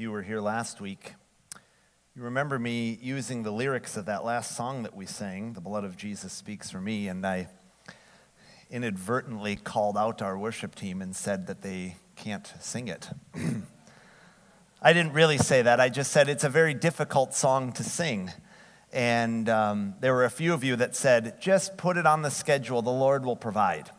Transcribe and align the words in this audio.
You 0.00 0.12
were 0.12 0.22
here 0.22 0.40
last 0.40 0.80
week, 0.80 1.14
you 2.14 2.22
remember 2.22 2.56
me 2.56 2.96
using 3.02 3.42
the 3.42 3.50
lyrics 3.50 3.96
of 3.96 4.04
that 4.06 4.24
last 4.24 4.56
song 4.56 4.84
that 4.84 4.94
we 4.94 5.06
sang, 5.06 5.54
The 5.54 5.60
Blood 5.60 5.82
of 5.82 5.96
Jesus 5.96 6.32
Speaks 6.32 6.70
for 6.70 6.80
Me, 6.80 7.08
and 7.08 7.26
I 7.26 7.48
inadvertently 8.70 9.56
called 9.56 9.98
out 9.98 10.22
our 10.22 10.38
worship 10.38 10.76
team 10.76 11.02
and 11.02 11.16
said 11.16 11.48
that 11.48 11.62
they 11.62 11.96
can't 12.14 12.46
sing 12.60 12.86
it. 12.86 13.10
I 14.80 14.92
didn't 14.92 15.14
really 15.14 15.36
say 15.36 15.62
that. 15.62 15.80
I 15.80 15.88
just 15.88 16.12
said 16.12 16.28
it's 16.28 16.44
a 16.44 16.48
very 16.48 16.74
difficult 16.74 17.34
song 17.34 17.72
to 17.72 17.82
sing. 17.82 18.30
And 18.92 19.48
um, 19.48 19.94
there 19.98 20.14
were 20.14 20.24
a 20.24 20.30
few 20.30 20.54
of 20.54 20.62
you 20.62 20.76
that 20.76 20.94
said, 20.94 21.40
just 21.40 21.76
put 21.76 21.96
it 21.96 22.06
on 22.06 22.22
the 22.22 22.30
schedule, 22.30 22.82
the 22.82 22.90
Lord 22.90 23.24
will 23.24 23.34
provide. 23.34 23.90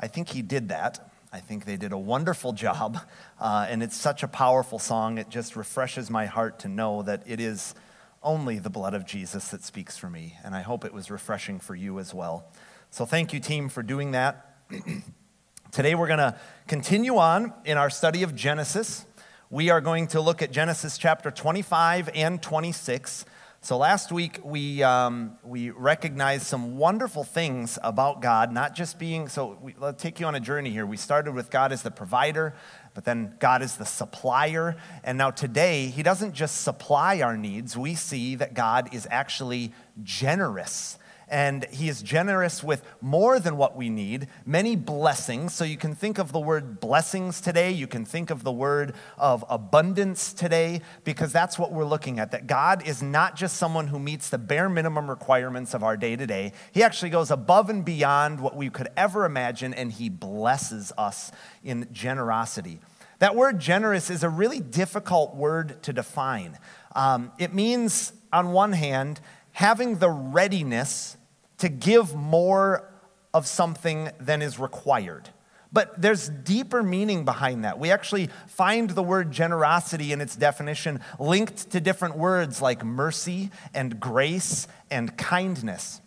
I 0.00 0.08
think 0.08 0.30
He 0.30 0.42
did 0.42 0.70
that. 0.70 1.07
I 1.30 1.40
think 1.40 1.66
they 1.66 1.76
did 1.76 1.92
a 1.92 1.98
wonderful 1.98 2.52
job. 2.52 2.98
Uh, 3.38 3.66
and 3.68 3.82
it's 3.82 3.96
such 3.96 4.22
a 4.22 4.28
powerful 4.28 4.78
song. 4.78 5.18
It 5.18 5.28
just 5.28 5.56
refreshes 5.56 6.10
my 6.10 6.26
heart 6.26 6.58
to 6.60 6.68
know 6.68 7.02
that 7.02 7.22
it 7.26 7.38
is 7.38 7.74
only 8.22 8.58
the 8.58 8.70
blood 8.70 8.94
of 8.94 9.06
Jesus 9.06 9.48
that 9.48 9.62
speaks 9.62 9.96
for 9.96 10.08
me. 10.08 10.36
And 10.42 10.54
I 10.54 10.62
hope 10.62 10.84
it 10.84 10.92
was 10.92 11.10
refreshing 11.10 11.60
for 11.60 11.74
you 11.74 11.98
as 11.98 12.14
well. 12.14 12.50
So 12.90 13.04
thank 13.04 13.32
you, 13.32 13.40
team, 13.40 13.68
for 13.68 13.82
doing 13.82 14.12
that. 14.12 14.56
Today 15.72 15.94
we're 15.94 16.06
going 16.06 16.18
to 16.18 16.38
continue 16.66 17.18
on 17.18 17.52
in 17.64 17.76
our 17.76 17.90
study 17.90 18.22
of 18.22 18.34
Genesis. 18.34 19.04
We 19.50 19.70
are 19.70 19.82
going 19.82 20.08
to 20.08 20.20
look 20.20 20.40
at 20.40 20.50
Genesis 20.50 20.96
chapter 20.96 21.30
25 21.30 22.10
and 22.14 22.42
26. 22.42 23.26
So 23.68 23.76
last 23.76 24.10
week 24.10 24.40
we, 24.42 24.82
um, 24.82 25.36
we 25.44 25.68
recognized 25.68 26.46
some 26.46 26.78
wonderful 26.78 27.22
things 27.22 27.78
about 27.82 28.22
God, 28.22 28.50
not 28.50 28.74
just 28.74 28.98
being, 28.98 29.28
so 29.28 29.58
we, 29.60 29.74
let's 29.78 30.02
take 30.02 30.18
you 30.20 30.24
on 30.24 30.34
a 30.34 30.40
journey 30.40 30.70
here. 30.70 30.86
We 30.86 30.96
started 30.96 31.34
with 31.34 31.50
God 31.50 31.70
as 31.70 31.82
the 31.82 31.90
provider, 31.90 32.54
but 32.94 33.04
then 33.04 33.34
God 33.38 33.60
is 33.60 33.76
the 33.76 33.84
supplier. 33.84 34.78
And 35.04 35.18
now 35.18 35.30
today, 35.30 35.88
He 35.88 36.02
doesn't 36.02 36.32
just 36.32 36.62
supply 36.62 37.20
our 37.20 37.36
needs, 37.36 37.76
we 37.76 37.94
see 37.94 38.36
that 38.36 38.54
God 38.54 38.94
is 38.94 39.06
actually 39.10 39.74
generous 40.02 40.96
and 41.30 41.64
he 41.66 41.88
is 41.88 42.02
generous 42.02 42.62
with 42.62 42.82
more 43.00 43.38
than 43.38 43.56
what 43.56 43.76
we 43.76 43.88
need, 43.88 44.28
many 44.46 44.76
blessings. 44.76 45.54
So 45.54 45.64
you 45.64 45.76
can 45.76 45.94
think 45.94 46.18
of 46.18 46.32
the 46.32 46.40
word 46.40 46.80
blessings 46.80 47.40
today, 47.40 47.70
you 47.70 47.86
can 47.86 48.04
think 48.04 48.30
of 48.30 48.44
the 48.44 48.52
word 48.52 48.94
of 49.16 49.44
abundance 49.48 50.32
today, 50.32 50.80
because 51.04 51.32
that's 51.32 51.58
what 51.58 51.72
we're 51.72 51.84
looking 51.84 52.18
at. 52.18 52.30
That 52.30 52.46
God 52.46 52.86
is 52.86 53.02
not 53.02 53.36
just 53.36 53.56
someone 53.56 53.88
who 53.88 53.98
meets 53.98 54.28
the 54.28 54.38
bare 54.38 54.68
minimum 54.68 55.08
requirements 55.08 55.74
of 55.74 55.82
our 55.82 55.96
day 55.96 56.16
to 56.16 56.26
day, 56.26 56.52
He 56.72 56.82
actually 56.82 57.10
goes 57.10 57.30
above 57.30 57.70
and 57.70 57.84
beyond 57.84 58.40
what 58.40 58.56
we 58.56 58.70
could 58.70 58.88
ever 58.96 59.24
imagine, 59.24 59.74
and 59.74 59.92
He 59.92 60.08
blesses 60.08 60.92
us 60.96 61.30
in 61.62 61.88
generosity. 61.92 62.80
That 63.18 63.34
word 63.34 63.58
generous 63.58 64.10
is 64.10 64.22
a 64.22 64.28
really 64.28 64.60
difficult 64.60 65.34
word 65.34 65.82
to 65.82 65.92
define. 65.92 66.56
Um, 66.94 67.32
it 67.38 67.52
means, 67.52 68.12
on 68.32 68.52
one 68.52 68.72
hand, 68.72 69.20
having 69.52 69.98
the 69.98 70.10
readiness 70.10 71.16
to 71.58 71.68
give 71.68 72.14
more 72.14 72.88
of 73.34 73.46
something 73.46 74.10
than 74.18 74.42
is 74.42 74.58
required. 74.58 75.28
But 75.70 76.00
there's 76.00 76.28
deeper 76.28 76.82
meaning 76.82 77.24
behind 77.24 77.64
that. 77.64 77.78
We 77.78 77.90
actually 77.90 78.30
find 78.46 78.88
the 78.88 79.02
word 79.02 79.30
generosity 79.30 80.12
in 80.12 80.20
its 80.20 80.34
definition 80.34 81.00
linked 81.18 81.70
to 81.70 81.80
different 81.80 82.16
words 82.16 82.62
like 82.62 82.84
mercy 82.84 83.50
and 83.74 84.00
grace 84.00 84.66
and 84.90 85.16
kindness. 85.18 86.00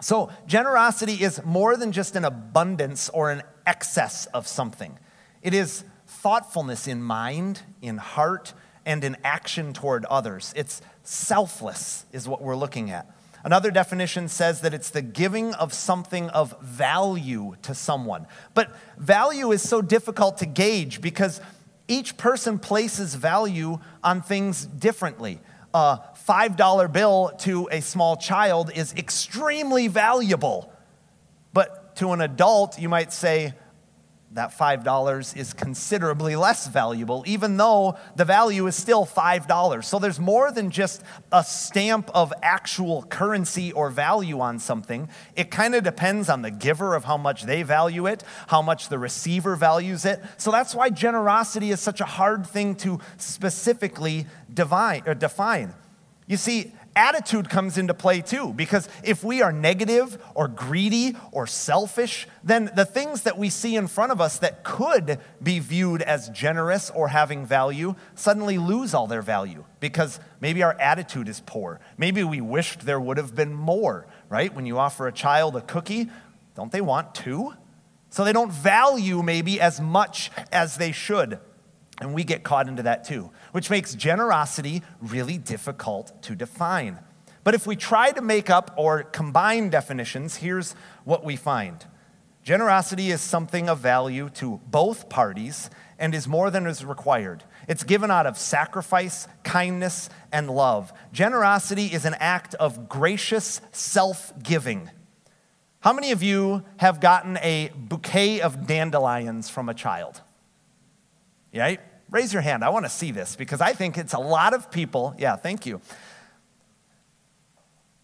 So, 0.00 0.30
generosity 0.46 1.14
is 1.14 1.42
more 1.44 1.76
than 1.76 1.92
just 1.92 2.16
an 2.16 2.24
abundance 2.24 3.08
or 3.08 3.30
an 3.30 3.42
excess 3.66 4.26
of 4.26 4.46
something, 4.46 4.98
it 5.42 5.54
is 5.54 5.84
thoughtfulness 6.06 6.88
in 6.88 7.02
mind, 7.02 7.62
in 7.82 7.98
heart, 7.98 8.54
and 8.86 9.04
in 9.04 9.16
action 9.22 9.72
toward 9.72 10.04
others. 10.06 10.52
It's 10.56 10.80
selfless, 11.02 12.06
is 12.12 12.26
what 12.26 12.42
we're 12.42 12.56
looking 12.56 12.90
at. 12.90 13.14
Another 13.44 13.70
definition 13.70 14.28
says 14.28 14.60
that 14.62 14.74
it's 14.74 14.90
the 14.90 15.02
giving 15.02 15.54
of 15.54 15.72
something 15.72 16.28
of 16.30 16.60
value 16.60 17.54
to 17.62 17.74
someone. 17.74 18.26
But 18.54 18.74
value 18.98 19.52
is 19.52 19.62
so 19.62 19.80
difficult 19.80 20.38
to 20.38 20.46
gauge 20.46 21.00
because 21.00 21.40
each 21.86 22.16
person 22.16 22.58
places 22.58 23.14
value 23.14 23.78
on 24.02 24.22
things 24.22 24.66
differently. 24.66 25.40
A 25.72 26.00
$5 26.28 26.92
bill 26.92 27.32
to 27.40 27.68
a 27.70 27.80
small 27.80 28.16
child 28.16 28.70
is 28.74 28.92
extremely 28.94 29.88
valuable. 29.88 30.72
But 31.52 31.96
to 31.96 32.12
an 32.12 32.20
adult, 32.20 32.78
you 32.78 32.88
might 32.88 33.12
say, 33.12 33.54
that 34.32 34.50
$5 34.56 35.36
is 35.36 35.54
considerably 35.54 36.36
less 36.36 36.66
valuable, 36.66 37.24
even 37.26 37.56
though 37.56 37.96
the 38.14 38.26
value 38.26 38.66
is 38.66 38.76
still 38.76 39.06
$5. 39.06 39.84
So 39.84 39.98
there's 39.98 40.20
more 40.20 40.52
than 40.52 40.70
just 40.70 41.02
a 41.32 41.42
stamp 41.42 42.10
of 42.14 42.32
actual 42.42 43.04
currency 43.04 43.72
or 43.72 43.88
value 43.88 44.40
on 44.40 44.58
something. 44.58 45.08
It 45.34 45.50
kind 45.50 45.74
of 45.74 45.82
depends 45.82 46.28
on 46.28 46.42
the 46.42 46.50
giver 46.50 46.94
of 46.94 47.04
how 47.04 47.16
much 47.16 47.44
they 47.44 47.62
value 47.62 48.06
it, 48.06 48.22
how 48.48 48.60
much 48.60 48.90
the 48.90 48.98
receiver 48.98 49.56
values 49.56 50.04
it. 50.04 50.22
So 50.36 50.50
that's 50.50 50.74
why 50.74 50.90
generosity 50.90 51.70
is 51.70 51.80
such 51.80 52.02
a 52.02 52.06
hard 52.06 52.46
thing 52.46 52.74
to 52.76 53.00
specifically 53.16 54.26
divine, 54.52 55.04
or 55.06 55.14
define. 55.14 55.72
You 56.26 56.36
see, 56.36 56.74
attitude 56.98 57.48
comes 57.48 57.78
into 57.78 57.94
play 57.94 58.20
too, 58.20 58.52
because 58.52 58.88
if 59.04 59.22
we 59.22 59.40
are 59.40 59.52
negative 59.52 60.18
or 60.34 60.48
greedy 60.48 61.16
or 61.30 61.46
selfish, 61.46 62.26
then 62.42 62.70
the 62.74 62.84
things 62.84 63.22
that 63.22 63.38
we 63.38 63.48
see 63.48 63.76
in 63.76 63.86
front 63.86 64.10
of 64.10 64.20
us 64.20 64.38
that 64.40 64.64
could 64.64 65.20
be 65.40 65.60
viewed 65.60 66.02
as 66.02 66.28
generous 66.30 66.90
or 66.90 67.08
having 67.08 67.46
value 67.46 67.94
suddenly 68.16 68.58
lose 68.58 68.94
all 68.94 69.06
their 69.06 69.22
value 69.22 69.64
because 69.78 70.18
maybe 70.40 70.62
our 70.64 70.74
attitude 70.80 71.28
is 71.28 71.40
poor. 71.46 71.80
Maybe 71.96 72.24
we 72.24 72.40
wished 72.40 72.80
there 72.80 73.00
would 73.00 73.16
have 73.16 73.34
been 73.34 73.54
more, 73.54 74.06
right? 74.28 74.52
When 74.52 74.66
you 74.66 74.78
offer 74.78 75.06
a 75.06 75.12
child 75.12 75.54
a 75.54 75.60
cookie, 75.60 76.08
don't 76.56 76.72
they 76.72 76.80
want 76.80 77.14
two? 77.14 77.54
So 78.10 78.24
they 78.24 78.32
don't 78.32 78.50
value 78.52 79.22
maybe 79.22 79.60
as 79.60 79.80
much 79.80 80.32
as 80.50 80.76
they 80.76 80.90
should. 80.90 81.38
And 82.00 82.14
we 82.14 82.24
get 82.24 82.42
caught 82.42 82.68
into 82.68 82.82
that 82.84 83.04
too, 83.04 83.30
which 83.52 83.70
makes 83.70 83.94
generosity 83.94 84.82
really 85.00 85.38
difficult 85.38 86.22
to 86.22 86.34
define. 86.34 86.98
But 87.44 87.54
if 87.54 87.66
we 87.66 87.76
try 87.76 88.12
to 88.12 88.20
make 88.20 88.50
up 88.50 88.74
or 88.76 89.04
combine 89.04 89.70
definitions, 89.70 90.36
here's 90.36 90.74
what 91.04 91.24
we 91.24 91.36
find 91.36 91.84
generosity 92.42 93.10
is 93.10 93.20
something 93.20 93.68
of 93.68 93.78
value 93.78 94.30
to 94.30 94.58
both 94.66 95.10
parties 95.10 95.68
and 95.98 96.14
is 96.14 96.26
more 96.26 96.50
than 96.50 96.66
is 96.66 96.82
required. 96.82 97.44
It's 97.68 97.84
given 97.84 98.10
out 98.10 98.26
of 98.26 98.38
sacrifice, 98.38 99.28
kindness, 99.44 100.08
and 100.32 100.48
love. 100.48 100.92
Generosity 101.12 101.86
is 101.86 102.06
an 102.06 102.14
act 102.20 102.54
of 102.54 102.88
gracious 102.88 103.60
self 103.72 104.32
giving. 104.42 104.90
How 105.80 105.92
many 105.92 106.10
of 106.10 106.22
you 106.22 106.64
have 106.78 107.00
gotten 107.00 107.36
a 107.38 107.70
bouquet 107.76 108.40
of 108.40 108.66
dandelions 108.66 109.48
from 109.48 109.68
a 109.68 109.74
child? 109.74 110.22
Right? 111.54 111.80
Raise 112.10 112.32
your 112.32 112.42
hand. 112.42 112.64
I 112.64 112.70
want 112.70 112.84
to 112.84 112.90
see 112.90 113.10
this 113.10 113.36
because 113.36 113.60
I 113.60 113.72
think 113.72 113.98
it's 113.98 114.14
a 114.14 114.18
lot 114.18 114.54
of 114.54 114.70
people. 114.70 115.14
Yeah, 115.18 115.36
thank 115.36 115.66
you. 115.66 115.80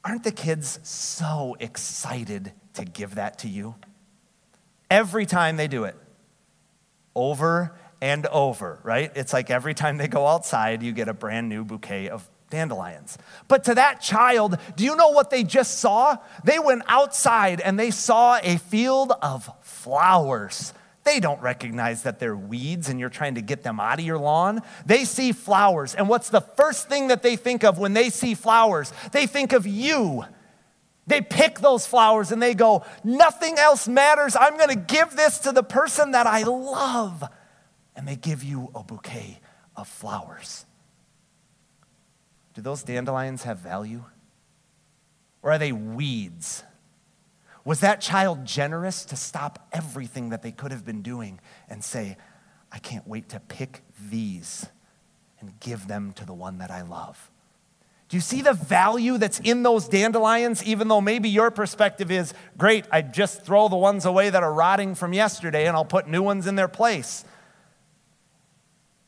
Aren't 0.04 0.25
the 0.25 0.32
kids 0.32 0.78
so 0.82 1.56
excited 1.59 2.53
to 2.75 2.84
give 2.84 3.14
that 3.14 3.38
to 3.38 3.48
you? 3.48 3.75
Every 4.91 5.25
time 5.25 5.56
they 5.56 5.69
do 5.69 5.84
it, 5.84 5.97
over 7.14 7.75
and 8.03 8.26
over, 8.26 8.81
right? 8.82 9.10
It's 9.14 9.32
like 9.32 9.48
every 9.48 9.72
time 9.72 9.97
they 9.97 10.09
go 10.09 10.26
outside, 10.26 10.82
you 10.82 10.93
get 10.93 11.09
a 11.09 11.14
brand 11.14 11.48
new 11.48 11.64
bouquet 11.64 12.10
of 12.10 12.28
dandelions. 12.50 13.16
But 13.48 13.64
to 13.64 13.75
that 13.76 14.03
child, 14.03 14.59
do 14.76 14.84
you 14.84 14.94
know 14.94 15.09
what 15.09 15.31
they 15.31 15.43
just 15.43 15.78
saw? 15.78 16.19
They 16.44 16.59
went 16.59 16.82
outside 16.87 17.60
and 17.60 17.78
they 17.78 17.91
saw 17.91 18.38
a 18.43 18.59
field 18.59 19.12
of 19.22 19.50
flowers 19.62 20.75
they 21.04 21.20
don't 21.20 21.41
recognize 21.42 22.03
that 22.04 22.19
they're 22.19 22.37
weeds 22.37 22.88
and 22.88 22.98
you're 22.98 23.10
trying 23.10 23.34
to 23.34 23.42
get 23.42 23.62
them 23.62 23.78
out 23.78 23.98
of 23.98 24.04
your 24.04 24.19
lawn. 24.19 24.62
They 24.87 25.05
see 25.05 25.32
flowers. 25.32 25.94
And 25.94 26.08
what's 26.08 26.31
the 26.31 26.40
first 26.40 26.88
thing 26.88 27.08
that 27.08 27.23
they 27.23 27.37
think 27.37 27.62
of 27.62 27.79
when 27.79 27.93
they 27.93 28.08
see 28.08 28.34
flowers? 28.34 28.93
They 29.12 29.26
think 29.26 29.52
of 29.52 29.67
you. 29.67 30.25
They 31.06 31.20
pick 31.20 31.58
those 31.61 31.87
flowers 31.87 32.32
and 32.32 32.43
they 32.43 32.55
go, 32.55 32.84
Nothing 33.05 33.58
else 33.58 33.87
matters. 33.87 34.34
I'm 34.34 34.56
going 34.56 34.70
to 34.70 34.94
give 34.94 35.14
this 35.14 35.40
to 35.40 35.52
the 35.52 35.62
person 35.62 36.12
that 36.12 36.26
I 36.26 36.44
love. 36.44 37.23
And 37.94 38.08
they 38.08 38.17
give 38.17 38.43
you 38.43 38.70
a 38.75 38.82
bouquet 38.82 39.40
of 39.76 39.87
flowers. 39.87 40.64
Do 42.55 42.62
those 42.62 42.82
dandelions 42.82 43.43
have 43.43 43.58
value? 43.58 44.05
Or 45.43 45.52
are 45.52 45.58
they 45.58 45.73
weeds? 45.73 46.64
Was 47.64 47.81
that 47.81 48.00
child 48.00 48.44
generous 48.44 49.05
to 49.06 49.16
stop 49.16 49.69
everything 49.72 50.28
that 50.31 50.43
they 50.43 50.52
could 50.52 50.70
have 50.70 50.84
been 50.84 51.02
doing 51.02 51.40
and 51.69 51.82
say, 51.82 52.16
I 52.70 52.78
can't 52.78 53.06
wait 53.06 53.31
to 53.31 53.40
pick 53.40 53.82
these 54.11 54.66
and 55.40 55.58
give 55.61 55.88
them 55.88 56.12
to 56.14 56.26
the 56.26 56.34
one 56.34 56.58
that 56.58 56.70
I 56.70 56.82
love? 56.82 57.31
Do 58.08 58.19
you 58.19 58.20
see 58.20 58.43
the 58.43 58.52
value 58.52 59.16
that's 59.16 59.40
in 59.40 59.62
those 59.62 59.88
dandelions, 59.88 60.62
even 60.64 60.88
though 60.88 61.00
maybe 61.00 61.31
your 61.31 61.50
perspective 61.50 62.11
is 62.11 62.34
great, 62.58 62.84
I 62.93 63.00
just 63.00 63.43
throw 63.43 63.69
the 63.69 63.76
ones 63.76 64.05
away 64.05 64.28
that 64.28 64.43
are 64.43 64.52
rotting 64.52 64.94
from 64.94 65.14
yesterday 65.14 65.67
and 65.67 65.75
I'll 65.75 65.87
put 65.87 66.06
new 66.06 66.22
ones 66.22 66.46
in 66.46 66.55
their 66.55 66.69
place? 66.69 67.25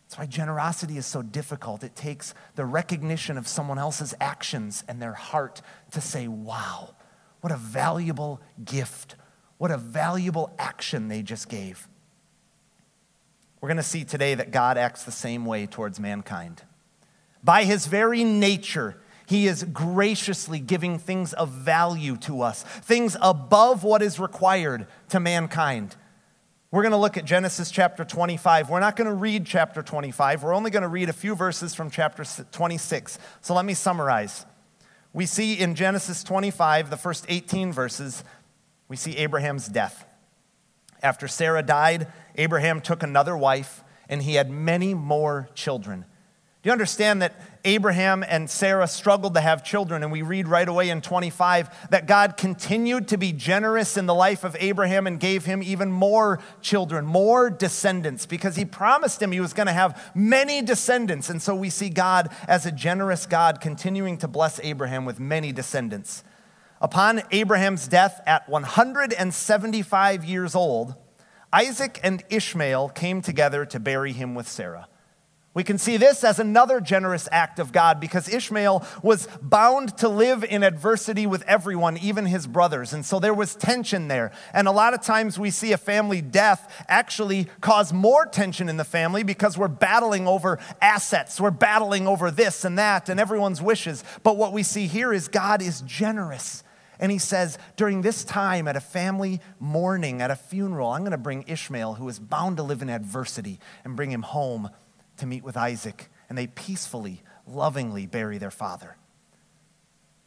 That's 0.06 0.18
why 0.18 0.26
generosity 0.26 0.96
is 0.96 1.04
so 1.04 1.20
difficult. 1.20 1.84
It 1.84 1.94
takes 1.94 2.32
the 2.54 2.64
recognition 2.64 3.36
of 3.36 3.46
someone 3.46 3.78
else's 3.78 4.14
actions 4.18 4.82
and 4.88 5.02
their 5.02 5.12
heart 5.12 5.60
to 5.90 6.00
say, 6.00 6.26
wow, 6.26 6.94
what 7.46 7.52
a 7.52 7.58
valuable 7.58 8.40
gift. 8.64 9.14
What 9.58 9.70
a 9.70 9.78
valuable 9.78 10.52
action 10.58 11.06
they 11.06 11.22
just 11.22 11.48
gave. 11.48 11.86
We're 13.60 13.68
going 13.68 13.76
to 13.76 13.84
see 13.84 14.02
today 14.02 14.34
that 14.34 14.50
God 14.50 14.76
acts 14.76 15.04
the 15.04 15.12
same 15.12 15.46
way 15.46 15.66
towards 15.66 16.00
mankind. 16.00 16.64
By 17.44 17.62
his 17.62 17.86
very 17.86 18.24
nature, 18.24 18.96
he 19.26 19.46
is 19.46 19.62
graciously 19.62 20.58
giving 20.58 20.98
things 20.98 21.34
of 21.34 21.50
value 21.50 22.16
to 22.16 22.42
us, 22.42 22.64
things 22.64 23.16
above 23.22 23.84
what 23.84 24.02
is 24.02 24.18
required 24.18 24.88
to 25.10 25.20
mankind. 25.20 25.94
We're 26.72 26.82
going 26.82 26.90
to 26.90 26.98
look 26.98 27.16
at 27.16 27.24
Genesis 27.24 27.70
chapter 27.70 28.04
25. 28.04 28.70
We're 28.70 28.80
not 28.80 28.96
going 28.96 29.06
to 29.06 29.14
read 29.14 29.46
chapter 29.46 29.84
25. 29.84 30.42
We're 30.42 30.52
only 30.52 30.72
going 30.72 30.82
to 30.82 30.88
read 30.88 31.10
a 31.10 31.12
few 31.12 31.36
verses 31.36 31.76
from 31.76 31.90
chapter 31.90 32.24
26. 32.50 33.20
So 33.40 33.54
let 33.54 33.64
me 33.64 33.74
summarize. 33.74 34.46
We 35.16 35.24
see 35.24 35.58
in 35.58 35.76
Genesis 35.76 36.22
25, 36.22 36.90
the 36.90 36.98
first 36.98 37.24
18 37.30 37.72
verses, 37.72 38.22
we 38.86 38.96
see 38.96 39.16
Abraham's 39.16 39.66
death. 39.66 40.04
After 41.02 41.26
Sarah 41.26 41.62
died, 41.62 42.08
Abraham 42.34 42.82
took 42.82 43.02
another 43.02 43.34
wife, 43.34 43.82
and 44.10 44.22
he 44.22 44.34
had 44.34 44.50
many 44.50 44.92
more 44.92 45.48
children. 45.54 46.04
You 46.66 46.72
understand 46.72 47.22
that 47.22 47.40
Abraham 47.64 48.24
and 48.26 48.50
Sarah 48.50 48.88
struggled 48.88 49.34
to 49.34 49.40
have 49.40 49.62
children? 49.62 50.02
And 50.02 50.10
we 50.10 50.22
read 50.22 50.48
right 50.48 50.68
away 50.68 50.90
in 50.90 51.00
25 51.00 51.90
that 51.90 52.08
God 52.08 52.36
continued 52.36 53.06
to 53.06 53.16
be 53.16 53.30
generous 53.30 53.96
in 53.96 54.06
the 54.06 54.14
life 54.16 54.42
of 54.42 54.56
Abraham 54.58 55.06
and 55.06 55.20
gave 55.20 55.44
him 55.44 55.62
even 55.62 55.92
more 55.92 56.40
children, 56.62 57.06
more 57.06 57.50
descendants, 57.50 58.26
because 58.26 58.56
he 58.56 58.64
promised 58.64 59.22
him 59.22 59.30
he 59.30 59.38
was 59.38 59.52
going 59.52 59.68
to 59.68 59.72
have 59.72 60.10
many 60.12 60.60
descendants. 60.60 61.30
And 61.30 61.40
so 61.40 61.54
we 61.54 61.70
see 61.70 61.88
God 61.88 62.34
as 62.48 62.66
a 62.66 62.72
generous 62.72 63.26
God 63.26 63.60
continuing 63.60 64.18
to 64.18 64.26
bless 64.26 64.58
Abraham 64.64 65.04
with 65.04 65.20
many 65.20 65.52
descendants. 65.52 66.24
Upon 66.80 67.22
Abraham's 67.30 67.86
death 67.86 68.20
at 68.26 68.48
175 68.48 70.24
years 70.24 70.56
old, 70.56 70.96
Isaac 71.52 72.00
and 72.02 72.24
Ishmael 72.28 72.88
came 72.88 73.22
together 73.22 73.64
to 73.66 73.78
bury 73.78 74.10
him 74.10 74.34
with 74.34 74.48
Sarah. 74.48 74.88
We 75.56 75.64
can 75.64 75.78
see 75.78 75.96
this 75.96 76.22
as 76.22 76.38
another 76.38 76.82
generous 76.82 77.30
act 77.32 77.58
of 77.58 77.72
God 77.72 77.98
because 77.98 78.28
Ishmael 78.28 78.86
was 79.02 79.26
bound 79.40 79.96
to 79.96 80.06
live 80.06 80.44
in 80.44 80.62
adversity 80.62 81.26
with 81.26 81.42
everyone, 81.44 81.96
even 81.96 82.26
his 82.26 82.46
brothers. 82.46 82.92
And 82.92 83.06
so 83.06 83.18
there 83.18 83.32
was 83.32 83.54
tension 83.56 84.08
there. 84.08 84.32
And 84.52 84.68
a 84.68 84.70
lot 84.70 84.92
of 84.92 85.00
times 85.00 85.38
we 85.38 85.50
see 85.50 85.72
a 85.72 85.78
family 85.78 86.20
death 86.20 86.84
actually 86.88 87.48
cause 87.62 87.90
more 87.90 88.26
tension 88.26 88.68
in 88.68 88.76
the 88.76 88.84
family 88.84 89.22
because 89.22 89.56
we're 89.56 89.68
battling 89.68 90.28
over 90.28 90.58
assets, 90.82 91.40
we're 91.40 91.50
battling 91.50 92.06
over 92.06 92.30
this 92.30 92.66
and 92.66 92.78
that 92.78 93.08
and 93.08 93.18
everyone's 93.18 93.62
wishes. 93.62 94.04
But 94.22 94.36
what 94.36 94.52
we 94.52 94.62
see 94.62 94.86
here 94.86 95.10
is 95.10 95.26
God 95.26 95.62
is 95.62 95.80
generous. 95.86 96.64
And 97.00 97.10
he 97.10 97.18
says, 97.18 97.56
during 97.76 98.02
this 98.02 98.24
time 98.24 98.68
at 98.68 98.76
a 98.76 98.80
family 98.80 99.40
mourning, 99.58 100.20
at 100.20 100.30
a 100.30 100.36
funeral, 100.36 100.90
I'm 100.90 101.00
going 101.00 101.12
to 101.12 101.16
bring 101.16 101.44
Ishmael, 101.46 101.94
who 101.94 102.06
is 102.10 102.18
bound 102.18 102.58
to 102.58 102.62
live 102.62 102.82
in 102.82 102.90
adversity, 102.90 103.58
and 103.86 103.96
bring 103.96 104.12
him 104.12 104.22
home 104.22 104.68
to 105.18 105.26
meet 105.26 105.44
with 105.44 105.56
Isaac, 105.56 106.10
and 106.28 106.36
they 106.36 106.46
peacefully, 106.46 107.22
lovingly 107.46 108.06
bury 108.06 108.38
their 108.38 108.50
father. 108.50 108.96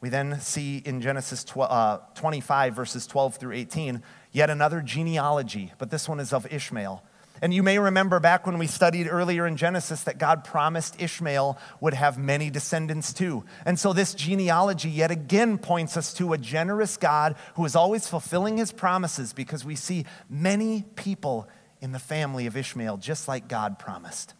We 0.01 0.09
then 0.09 0.39
see 0.39 0.77
in 0.77 1.01
Genesis 1.01 1.45
uh, 1.57 1.97
25, 2.15 2.73
verses 2.73 3.05
12 3.05 3.35
through 3.35 3.53
18, 3.53 4.01
yet 4.31 4.49
another 4.49 4.81
genealogy, 4.81 5.73
but 5.77 5.91
this 5.91 6.07
one 6.07 6.19
is 6.19 6.31
of 6.31 6.51
Ishmael. 6.51 7.03
And 7.41 7.53
you 7.53 7.63
may 7.63 7.79
remember 7.79 8.19
back 8.19 8.45
when 8.45 8.57
we 8.57 8.67
studied 8.67 9.07
earlier 9.09 9.47
in 9.47 9.55
Genesis 9.55 10.03
that 10.03 10.17
God 10.17 10.43
promised 10.43 11.01
Ishmael 11.01 11.57
would 11.79 11.93
have 11.93 12.17
many 12.17 12.49
descendants 12.49 13.13
too. 13.13 13.45
And 13.65 13.79
so 13.79 13.93
this 13.93 14.13
genealogy 14.13 14.89
yet 14.89 15.09
again 15.11 15.57
points 15.57 15.95
us 15.95 16.13
to 16.15 16.33
a 16.33 16.37
generous 16.37 16.97
God 16.97 17.35
who 17.55 17.63
is 17.63 17.75
always 17.75 18.07
fulfilling 18.07 18.57
his 18.57 18.73
promises 18.73 19.31
because 19.31 19.63
we 19.63 19.75
see 19.75 20.05
many 20.29 20.83
people 20.95 21.47
in 21.81 21.93
the 21.93 21.99
family 21.99 22.45
of 22.45 22.57
Ishmael 22.57 22.97
just 22.97 23.27
like 23.29 23.47
God 23.47 23.79
promised. 23.79 24.33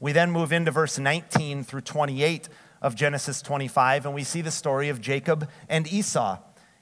We 0.00 0.12
then 0.12 0.30
move 0.30 0.50
into 0.50 0.70
verse 0.70 0.98
19 0.98 1.62
through 1.62 1.82
28 1.82 2.48
of 2.80 2.94
Genesis 2.94 3.42
25, 3.42 4.06
and 4.06 4.14
we 4.14 4.24
see 4.24 4.40
the 4.40 4.50
story 4.50 4.88
of 4.88 5.00
Jacob 5.00 5.48
and 5.68 5.86
Esau. 5.92 6.38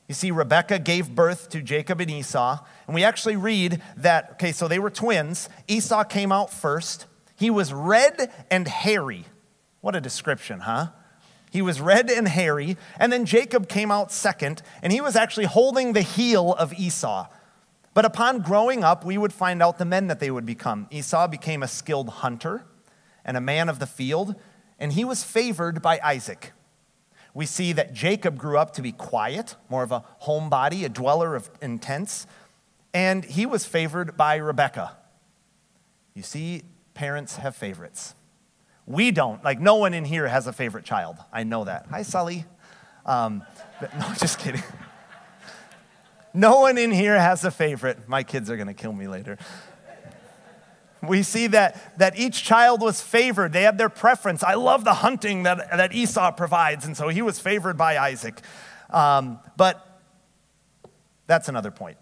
You 0.07 0.15
see, 0.15 0.31
Rebekah 0.31 0.79
gave 0.79 1.15
birth 1.15 1.51
to 1.51 1.61
Jacob 1.61 2.01
and 2.01 2.11
Esau, 2.11 2.65
and 2.87 2.95
we 2.95 3.03
actually 3.03 3.35
read 3.35 3.83
that, 3.97 4.31
okay, 4.33 4.53
so 4.53 4.69
they 4.69 4.79
were 4.79 4.89
twins. 4.89 5.49
Esau 5.67 6.05
came 6.05 6.31
out 6.31 6.53
first. 6.53 7.07
He 7.37 7.51
was 7.51 7.73
red 7.73 8.33
and 8.51 8.69
hairy. 8.69 9.25
What 9.81 9.97
a 9.97 10.01
description, 10.01 10.61
huh? 10.61 10.89
He 11.51 11.61
was 11.61 11.81
red 11.81 12.11
and 12.11 12.29
hairy. 12.29 12.77
And 12.99 13.13
then 13.13 13.25
Jacob 13.25 13.69
came 13.69 13.91
out 13.91 14.13
second, 14.13 14.63
and 14.81 14.93
he 14.93 15.01
was 15.01 15.17
actually 15.17 15.47
holding 15.47 15.93
the 15.93 16.03
heel 16.03 16.55
of 16.55 16.73
Esau. 16.73 17.27
But 17.95 18.05
upon 18.05 18.43
growing 18.43 18.85
up, 18.85 19.05
we 19.05 19.19
would 19.19 19.33
find 19.33 19.61
out 19.61 19.79
the 19.79 19.85
men 19.85 20.07
that 20.07 20.21
they 20.21 20.31
would 20.31 20.47
become. 20.47 20.87
Esau 20.91 21.27
became 21.27 21.65
a 21.65 21.69
skilled 21.69 22.09
hunter 22.09 22.65
and 23.29 23.37
a 23.37 23.41
man 23.43 23.69
of 23.69 23.79
the 23.79 23.87
field, 23.87 24.35
and 24.79 24.95
he 24.95 25.05
was 25.05 25.23
favored 25.23 25.83
by 25.83 26.01
Isaac. 26.03 26.53
We 27.35 27.45
see 27.45 27.75
that 27.75 27.93
Jacob 27.93 28.39
grew 28.39 28.57
up 28.57 28.73
to 28.73 28.83
be 28.83 28.91
quiet, 28.91 29.55
more 29.69 29.83
of 29.83 29.93
a 29.93 30.03
homebody, 30.23 30.83
a 30.83 30.89
dweller 30.89 31.37
of 31.37 31.51
in 31.61 31.79
tents, 31.79 32.27
and 32.95 33.23
he 33.23 33.45
was 33.45 33.67
favored 33.67 34.17
by 34.17 34.37
Rebekah. 34.37 34.97
You 36.15 36.23
see, 36.23 36.63
parents 36.95 37.37
have 37.37 37.55
favorites. 37.55 38.15
We 38.87 39.11
don't. 39.11 39.45
Like, 39.45 39.61
no 39.61 39.75
one 39.75 39.93
in 39.93 40.07
here 40.07 40.27
has 40.27 40.47
a 40.47 40.53
favorite 40.53 40.87
child. 40.87 41.19
I 41.31 41.45
know 41.45 41.65
that. 41.65 41.87
Hi, 41.91 42.03
Sully. 42.03 42.47
Um, 43.05 43.43
but, 43.79 43.95
no, 43.99 44.09
just 44.17 44.39
kidding. 44.39 44.63
No 46.33 46.61
one 46.61 46.79
in 46.79 46.93
here 46.93 47.21
has 47.21 47.45
a 47.45 47.51
favorite. 47.51 48.09
My 48.09 48.23
kids 48.23 48.51
are 48.51 48.57
going 48.57 48.69
to 48.69 48.75
kill 48.75 48.93
me 48.95 49.07
later. 49.07 49.37
We 51.03 51.23
see 51.23 51.47
that, 51.49 51.99
that 51.99 52.19
each 52.19 52.43
child 52.43 52.81
was 52.81 53.01
favored. 53.01 53.53
They 53.53 53.63
had 53.63 53.79
their 53.79 53.89
preference. 53.89 54.43
I 54.43 54.55
love 54.55 54.85
the 54.85 54.95
hunting 54.95 55.45
that, 55.45 55.71
that 55.71 55.95
Esau 55.95 56.33
provides, 56.33 56.85
and 56.85 56.97
so 56.97 57.09
he 57.09 57.23
was 57.23 57.39
favored 57.39 57.77
by 57.77 57.99
Isaac. 57.99 58.41
Um, 58.91 59.39
but 59.57 60.01
that's 61.27 61.49
another 61.49 61.71
point. 61.71 61.99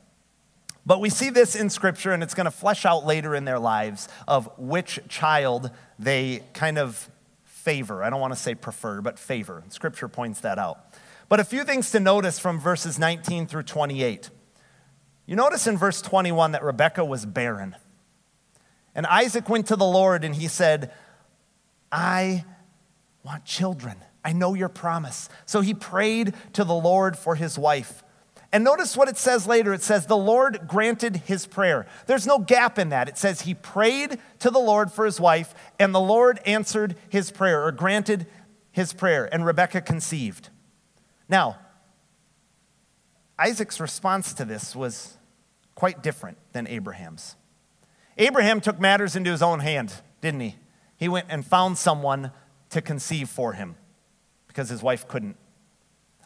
But 0.87 1.01
we 1.01 1.11
see 1.11 1.31
this 1.31 1.57
in 1.57 1.69
Scripture, 1.69 2.13
and 2.13 2.23
it's 2.23 2.35
going 2.35 2.45
to 2.45 2.51
flesh 2.51 2.87
out 2.87 3.05
later 3.05 3.35
in 3.35 3.45
their 3.45 3.59
lives 3.59 4.09
of 4.29 4.49
which 4.57 5.01
child 5.09 5.71
they 5.99 6.43
kind 6.55 6.79
of 6.79 7.11
favor. 7.45 8.05
I 8.05 8.11
don't 8.11 8.21
want 8.21 8.33
to 8.33 8.39
say 8.39 8.55
prefer, 8.55 9.01
but 9.01 9.19
favor. 9.19 9.65
Scripture 9.69 10.07
points 10.07 10.41
that 10.41 10.59
out. 10.59 10.79
But 11.29 11.41
a 11.41 11.45
few 11.45 11.65
things 11.65 11.91
to 11.91 11.99
notice 11.99 12.39
from 12.39 12.61
verses 12.61 12.99
19 12.99 13.49
through 13.49 13.65
28. 13.65 14.31
You 15.27 15.35
notice 15.35 15.67
in 15.67 15.77
verse 15.77 16.01
21 16.01 16.53
that 16.53 16.63
Rebekah 16.63 17.05
was 17.05 17.27
barren. 17.27 17.75
And 18.97 19.07
Isaac 19.07 19.49
went 19.49 19.67
to 19.67 19.77
the 19.77 19.87
Lord 19.87 20.25
and 20.25 20.35
he 20.35 20.49
said, 20.49 20.91
I 21.93 22.45
want 23.23 23.45
children. 23.45 23.99
I 24.25 24.33
know 24.33 24.55
your 24.55 24.71
promise. 24.71 25.29
So 25.45 25.61
he 25.61 25.75
prayed 25.75 26.35
to 26.55 26.65
the 26.65 26.75
Lord 26.75 27.17
for 27.17 27.37
his 27.37 27.59
wife. 27.59 28.03
And 28.53 28.65
notice 28.65 28.97
what 28.97 29.09
it 29.09 29.19
says 29.19 29.47
later. 29.47 29.75
It 29.75 29.83
says, 29.83 30.07
The 30.07 30.17
Lord 30.17 30.67
granted 30.67 31.17
his 31.27 31.47
prayer. 31.47 31.87
There's 32.07 32.27
no 32.27 32.39
gap 32.39 32.79
in 32.79 32.89
that. 32.89 33.09
It 33.09 33.19
says 33.19 33.43
he 33.43 33.55
prayed 33.55 34.19
to 34.39 34.51
the 34.51 34.59
Lord 34.59 34.91
for 34.91 35.05
his 35.05 35.21
wife, 35.21 35.55
and 35.79 35.95
the 35.95 36.01
Lord 36.01 36.41
answered 36.47 36.97
his 37.09 37.31
prayer 37.31 37.65
or 37.65 37.73
granted 37.73 38.27
his 38.73 38.93
prayer, 38.93 39.29
and 39.31 39.45
Rebekah 39.45 39.83
conceived. 39.83 40.49
Now, 41.29 41.59
Isaac's 43.39 43.79
response 43.81 44.33
to 44.35 44.45
this 44.45 44.75
was 44.75 45.19
quite 45.75 46.03
different 46.03 46.39
than 46.53 46.67
Abraham's. 46.67 47.37
Abraham 48.19 48.61
took 48.61 48.81
matters 48.81 49.17
into 49.17 49.31
his 49.31 49.43
own 49.43 49.61
hand, 49.61 49.93
didn't 50.21 50.41
he? 50.41 50.57
He 50.97 51.09
went 51.09 51.27
and 51.29 51.45
found 51.45 51.77
someone 51.77 52.31
to 52.71 52.81
conceive 52.81 53.29
for 53.29 53.53
him 53.53 53.77
because 54.49 54.69
his 54.69 54.83
wife 54.83 55.07
couldn't. 55.07 55.37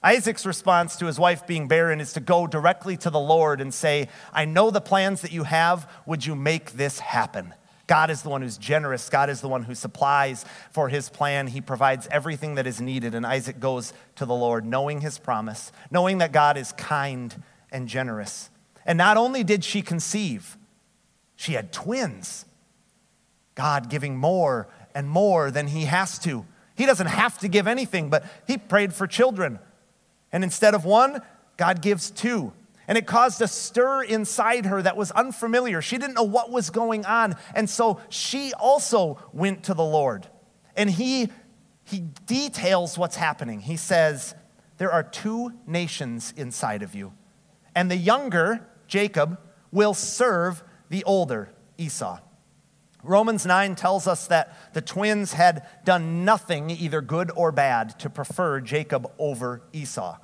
Isaac's 0.03 0.47
response 0.47 0.97
to 0.97 1.07
his 1.07 1.19
wife 1.19 1.47
being 1.47 1.69
barren 1.69 2.01
is 2.01 2.15
to 2.15 2.21
go 2.21 2.47
directly 2.47 2.97
to 2.99 3.11
the 3.11 3.21
Lord 3.21 3.61
and 3.61 3.75
say, 3.75 4.09
I 4.33 4.47
know 4.47 4.71
the 4.71 4.81
plans 4.81 5.21
that 5.21 5.33
you 5.33 5.45
have. 5.45 5.91
Would 6.07 6.25
you 6.25 6.35
make 6.35 6.73
this 6.73 7.01
happen? 7.01 7.55
God 7.87 8.09
is 8.09 8.23
the 8.23 8.31
one 8.31 8.41
who's 8.41 8.57
generous. 8.57 9.11
God 9.11 9.29
is 9.29 9.41
the 9.41 9.49
one 9.49 9.65
who 9.65 9.75
supplies 9.75 10.45
for 10.71 10.89
his 10.89 11.11
plan. 11.11 11.49
He 11.49 11.61
provides 11.61 12.07
everything 12.11 12.55
that 12.55 12.67
is 12.67 12.81
needed. 12.81 13.15
And 13.15 13.27
Isaac 13.27 13.59
goes 13.59 13.93
to 14.15 14.25
the 14.25 14.35
Lord, 14.35 14.65
knowing 14.65 15.01
his 15.01 15.19
promise, 15.19 15.73
knowing 15.91 16.19
that 16.19 16.33
God 16.33 16.57
is 16.57 16.73
kind 16.73 17.43
and 17.73 17.89
generous. 17.89 18.49
And 18.87 18.97
not 18.97 19.17
only 19.17 19.43
did 19.43 19.65
she 19.65 19.83
conceive, 19.83 20.57
she 21.41 21.55
had 21.55 21.73
twins. 21.73 22.45
God 23.55 23.89
giving 23.89 24.15
more 24.15 24.69
and 24.95 25.09
more 25.09 25.51
than 25.51 25.69
he 25.69 25.87
has 25.87 26.19
to. 26.19 26.45
He 26.75 26.85
doesn't 26.85 27.07
have 27.07 27.39
to 27.39 27.49
give 27.49 27.67
anything, 27.67 28.11
but 28.11 28.27
he 28.47 28.59
prayed 28.59 28.93
for 28.93 29.07
children. 29.07 29.59
And 30.33 30.45
instead 30.45 30.75
of 30.75 30.85
one, 30.85 31.23
God 31.57 31.81
gives 31.81 32.11
two. 32.11 32.53
And 32.87 32.99
it 32.99 33.07
caused 33.07 33.41
a 33.41 33.49
stir 33.49 34.03
inside 34.03 34.67
her 34.67 34.83
that 34.83 34.99
was 34.99 35.13
unfamiliar. 35.13 35.81
She 35.81 35.97
didn't 35.97 36.13
know 36.13 36.25
what 36.25 36.51
was 36.51 36.69
going 36.69 37.07
on. 37.07 37.37
And 37.55 37.71
so 37.71 38.01
she 38.11 38.53
also 38.53 39.19
went 39.33 39.65
to 39.65 39.73
the 39.73 39.83
Lord. 39.83 40.27
And 40.77 40.91
he, 40.91 41.31
he 41.85 42.01
details 42.27 42.99
what's 42.99 43.17
happening. 43.17 43.61
He 43.61 43.79
says, 43.79 44.35
There 44.77 44.93
are 44.93 45.03
two 45.03 45.55
nations 45.67 46.35
inside 46.37 46.83
of 46.83 46.95
you. 46.95 47.15
And 47.75 47.91
the 47.91 47.97
younger, 47.97 48.69
Jacob, 48.87 49.39
will 49.73 49.95
serve 49.95 50.63
the 50.91 51.05
older, 51.05 51.49
Esau. 51.79 52.19
Romans 53.03 53.47
9 53.47 53.77
tells 53.77 54.07
us 54.07 54.27
that 54.27 54.75
the 54.75 54.83
twins 54.83 55.33
had 55.33 55.67
done 55.85 56.25
nothing, 56.25 56.69
either 56.69 57.01
good 57.01 57.31
or 57.35 57.51
bad, 57.51 57.99
to 58.01 58.11
prefer 58.11 58.61
Jacob 58.61 59.11
over 59.19 59.63
Esau. 59.73 60.19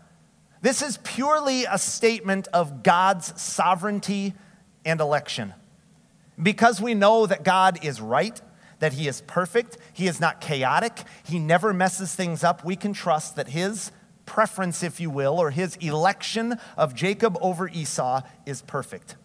This 0.61 0.83
is 0.83 0.99
purely 0.99 1.65
a 1.65 1.79
statement 1.79 2.49
of 2.53 2.83
God's 2.83 3.41
sovereignty 3.41 4.35
and 4.85 5.01
election. 5.01 5.55
Because 6.43 6.81
we 6.81 6.93
know 6.93 7.27
that 7.27 7.45
God 7.45 7.83
is 7.83 8.01
right, 8.01 8.39
that 8.81 8.93
He 8.93 9.09
is 9.09 9.23
perfect, 9.23 9.79
He 9.95 10.07
is 10.07 10.21
not 10.21 10.41
chaotic, 10.41 11.05
He 11.25 11.39
never 11.39 11.73
messes 11.73 12.15
things 12.15 12.45
up, 12.45 12.65
we 12.65 12.77
can 12.77 12.93
trust 12.93 13.37
that 13.37 13.49
His 13.49 13.91
preference, 14.27 14.83
if 14.83 15.01
you 15.01 15.09
will, 15.09 15.39
or 15.39 15.51
His 15.51 15.77
election 15.77 16.59
of 16.77 16.95
Jacob 16.95 17.39
over 17.41 17.69
Esau 17.69 18.21
is 18.45 18.61
perfect. 18.63 19.17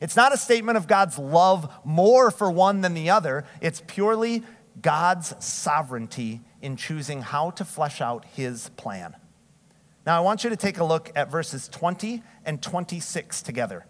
It's 0.00 0.16
not 0.16 0.32
a 0.32 0.36
statement 0.36 0.78
of 0.78 0.86
God's 0.86 1.18
love 1.18 1.72
more 1.84 2.30
for 2.30 2.50
one 2.50 2.80
than 2.80 2.94
the 2.94 3.10
other. 3.10 3.44
It's 3.60 3.82
purely 3.86 4.42
God's 4.80 5.34
sovereignty 5.44 6.40
in 6.62 6.76
choosing 6.76 7.22
how 7.22 7.50
to 7.50 7.64
flesh 7.64 8.00
out 8.00 8.24
his 8.24 8.68
plan. 8.70 9.16
Now, 10.06 10.16
I 10.16 10.20
want 10.20 10.44
you 10.44 10.50
to 10.50 10.56
take 10.56 10.78
a 10.78 10.84
look 10.84 11.10
at 11.14 11.30
verses 11.30 11.68
20 11.68 12.22
and 12.44 12.62
26 12.62 13.42
together. 13.42 13.84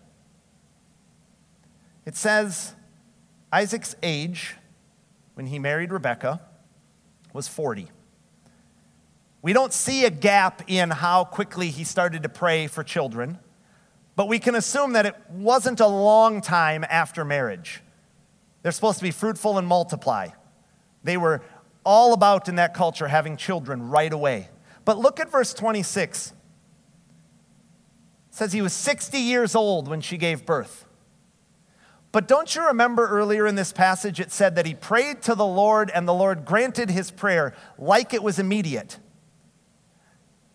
It 2.05 2.17
says 2.17 2.75
Isaac's 3.53 3.95
age 4.03 4.57
when 5.35 5.47
he 5.47 5.59
married 5.59 5.93
Rebekah 5.93 6.41
was 7.33 7.49
40. 7.49 7.89
We 9.43 9.53
don't 9.53 9.73
see 9.73 10.05
a 10.05 10.11
gap 10.11 10.63
in 10.67 10.91
how 10.91 11.25
quickly 11.25 11.69
he 11.69 11.85
started 11.85 12.25
to 12.25 12.29
pray 12.29 12.67
for 12.67 12.83
children. 12.83 13.39
But 14.19 14.27
we 14.27 14.41
can 14.41 14.57
assume 14.57 14.95
that 14.95 15.07
it 15.07 15.15
wasn't 15.31 15.79
a 15.79 15.87
long 15.87 16.41
time 16.41 16.85
after 16.91 17.25
marriage. 17.25 17.85
They're 18.63 18.73
supposed 18.73 18.99
to 18.99 19.05
be 19.05 19.13
fruitful 19.13 19.59
and 19.59 19.69
multiply. 19.69 20.31
They 21.05 21.17
were 21.17 21.41
all 21.85 22.13
about 22.13 22.49
in 22.49 22.57
that 22.57 22.75
culture 22.75 23.07
having 23.07 23.37
children 23.37 23.89
right 23.89 24.13
away. 24.13 24.49
But 24.85 24.99
look 24.99 25.21
at 25.21 25.31
verse 25.31 25.55
26. 25.55 26.33
It 26.33 26.35
says 28.35 28.53
he 28.53 28.61
was 28.61 28.73
60 28.73 29.19
years 29.19 29.55
old 29.55 29.87
when 29.87 30.01
she 30.01 30.17
gave 30.17 30.45
birth. 30.45 30.85
But 32.11 32.27
don't 32.27 32.53
you 32.57 32.67
remember 32.67 33.07
earlier 33.07 33.47
in 33.47 33.55
this 33.55 33.73
passage 33.73 34.19
it 34.19 34.33
said 34.33 34.57
that 34.57 34.67
he 34.67 34.75
prayed 34.75 35.23
to 35.23 35.37
the 35.37 35.47
Lord 35.47 35.93
and 35.95 36.09
the 36.09 36.13
Lord 36.13 36.45
granted 36.45 36.91
his 36.91 37.13
prayer 37.13 37.55
like 37.79 38.13
it 38.13 38.25
was 38.25 38.41
immediate? 38.41 38.99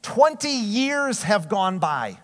20 0.01 0.49
years 0.49 1.23
have 1.23 1.47
gone 1.47 1.79
by. 1.79 2.19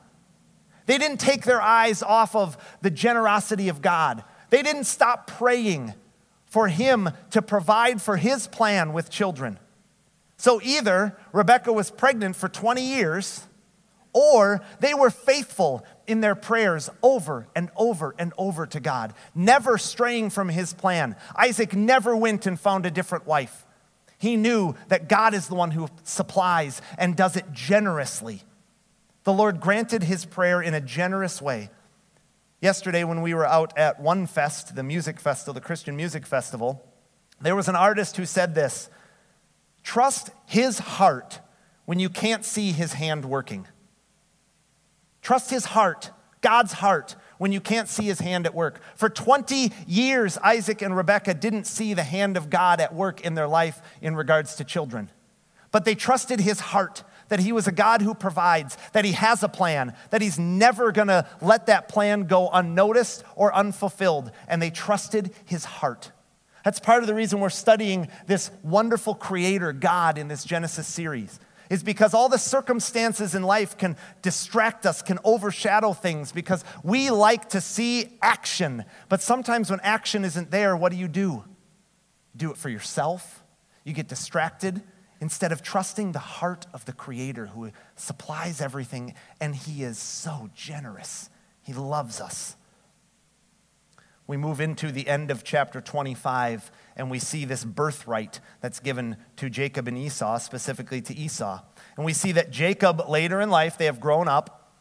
They 0.89 0.97
didn't 0.97 1.19
take 1.19 1.43
their 1.43 1.61
eyes 1.61 2.01
off 2.01 2.35
of 2.35 2.57
the 2.81 2.89
generosity 2.89 3.69
of 3.69 3.79
God. 3.79 4.23
They 4.49 4.63
didn't 4.63 4.85
stop 4.85 5.27
praying 5.27 5.93
for 6.47 6.67
Him 6.67 7.11
to 7.29 7.43
provide 7.43 8.01
for 8.01 8.17
His 8.17 8.47
plan 8.47 8.91
with 8.91 9.11
children. 9.11 9.59
So 10.37 10.59
either 10.63 11.15
Rebecca 11.31 11.71
was 11.71 11.91
pregnant 11.91 12.37
for 12.37 12.49
20 12.49 12.81
years, 12.81 13.45
or 14.13 14.61
they 14.79 14.95
were 14.95 15.11
faithful 15.11 15.85
in 16.07 16.21
their 16.21 16.33
prayers 16.33 16.89
over 17.03 17.45
and 17.55 17.69
over 17.75 18.15
and 18.17 18.33
over 18.35 18.65
to 18.65 18.79
God, 18.79 19.13
never 19.35 19.77
straying 19.77 20.31
from 20.31 20.49
His 20.49 20.73
plan. 20.73 21.15
Isaac 21.35 21.75
never 21.75 22.15
went 22.15 22.47
and 22.47 22.59
found 22.59 22.87
a 22.87 22.91
different 22.91 23.27
wife. 23.27 23.63
He 24.17 24.37
knew 24.37 24.73
that 24.87 25.07
God 25.07 25.35
is 25.35 25.49
the 25.49 25.55
one 25.55 25.69
who 25.69 25.87
supplies 26.01 26.81
and 26.97 27.15
does 27.15 27.35
it 27.35 27.51
generously. 27.53 28.41
The 29.23 29.33
Lord 29.33 29.59
granted 29.59 30.03
his 30.03 30.25
prayer 30.25 30.61
in 30.61 30.73
a 30.73 30.81
generous 30.81 31.41
way. 31.41 31.69
Yesterday, 32.61 33.03
when 33.03 33.21
we 33.21 33.33
were 33.33 33.45
out 33.45 33.77
at 33.77 33.99
One 33.99 34.27
Fest, 34.27 34.75
the 34.75 34.83
music 34.83 35.19
festival, 35.19 35.53
the 35.53 35.61
Christian 35.61 35.95
music 35.95 36.25
festival, 36.25 36.85
there 37.41 37.55
was 37.55 37.69
an 37.69 37.75
artist 37.75 38.17
who 38.17 38.25
said 38.25 38.53
this 38.53 38.89
Trust 39.83 40.31
his 40.45 40.79
heart 40.79 41.39
when 41.85 41.99
you 41.99 42.09
can't 42.09 42.45
see 42.45 42.71
his 42.71 42.93
hand 42.93 43.25
working. 43.25 43.67
Trust 45.21 45.49
his 45.49 45.65
heart, 45.65 46.11
God's 46.41 46.73
heart, 46.73 47.15
when 47.37 47.51
you 47.51 47.61
can't 47.61 47.87
see 47.87 48.03
his 48.03 48.19
hand 48.19 48.45
at 48.45 48.53
work. 48.53 48.81
For 48.95 49.09
20 49.09 49.71
years, 49.87 50.37
Isaac 50.39 50.81
and 50.81 50.95
Rebekah 50.95 51.33
didn't 51.35 51.65
see 51.65 51.93
the 51.93 52.03
hand 52.03 52.37
of 52.37 52.49
God 52.49 52.79
at 52.79 52.93
work 52.93 53.21
in 53.21 53.33
their 53.35 53.47
life 53.47 53.81
in 54.01 54.15
regards 54.15 54.55
to 54.55 54.63
children. 54.63 55.09
But 55.71 55.85
they 55.85 55.95
trusted 55.95 56.39
his 56.39 56.59
heart 56.59 57.03
that 57.29 57.39
He 57.39 57.51
was 57.51 57.67
a 57.67 57.71
God 57.71 58.01
who 58.01 58.13
provides, 58.13 58.77
that 58.93 59.05
He 59.05 59.13
has 59.13 59.41
a 59.41 59.49
plan, 59.49 59.95
that 60.09 60.21
He's 60.21 60.37
never 60.37 60.91
gonna 60.91 61.27
let 61.41 61.67
that 61.67 61.87
plan 61.87 62.23
go 62.23 62.49
unnoticed 62.49 63.23
or 63.35 63.55
unfulfilled. 63.55 64.31
And 64.47 64.61
they 64.61 64.69
trusted 64.69 65.31
His 65.45 65.65
heart. 65.65 66.11
That's 66.65 66.79
part 66.79 67.01
of 67.01 67.07
the 67.07 67.15
reason 67.15 67.39
we're 67.39 67.49
studying 67.49 68.09
this 68.27 68.51
wonderful 68.63 69.15
creator, 69.15 69.71
God, 69.71 70.17
in 70.17 70.27
this 70.27 70.43
Genesis 70.43 70.87
series. 70.87 71.39
Is 71.69 71.83
because 71.83 72.15
all 72.15 72.29
the 72.29 72.39
circumstances 72.39 73.35
in 73.35 73.43
life 73.43 73.77
can 73.77 73.95
distract 74.23 74.87
us, 74.87 75.03
can 75.03 75.19
overshadow 75.23 75.93
things, 75.93 76.31
because 76.31 76.63
we 76.83 77.11
like 77.11 77.49
to 77.49 77.61
see 77.61 78.17
action. 78.23 78.85
But 79.07 79.21
sometimes 79.21 79.69
when 79.69 79.79
action 79.81 80.25
isn't 80.25 80.49
there, 80.49 80.75
what 80.75 80.91
do 80.91 80.97
you 80.97 81.07
do? 81.07 81.43
Do 82.35 82.49
it 82.49 82.57
for 82.57 82.69
yourself, 82.69 83.43
you 83.83 83.93
get 83.93 84.07
distracted, 84.07 84.81
instead 85.21 85.51
of 85.51 85.61
trusting 85.61 86.11
the 86.11 86.19
heart 86.19 86.65
of 86.73 86.85
the 86.85 86.93
Creator 86.93 87.47
who 87.47 87.71
supplies 87.95 88.61
everything, 88.61 89.13
and 89.39 89.55
He 89.55 89.83
is 89.83 89.97
so 89.97 90.49
generous. 90.55 91.29
He 91.61 91.73
loves 91.73 92.21
us. 92.21 92.55
We 94.29 94.37
move 94.37 94.61
into 94.61 94.91
the 94.91 95.07
end 95.07 95.31
of 95.31 95.43
chapter 95.43 95.81
25, 95.81 96.71
and 96.95 97.09
we 97.09 97.17
see 97.17 97.45
this 97.45 97.65
birthright 97.65 98.39
that's 98.61 98.79
given 98.79 99.17
to 99.37 99.49
Jacob 99.49 99.87
and 99.87 99.97
Esau, 99.97 100.37
specifically 100.37 101.01
to 101.01 101.15
Esau. 101.15 101.61
And 101.97 102.05
we 102.05 102.13
see 102.13 102.31
that 102.33 102.51
Jacob, 102.51 103.09
later 103.09 103.41
in 103.41 103.49
life, 103.49 103.77
they 103.77 103.85
have 103.85 103.99
grown 103.99 104.27
up. 104.27 104.71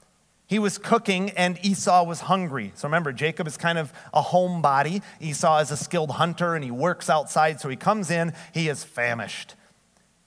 He 0.47 0.59
was 0.59 0.79
cooking 0.79 1.31
and 1.31 1.59
Esau 1.63 2.05
was 2.05 2.21
hungry. 2.21 2.73
So 2.75 2.89
remember, 2.89 3.13
Jacob 3.13 3.47
is 3.47 3.59
kind 3.59 3.79
of 3.79 3.93
a 4.15 4.23
homebody. 4.23 5.03
Esau 5.21 5.59
is 5.59 5.71
a 5.71 5.77
skilled 5.77 6.13
hunter 6.13 6.55
and 6.55 6.65
he 6.65 6.71
works 6.71 7.11
outside. 7.11 7.61
So 7.61 7.69
he 7.69 7.77
comes 7.77 8.11
in, 8.11 8.33
he 8.55 8.69
is 8.69 8.83
famished. 8.83 9.55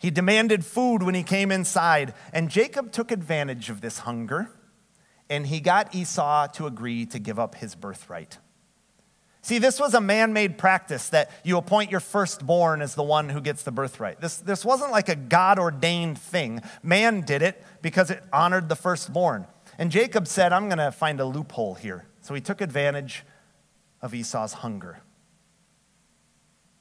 He 0.02 0.10
demanded 0.10 0.66
food 0.66 1.04
when 1.04 1.14
he 1.14 1.22
came 1.22 1.52
inside, 1.52 2.16
and 2.34 2.50
Jacob 2.50 2.92
took 2.92 3.12
advantage 3.12 3.70
of 3.70 3.82
this 3.82 4.00
hunger, 4.00 4.50
and 5.30 5.46
he 5.46 5.60
got 5.60 5.94
Esau 5.94 6.48
to 6.48 6.66
agree 6.66 7.06
to 7.06 7.20
give 7.20 7.38
up 7.38 7.54
his 7.54 7.76
birthright. 7.76 8.40
See, 9.44 9.60
this 9.60 9.80
was 9.80 9.94
a 9.94 10.02
man 10.02 10.34
made 10.34 10.58
practice 10.58 11.10
that 11.10 11.30
you 11.44 11.56
appoint 11.58 11.92
your 11.92 12.00
firstborn 12.00 12.82
as 12.82 12.96
the 12.96 13.04
one 13.04 13.30
who 13.30 13.42
gets 13.42 13.62
the 13.62 13.72
birthright. 13.72 14.20
This, 14.20 14.38
this 14.38 14.66
wasn't 14.66 14.92
like 14.92 15.08
a 15.08 15.16
God 15.16 15.60
ordained 15.60 16.18
thing. 16.18 16.62
Man 16.82 17.22
did 17.22 17.44
it 17.44 17.64
because 17.84 18.10
it 18.10 18.24
honored 18.34 18.70
the 18.70 18.76
firstborn. 18.76 19.46
And 19.78 19.92
Jacob 19.92 20.28
said, 20.28 20.52
I'm 20.52 20.68
going 20.68 20.80
to 20.80 20.92
find 20.92 21.20
a 21.20 21.26
loophole 21.26 21.76
here. 21.76 22.08
So 22.22 22.34
he 22.34 22.42
took 22.42 22.60
advantage 22.60 23.24
of 24.02 24.16
Esau's 24.16 24.54
hunger. 24.54 25.02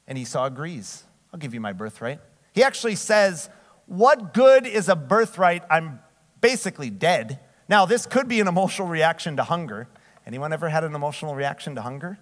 And 0.07 0.17
Esau 0.17 0.45
agrees 0.45 1.03
I'll 1.31 1.39
give 1.39 1.53
you 1.53 1.61
my 1.61 1.73
birthright. 1.73 2.19
He 2.53 2.63
actually 2.63 2.95
says, 2.95 3.49
What 3.85 4.33
good 4.33 4.65
is 4.65 4.89
a 4.89 4.95
birthright? 4.95 5.63
I'm 5.69 5.99
basically 6.41 6.89
dead. 6.89 7.39
Now, 7.69 7.85
this 7.85 8.05
could 8.05 8.27
be 8.27 8.39
an 8.41 8.47
emotional 8.47 8.87
reaction 8.87 9.37
to 9.37 9.43
hunger. 9.43 9.87
Anyone 10.25 10.53
ever 10.53 10.69
had 10.69 10.83
an 10.83 10.93
emotional 10.93 11.35
reaction 11.35 11.75
to 11.75 11.81
hunger? 11.81 12.19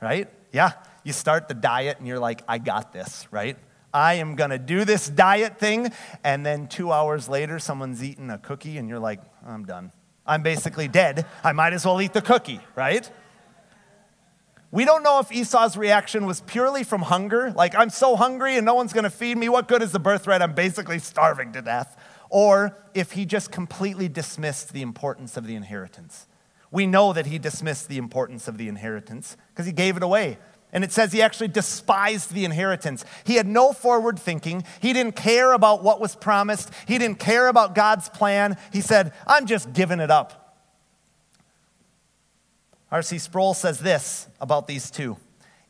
Right? 0.00 0.28
Yeah. 0.52 0.72
You 1.04 1.12
start 1.12 1.48
the 1.48 1.54
diet 1.54 1.98
and 1.98 2.06
you're 2.06 2.18
like, 2.18 2.42
I 2.48 2.58
got 2.58 2.92
this, 2.92 3.26
right? 3.30 3.56
I 3.92 4.14
am 4.14 4.36
going 4.36 4.50
to 4.50 4.58
do 4.58 4.84
this 4.84 5.08
diet 5.08 5.58
thing. 5.58 5.92
And 6.22 6.44
then 6.44 6.68
two 6.68 6.92
hours 6.92 7.28
later, 7.28 7.58
someone's 7.58 8.02
eating 8.02 8.30
a 8.30 8.38
cookie 8.38 8.78
and 8.78 8.88
you're 8.88 8.98
like, 8.98 9.20
I'm 9.46 9.64
done. 9.64 9.92
I'm 10.26 10.42
basically 10.42 10.88
dead. 10.88 11.26
I 11.42 11.52
might 11.52 11.72
as 11.72 11.84
well 11.84 12.00
eat 12.00 12.12
the 12.12 12.22
cookie, 12.22 12.60
right? 12.76 13.10
We 14.72 14.84
don't 14.84 15.02
know 15.02 15.18
if 15.18 15.32
Esau's 15.32 15.76
reaction 15.76 16.26
was 16.26 16.42
purely 16.42 16.84
from 16.84 17.02
hunger, 17.02 17.52
like, 17.56 17.74
I'm 17.74 17.90
so 17.90 18.14
hungry 18.14 18.56
and 18.56 18.64
no 18.64 18.74
one's 18.74 18.92
gonna 18.92 19.10
feed 19.10 19.36
me. 19.36 19.48
What 19.48 19.66
good 19.66 19.82
is 19.82 19.90
the 19.90 19.98
birthright? 19.98 20.42
I'm 20.42 20.54
basically 20.54 21.00
starving 21.00 21.52
to 21.52 21.62
death. 21.62 21.96
Or 22.28 22.76
if 22.94 23.12
he 23.12 23.26
just 23.26 23.50
completely 23.50 24.08
dismissed 24.08 24.72
the 24.72 24.82
importance 24.82 25.36
of 25.36 25.48
the 25.48 25.56
inheritance. 25.56 26.28
We 26.70 26.86
know 26.86 27.12
that 27.12 27.26
he 27.26 27.38
dismissed 27.40 27.88
the 27.88 27.98
importance 27.98 28.46
of 28.46 28.58
the 28.58 28.68
inheritance 28.68 29.36
because 29.48 29.66
he 29.66 29.72
gave 29.72 29.96
it 29.96 30.04
away. 30.04 30.38
And 30.72 30.84
it 30.84 30.92
says 30.92 31.12
he 31.12 31.20
actually 31.20 31.48
despised 31.48 32.32
the 32.32 32.44
inheritance. 32.44 33.04
He 33.24 33.34
had 33.34 33.48
no 33.48 33.72
forward 33.72 34.20
thinking. 34.20 34.62
He 34.80 34.92
didn't 34.92 35.16
care 35.16 35.52
about 35.52 35.82
what 35.82 36.00
was 36.00 36.14
promised. 36.14 36.70
He 36.86 36.96
didn't 36.96 37.18
care 37.18 37.48
about 37.48 37.74
God's 37.74 38.08
plan. 38.08 38.56
He 38.72 38.80
said, 38.80 39.12
I'm 39.26 39.46
just 39.46 39.72
giving 39.72 39.98
it 39.98 40.12
up. 40.12 40.39
R.C. 42.90 43.18
Sproul 43.18 43.54
says 43.54 43.80
this 43.80 44.28
about 44.40 44.66
these 44.66 44.90
two 44.90 45.16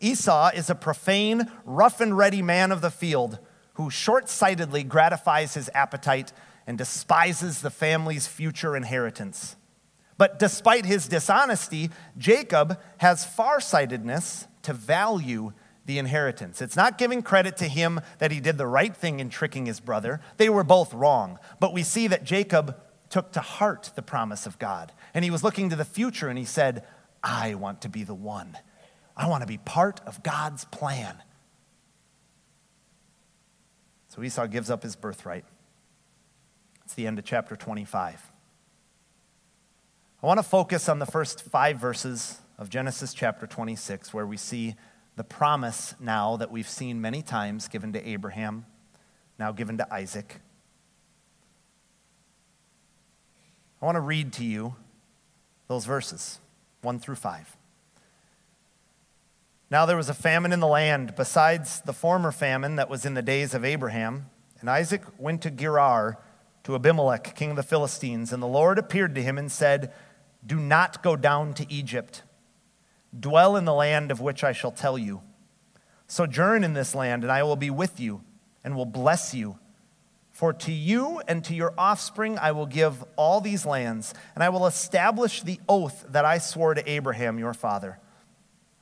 Esau 0.00 0.50
is 0.54 0.70
a 0.70 0.74
profane, 0.74 1.50
rough 1.64 2.00
and 2.00 2.16
ready 2.16 2.42
man 2.42 2.72
of 2.72 2.80
the 2.80 2.90
field 2.90 3.38
who 3.74 3.90
short 3.90 4.28
sightedly 4.28 4.82
gratifies 4.82 5.54
his 5.54 5.70
appetite 5.74 6.32
and 6.66 6.78
despises 6.78 7.60
the 7.60 7.70
family's 7.70 8.26
future 8.26 8.76
inheritance. 8.76 9.56
But 10.16 10.38
despite 10.38 10.84
his 10.84 11.08
dishonesty, 11.08 11.90
Jacob 12.18 12.78
has 12.98 13.24
farsightedness 13.24 14.46
to 14.62 14.72
value 14.74 15.52
the 15.86 15.98
inheritance. 15.98 16.60
It's 16.60 16.76
not 16.76 16.98
giving 16.98 17.22
credit 17.22 17.56
to 17.58 17.68
him 17.68 18.00
that 18.18 18.30
he 18.30 18.38
did 18.38 18.58
the 18.58 18.66
right 18.66 18.94
thing 18.94 19.18
in 19.18 19.30
tricking 19.30 19.66
his 19.66 19.80
brother. 19.80 20.20
They 20.36 20.50
were 20.50 20.62
both 20.62 20.92
wrong. 20.92 21.38
But 21.58 21.72
we 21.72 21.82
see 21.82 22.06
that 22.08 22.24
Jacob 22.24 22.78
took 23.08 23.32
to 23.32 23.40
heart 23.40 23.90
the 23.94 24.02
promise 24.02 24.46
of 24.46 24.58
God. 24.58 24.92
And 25.14 25.24
he 25.24 25.30
was 25.30 25.42
looking 25.42 25.70
to 25.70 25.76
the 25.76 25.84
future 25.84 26.28
and 26.28 26.38
he 26.38 26.44
said, 26.44 26.84
I 27.22 27.54
want 27.54 27.82
to 27.82 27.88
be 27.88 28.04
the 28.04 28.14
one. 28.14 28.56
I 29.16 29.28
want 29.28 29.42
to 29.42 29.46
be 29.46 29.58
part 29.58 30.00
of 30.06 30.22
God's 30.22 30.64
plan. 30.66 31.22
So 34.08 34.22
Esau 34.22 34.46
gives 34.46 34.70
up 34.70 34.82
his 34.82 34.96
birthright. 34.96 35.44
It's 36.84 36.94
the 36.94 37.06
end 37.06 37.18
of 37.18 37.24
chapter 37.24 37.54
25. 37.54 38.32
I 40.22 40.26
want 40.26 40.38
to 40.38 40.42
focus 40.42 40.88
on 40.88 40.98
the 40.98 41.06
first 41.06 41.42
five 41.42 41.78
verses 41.78 42.38
of 42.58 42.68
Genesis 42.68 43.14
chapter 43.14 43.46
26, 43.46 44.12
where 44.12 44.26
we 44.26 44.36
see 44.36 44.74
the 45.16 45.24
promise 45.24 45.94
now 46.00 46.36
that 46.36 46.50
we've 46.50 46.68
seen 46.68 47.00
many 47.00 47.22
times 47.22 47.68
given 47.68 47.92
to 47.92 48.08
Abraham, 48.08 48.66
now 49.38 49.52
given 49.52 49.78
to 49.78 49.94
Isaac. 49.94 50.40
I 53.80 53.86
want 53.86 53.96
to 53.96 54.00
read 54.00 54.32
to 54.34 54.44
you 54.44 54.74
those 55.68 55.86
verses, 55.86 56.38
1 56.82 56.98
through 56.98 57.16
5. 57.16 57.56
Now 59.70 59.86
there 59.86 59.96
was 59.96 60.08
a 60.08 60.14
famine 60.14 60.52
in 60.52 60.60
the 60.60 60.66
land, 60.66 61.14
besides 61.16 61.80
the 61.82 61.92
former 61.92 62.32
famine 62.32 62.76
that 62.76 62.90
was 62.90 63.06
in 63.06 63.14
the 63.14 63.22
days 63.22 63.54
of 63.54 63.64
Abraham. 63.64 64.26
And 64.60 64.68
Isaac 64.68 65.02
went 65.16 65.42
to 65.42 65.50
Gerar 65.50 66.18
to 66.64 66.74
Abimelech, 66.74 67.34
king 67.36 67.50
of 67.50 67.56
the 67.56 67.62
Philistines. 67.62 68.32
And 68.32 68.42
the 68.42 68.48
Lord 68.48 68.78
appeared 68.78 69.14
to 69.14 69.22
him 69.22 69.38
and 69.38 69.50
said, 69.50 69.92
Do 70.44 70.56
not 70.56 71.02
go 71.02 71.14
down 71.14 71.54
to 71.54 71.72
Egypt. 71.72 72.22
Dwell 73.18 73.56
in 73.56 73.64
the 73.64 73.74
land 73.74 74.10
of 74.10 74.20
which 74.20 74.42
I 74.42 74.52
shall 74.52 74.72
tell 74.72 74.98
you. 74.98 75.22
Sojourn 76.08 76.64
in 76.64 76.74
this 76.74 76.94
land, 76.94 77.22
and 77.22 77.30
I 77.30 77.44
will 77.44 77.56
be 77.56 77.70
with 77.70 78.00
you 78.00 78.22
and 78.64 78.74
will 78.74 78.86
bless 78.86 79.34
you. 79.34 79.58
For 80.40 80.54
to 80.54 80.72
you 80.72 81.20
and 81.28 81.44
to 81.44 81.54
your 81.54 81.74
offspring 81.76 82.38
I 82.38 82.52
will 82.52 82.64
give 82.64 83.04
all 83.16 83.42
these 83.42 83.66
lands, 83.66 84.14
and 84.34 84.42
I 84.42 84.48
will 84.48 84.66
establish 84.66 85.42
the 85.42 85.60
oath 85.68 86.06
that 86.08 86.24
I 86.24 86.38
swore 86.38 86.72
to 86.72 86.90
Abraham 86.90 87.38
your 87.38 87.52
father. 87.52 87.98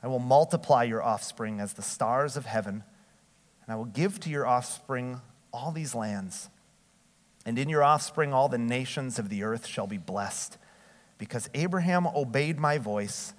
I 0.00 0.06
will 0.06 0.20
multiply 0.20 0.84
your 0.84 1.02
offspring 1.02 1.58
as 1.58 1.72
the 1.72 1.82
stars 1.82 2.36
of 2.36 2.46
heaven, 2.46 2.84
and 3.64 3.72
I 3.72 3.74
will 3.74 3.86
give 3.86 4.20
to 4.20 4.30
your 4.30 4.46
offspring 4.46 5.20
all 5.52 5.72
these 5.72 5.96
lands. 5.96 6.48
And 7.44 7.58
in 7.58 7.68
your 7.68 7.82
offspring 7.82 8.32
all 8.32 8.48
the 8.48 8.56
nations 8.56 9.18
of 9.18 9.28
the 9.28 9.42
earth 9.42 9.66
shall 9.66 9.88
be 9.88 9.98
blessed, 9.98 10.58
because 11.18 11.50
Abraham 11.54 12.06
obeyed 12.06 12.60
my 12.60 12.78
voice 12.78 13.34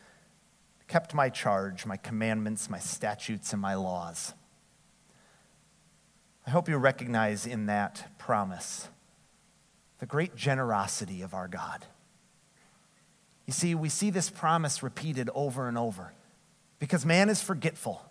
kept 0.89 1.13
my 1.13 1.29
charge, 1.29 1.85
my 1.85 1.95
commandments, 1.95 2.69
my 2.69 2.79
statutes, 2.79 3.53
and 3.53 3.61
my 3.61 3.75
laws. 3.75 4.33
I 6.49 6.51
hope 6.51 6.67
you 6.67 6.77
recognize 6.77 7.45
in 7.45 7.67
that 7.67 8.17
promise 8.17 8.87
the 9.99 10.07
great 10.07 10.35
generosity 10.35 11.21
of 11.21 11.35
our 11.35 11.47
God. 11.47 11.85
You 13.45 13.53
see, 13.53 13.75
we 13.75 13.87
see 13.87 14.09
this 14.09 14.31
promise 14.31 14.81
repeated 14.81 15.29
over 15.35 15.67
and 15.67 15.77
over 15.77 16.11
because 16.79 17.05
man 17.05 17.29
is 17.29 17.39
forgetful. 17.39 18.03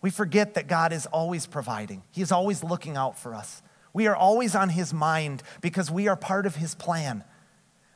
We 0.00 0.08
forget 0.08 0.54
that 0.54 0.68
God 0.68 0.94
is 0.94 1.04
always 1.04 1.46
providing, 1.46 2.02
He 2.10 2.22
is 2.22 2.32
always 2.32 2.64
looking 2.64 2.96
out 2.96 3.18
for 3.18 3.34
us. 3.34 3.60
We 3.92 4.06
are 4.06 4.16
always 4.16 4.54
on 4.54 4.70
His 4.70 4.94
mind 4.94 5.42
because 5.60 5.90
we 5.90 6.08
are 6.08 6.16
part 6.16 6.46
of 6.46 6.56
His 6.56 6.74
plan. 6.74 7.24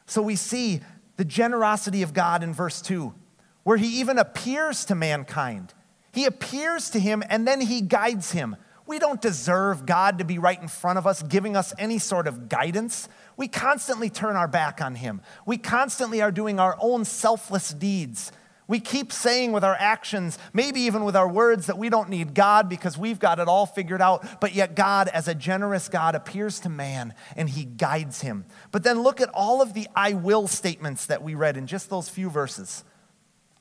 So 0.04 0.20
we 0.20 0.36
see 0.36 0.82
the 1.16 1.24
generosity 1.24 2.02
of 2.02 2.12
God 2.12 2.42
in 2.42 2.52
verse 2.52 2.82
2 2.82 3.14
where 3.62 3.78
he 3.78 3.98
even 4.00 4.18
appears 4.18 4.84
to 4.84 4.94
mankind. 4.94 5.72
He 6.12 6.26
appears 6.26 6.90
to 6.90 7.00
him 7.00 7.22
and 7.30 7.48
then 7.48 7.62
he 7.62 7.80
guides 7.80 8.32
him. 8.32 8.56
We 8.86 8.98
don't 8.98 9.20
deserve 9.20 9.84
God 9.84 10.18
to 10.18 10.24
be 10.24 10.38
right 10.38 10.60
in 10.60 10.68
front 10.68 10.98
of 10.98 11.06
us, 11.06 11.22
giving 11.22 11.56
us 11.56 11.74
any 11.78 11.98
sort 11.98 12.28
of 12.28 12.48
guidance. 12.48 13.08
We 13.36 13.48
constantly 13.48 14.10
turn 14.10 14.36
our 14.36 14.48
back 14.48 14.80
on 14.80 14.94
him. 14.94 15.20
We 15.44 15.58
constantly 15.58 16.22
are 16.22 16.30
doing 16.30 16.60
our 16.60 16.76
own 16.80 17.04
selfless 17.04 17.70
deeds. 17.70 18.30
We 18.68 18.80
keep 18.80 19.12
saying 19.12 19.52
with 19.52 19.62
our 19.62 19.76
actions, 19.78 20.38
maybe 20.52 20.80
even 20.82 21.04
with 21.04 21.14
our 21.14 21.28
words, 21.28 21.66
that 21.66 21.78
we 21.78 21.88
don't 21.88 22.08
need 22.08 22.34
God 22.34 22.68
because 22.68 22.98
we've 22.98 23.20
got 23.20 23.38
it 23.38 23.46
all 23.46 23.66
figured 23.66 24.02
out. 24.02 24.40
But 24.40 24.54
yet, 24.54 24.74
God, 24.74 25.08
as 25.08 25.28
a 25.28 25.34
generous 25.34 25.88
God, 25.88 26.14
appears 26.14 26.58
to 26.60 26.68
man 26.68 27.14
and 27.36 27.48
he 27.48 27.64
guides 27.64 28.22
him. 28.22 28.44
But 28.72 28.82
then 28.82 29.02
look 29.02 29.20
at 29.20 29.28
all 29.28 29.62
of 29.62 29.74
the 29.74 29.86
I 29.94 30.14
will 30.14 30.48
statements 30.48 31.06
that 31.06 31.22
we 31.22 31.34
read 31.34 31.56
in 31.56 31.66
just 31.66 31.90
those 31.90 32.08
few 32.08 32.28
verses. 32.28 32.84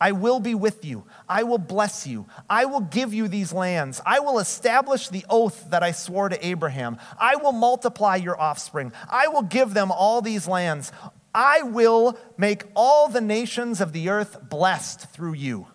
I 0.06 0.12
will 0.12 0.40
be 0.40 0.54
with 0.54 0.86
you. 0.86 1.04
I 1.28 1.42
will 1.42 1.58
bless 1.58 2.06
you. 2.06 2.28
I 2.48 2.66
will 2.66 2.82
give 2.82 3.12
you 3.12 3.28
these 3.28 3.52
lands. 3.52 4.00
I 4.06 4.20
will 4.20 4.38
establish 4.38 5.10
the 5.10 5.26
oath 5.32 5.72
that 5.72 5.82
I 5.82 5.94
swore 5.94 6.30
to 6.30 6.46
Abraham. 6.46 6.98
I 7.20 7.38
will 7.38 7.54
multiply 7.54 8.16
your 8.18 8.40
offspring. 8.40 8.94
I 9.10 9.30
will 9.30 9.42
give 9.42 9.74
them 9.74 9.92
all 9.92 10.22
these 10.22 10.48
lands. 10.48 10.92
I 11.34 11.64
will 11.64 12.20
make 12.38 12.66
all 12.76 13.08
the 13.08 13.20
nations 13.20 13.82
of 13.82 13.94
the 13.94 14.10
earth 14.10 14.48
blessed 14.48 15.10
through 15.10 15.34
you. 15.34 15.70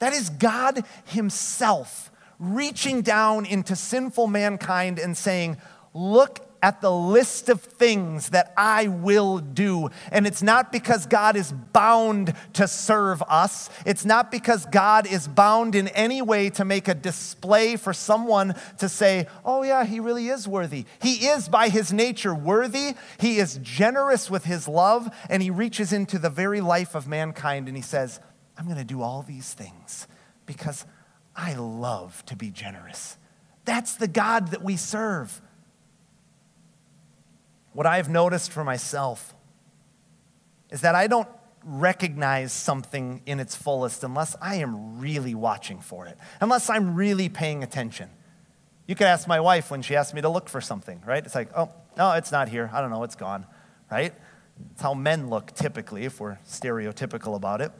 That 0.00 0.12
is 0.12 0.28
God 0.28 0.84
Himself 1.06 2.12
reaching 2.38 3.00
down 3.00 3.46
into 3.46 3.74
sinful 3.74 4.26
mankind 4.26 4.98
and 4.98 5.16
saying, 5.16 5.56
Look 5.94 6.53
at 6.64 6.80
the 6.80 6.90
list 6.90 7.50
of 7.50 7.60
things 7.60 8.30
that 8.30 8.54
I 8.56 8.86
will 8.86 9.38
do. 9.38 9.90
And 10.10 10.26
it's 10.26 10.42
not 10.42 10.72
because 10.72 11.04
God 11.04 11.36
is 11.36 11.52
bound 11.52 12.32
to 12.54 12.66
serve 12.66 13.22
us, 13.28 13.68
it's 13.84 14.06
not 14.06 14.30
because 14.30 14.64
God 14.64 15.06
is 15.06 15.28
bound 15.28 15.74
in 15.74 15.88
any 15.88 16.22
way 16.22 16.48
to 16.48 16.64
make 16.64 16.88
a 16.88 16.94
display 16.94 17.76
for 17.76 17.92
someone 17.92 18.54
to 18.78 18.88
say, 18.88 19.26
oh, 19.44 19.62
yeah, 19.62 19.84
he 19.84 20.00
really 20.00 20.28
is 20.28 20.48
worthy. 20.48 20.86
He 21.02 21.26
is 21.26 21.50
by 21.50 21.68
his 21.68 21.92
nature 21.92 22.34
worthy, 22.34 22.94
he 23.20 23.36
is 23.36 23.60
generous 23.60 24.30
with 24.30 24.46
his 24.46 24.66
love, 24.66 25.14
and 25.28 25.42
he 25.42 25.50
reaches 25.50 25.92
into 25.92 26.18
the 26.18 26.30
very 26.30 26.62
life 26.62 26.94
of 26.94 27.06
mankind 27.06 27.68
and 27.68 27.76
he 27.76 27.82
says, 27.82 28.20
I'm 28.56 28.64
going 28.64 28.78
to 28.78 28.84
do 28.84 29.02
all 29.02 29.20
these 29.20 29.52
things 29.52 30.08
because 30.46 30.86
I 31.36 31.56
love 31.56 32.24
to 32.24 32.36
be 32.36 32.48
generous. 32.48 33.18
That's 33.66 33.96
the 33.96 34.08
God 34.08 34.48
that 34.48 34.62
we 34.62 34.78
serve. 34.78 35.42
What 37.74 37.86
I've 37.86 38.08
noticed 38.08 38.52
for 38.52 38.64
myself 38.64 39.34
is 40.70 40.80
that 40.80 40.94
I 40.94 41.06
don't 41.06 41.28
recognize 41.64 42.52
something 42.52 43.22
in 43.26 43.40
its 43.40 43.56
fullest 43.56 44.04
unless 44.04 44.36
I 44.40 44.56
am 44.56 45.00
really 45.00 45.34
watching 45.34 45.80
for 45.80 46.06
it, 46.06 46.16
unless 46.40 46.70
I'm 46.70 46.94
really 46.94 47.28
paying 47.28 47.62
attention. 47.62 48.10
You 48.86 48.94
could 48.94 49.06
ask 49.06 49.26
my 49.26 49.40
wife 49.40 49.70
when 49.70 49.82
she 49.82 49.96
asks 49.96 50.14
me 50.14 50.20
to 50.20 50.28
look 50.28 50.48
for 50.48 50.60
something, 50.60 51.02
right? 51.06 51.24
It's 51.24 51.34
like, 51.34 51.48
oh, 51.56 51.70
no, 51.96 52.12
it's 52.12 52.30
not 52.30 52.48
here. 52.48 52.70
I 52.72 52.80
don't 52.80 52.90
know, 52.90 53.02
it's 53.02 53.16
gone, 53.16 53.46
right? 53.90 54.14
It's 54.72 54.82
how 54.82 54.94
men 54.94 55.28
look 55.28 55.52
typically, 55.54 56.04
if 56.04 56.20
we're 56.20 56.38
stereotypical 56.46 57.34
about 57.34 57.60
it. 57.60 57.72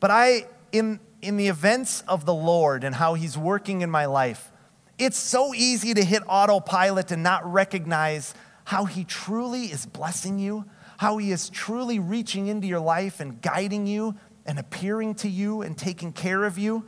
But 0.00 0.10
I, 0.10 0.46
in, 0.72 1.00
in 1.22 1.36
the 1.36 1.48
events 1.48 2.02
of 2.08 2.26
the 2.26 2.34
Lord 2.34 2.84
and 2.84 2.94
how 2.94 3.14
He's 3.14 3.38
working 3.38 3.82
in 3.82 3.90
my 3.90 4.06
life, 4.06 4.50
it's 4.98 5.16
so 5.16 5.54
easy 5.54 5.94
to 5.94 6.04
hit 6.04 6.22
autopilot 6.26 7.12
and 7.12 7.22
not 7.22 7.50
recognize 7.50 8.34
how 8.72 8.86
He 8.86 9.04
truly 9.04 9.66
is 9.66 9.84
blessing 9.84 10.38
you, 10.38 10.64
how 10.96 11.18
He 11.18 11.30
is 11.30 11.50
truly 11.50 11.98
reaching 11.98 12.46
into 12.46 12.66
your 12.66 12.80
life 12.80 13.20
and 13.20 13.42
guiding 13.42 13.86
you 13.86 14.14
and 14.46 14.58
appearing 14.58 15.14
to 15.16 15.28
you 15.28 15.60
and 15.60 15.76
taking 15.76 16.10
care 16.10 16.44
of 16.44 16.56
you. 16.56 16.82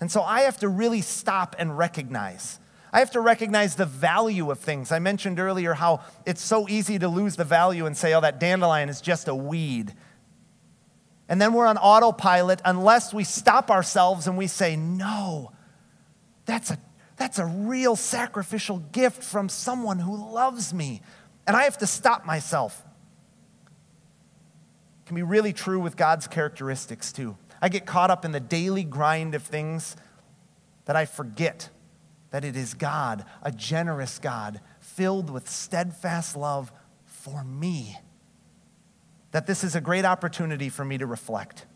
And 0.00 0.10
so 0.10 0.20
I 0.22 0.40
have 0.40 0.58
to 0.58 0.68
really 0.68 1.00
stop 1.00 1.54
and 1.60 1.78
recognize. 1.78 2.58
I 2.92 2.98
have 2.98 3.12
to 3.12 3.20
recognize 3.20 3.76
the 3.76 3.86
value 3.86 4.50
of 4.50 4.58
things. 4.58 4.90
I 4.90 4.98
mentioned 4.98 5.38
earlier 5.38 5.74
how 5.74 6.00
it's 6.26 6.42
so 6.42 6.68
easy 6.68 6.98
to 6.98 7.06
lose 7.06 7.36
the 7.36 7.44
value 7.44 7.86
and 7.86 7.96
say, 7.96 8.12
oh, 8.12 8.20
that 8.20 8.40
dandelion 8.40 8.88
is 8.88 9.00
just 9.00 9.28
a 9.28 9.34
weed. 9.34 9.94
And 11.28 11.40
then 11.40 11.52
we're 11.52 11.66
on 11.66 11.78
autopilot 11.78 12.60
unless 12.64 13.14
we 13.14 13.22
stop 13.22 13.70
ourselves 13.70 14.26
and 14.26 14.36
we 14.36 14.48
say, 14.48 14.74
no, 14.74 15.52
that's 16.46 16.72
a 16.72 16.78
that's 17.16 17.38
a 17.38 17.46
real 17.46 17.96
sacrificial 17.96 18.78
gift 18.78 19.22
from 19.22 19.48
someone 19.48 19.98
who 19.98 20.32
loves 20.32 20.74
me. 20.74 21.00
And 21.46 21.56
I 21.56 21.64
have 21.64 21.78
to 21.78 21.86
stop 21.86 22.26
myself. 22.26 22.84
It 25.02 25.06
can 25.06 25.16
be 25.16 25.22
really 25.22 25.52
true 25.52 25.80
with 25.80 25.96
God's 25.96 26.26
characteristics 26.26 27.12
too. 27.12 27.36
I 27.62 27.68
get 27.68 27.86
caught 27.86 28.10
up 28.10 28.24
in 28.24 28.32
the 28.32 28.40
daily 28.40 28.84
grind 28.84 29.34
of 29.34 29.42
things 29.42 29.96
that 30.84 30.96
I 30.96 31.04
forget 31.04 31.70
that 32.30 32.44
it 32.44 32.56
is 32.56 32.74
God, 32.74 33.24
a 33.42 33.50
generous 33.50 34.18
God, 34.18 34.60
filled 34.80 35.30
with 35.30 35.48
steadfast 35.48 36.36
love 36.36 36.72
for 37.04 37.44
me 37.44 37.96
that 39.36 39.46
this 39.46 39.64
is 39.64 39.74
a 39.74 39.82
great 39.82 40.04
opportunity 40.04 40.70
for 40.70 40.84
me 40.84 40.96
to 40.96 41.04
reflect. 41.04 41.66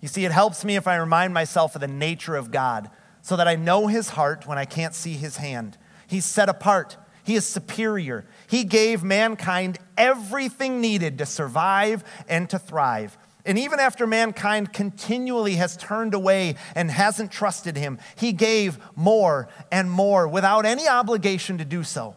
You 0.00 0.08
see, 0.08 0.24
it 0.24 0.32
helps 0.32 0.62
me 0.64 0.76
if 0.76 0.86
I 0.86 0.96
remind 0.96 1.32
myself 1.32 1.74
of 1.74 1.80
the 1.80 1.88
nature 1.88 2.36
of 2.36 2.50
God 2.50 2.90
so 3.22 3.36
that 3.36 3.48
I 3.48 3.56
know 3.56 3.86
his 3.86 4.10
heart 4.10 4.46
when 4.46 4.58
I 4.58 4.64
can't 4.64 4.94
see 4.94 5.14
his 5.14 5.36
hand. 5.36 5.76
He's 6.06 6.24
set 6.24 6.48
apart, 6.48 6.96
he 7.22 7.36
is 7.36 7.46
superior. 7.46 8.24
He 8.48 8.64
gave 8.64 9.04
mankind 9.04 9.78
everything 9.96 10.80
needed 10.80 11.18
to 11.18 11.26
survive 11.26 12.02
and 12.28 12.48
to 12.50 12.58
thrive. 12.58 13.16
And 13.46 13.58
even 13.58 13.80
after 13.80 14.06
mankind 14.06 14.72
continually 14.72 15.54
has 15.54 15.76
turned 15.76 16.14
away 16.14 16.56
and 16.74 16.90
hasn't 16.90 17.32
trusted 17.32 17.76
him, 17.76 17.98
he 18.16 18.32
gave 18.32 18.78
more 18.96 19.48
and 19.70 19.90
more 19.90 20.28
without 20.28 20.66
any 20.66 20.88
obligation 20.88 21.58
to 21.58 21.64
do 21.64 21.84
so. 21.84 22.16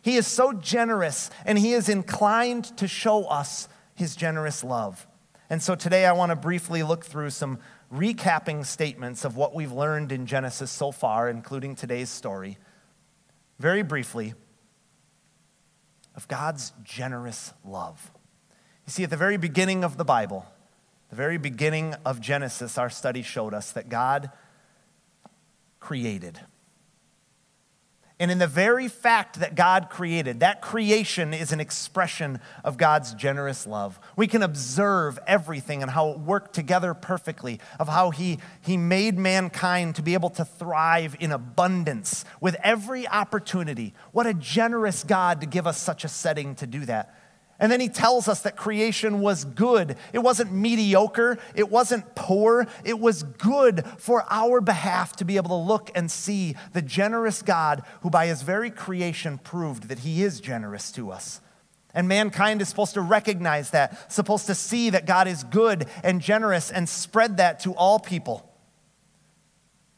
He 0.00 0.16
is 0.16 0.26
so 0.26 0.52
generous 0.52 1.30
and 1.44 1.58
he 1.58 1.72
is 1.72 1.88
inclined 1.88 2.76
to 2.78 2.88
show 2.88 3.24
us 3.24 3.68
his 3.94 4.16
generous 4.16 4.64
love. 4.64 5.06
And 5.50 5.62
so 5.62 5.74
today 5.74 6.06
I 6.06 6.12
want 6.12 6.30
to 6.30 6.36
briefly 6.36 6.82
look 6.82 7.04
through 7.04 7.30
some 7.30 7.58
recapping 7.92 8.64
statements 8.64 9.24
of 9.24 9.36
what 9.36 9.54
we've 9.54 9.72
learned 9.72 10.12
in 10.12 10.26
Genesis 10.26 10.70
so 10.70 10.90
far, 10.90 11.28
including 11.28 11.74
today's 11.74 12.08
story. 12.08 12.58
Very 13.58 13.82
briefly, 13.82 14.34
of 16.14 16.28
God's 16.28 16.72
generous 16.82 17.52
love. 17.64 18.10
You 18.86 18.90
see, 18.92 19.04
at 19.04 19.10
the 19.10 19.16
very 19.16 19.36
beginning 19.36 19.84
of 19.84 19.96
the 19.96 20.04
Bible, 20.04 20.46
the 21.10 21.16
very 21.16 21.38
beginning 21.38 21.94
of 22.04 22.20
Genesis, 22.20 22.78
our 22.78 22.90
study 22.90 23.22
showed 23.22 23.54
us 23.54 23.72
that 23.72 23.88
God 23.88 24.30
created. 25.80 26.40
And 28.18 28.30
in 28.30 28.38
the 28.38 28.46
very 28.46 28.88
fact 28.88 29.40
that 29.40 29.54
God 29.54 29.88
created, 29.90 30.40
that 30.40 30.62
creation 30.62 31.34
is 31.34 31.52
an 31.52 31.60
expression 31.60 32.40
of 32.62 32.76
God's 32.76 33.14
generous 33.14 33.66
love. 33.66 33.98
We 34.16 34.26
can 34.26 34.42
observe 34.42 35.18
everything 35.26 35.82
and 35.82 35.90
how 35.90 36.10
it 36.10 36.18
worked 36.18 36.54
together 36.54 36.94
perfectly, 36.94 37.58
of 37.80 37.88
how 37.88 38.10
he, 38.10 38.38
he 38.60 38.76
made 38.76 39.18
mankind 39.18 39.96
to 39.96 40.02
be 40.02 40.14
able 40.14 40.30
to 40.30 40.44
thrive 40.44 41.16
in 41.20 41.32
abundance 41.32 42.24
with 42.40 42.56
every 42.62 43.08
opportunity. 43.08 43.94
What 44.12 44.26
a 44.26 44.34
generous 44.34 45.02
God 45.04 45.40
to 45.40 45.46
give 45.46 45.66
us 45.66 45.78
such 45.78 46.04
a 46.04 46.08
setting 46.08 46.54
to 46.56 46.66
do 46.66 46.84
that. 46.86 47.14
And 47.62 47.70
then 47.70 47.78
he 47.78 47.88
tells 47.88 48.26
us 48.26 48.40
that 48.40 48.56
creation 48.56 49.20
was 49.20 49.44
good. 49.44 49.94
It 50.12 50.18
wasn't 50.18 50.52
mediocre, 50.52 51.38
it 51.54 51.70
wasn't 51.70 52.16
poor, 52.16 52.66
it 52.84 52.98
was 52.98 53.22
good 53.22 53.86
for 53.98 54.24
our 54.28 54.60
behalf 54.60 55.14
to 55.18 55.24
be 55.24 55.36
able 55.36 55.50
to 55.50 55.68
look 55.68 55.88
and 55.94 56.10
see 56.10 56.56
the 56.72 56.82
generous 56.82 57.40
God 57.40 57.84
who, 58.00 58.10
by 58.10 58.26
his 58.26 58.42
very 58.42 58.68
creation, 58.68 59.38
proved 59.38 59.84
that 59.84 60.00
he 60.00 60.24
is 60.24 60.40
generous 60.40 60.90
to 60.90 61.12
us. 61.12 61.40
And 61.94 62.08
mankind 62.08 62.60
is 62.60 62.68
supposed 62.68 62.94
to 62.94 63.00
recognize 63.00 63.70
that, 63.70 64.10
supposed 64.10 64.46
to 64.46 64.56
see 64.56 64.90
that 64.90 65.06
God 65.06 65.28
is 65.28 65.44
good 65.44 65.86
and 66.02 66.20
generous 66.20 66.68
and 66.68 66.88
spread 66.88 67.36
that 67.36 67.60
to 67.60 67.74
all 67.74 68.00
people. 68.00 68.52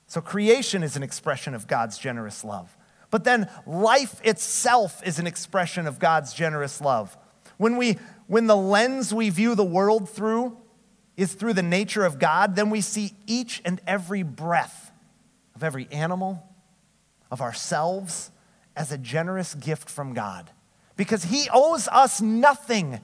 So, 0.07 0.21
creation 0.21 0.83
is 0.83 0.97
an 0.97 1.03
expression 1.03 1.55
of 1.55 1.67
God's 1.67 1.97
generous 1.97 2.45
love. 2.45 2.77
But 3.11 3.25
then, 3.25 3.49
life 3.67 4.21
itself 4.23 5.01
is 5.07 5.19
an 5.19 5.27
expression 5.27 5.87
of 5.87 5.99
God's 5.99 6.35
generous 6.35 6.83
love. 6.83 7.17
When, 7.57 7.77
we, 7.77 7.99
when 8.27 8.47
the 8.47 8.57
lens 8.57 9.13
we 9.13 9.31
view 9.31 9.55
the 9.55 9.65
world 9.65 10.09
through 10.09 10.57
is 11.17 11.35
through 11.35 11.53
the 11.53 11.63
nature 11.63 12.05
of 12.05 12.19
God, 12.19 12.57
then 12.57 12.71
we 12.71 12.81
see 12.81 13.15
each 13.27 13.63
and 13.65 13.81
every 13.87 14.23
breath 14.23 14.93
of 15.55 15.63
every 15.63 15.89
animal, 15.91 16.43
of 17.31 17.41
ourselves, 17.41 18.31
as 18.77 18.91
a 18.91 18.99
generous 18.99 19.55
gift 19.55 19.89
from 19.89 20.15
God. 20.15 20.51
Because 20.97 21.25
He 21.25 21.49
owes 21.53 21.89
us 21.89 22.21
nothing, 22.21 23.01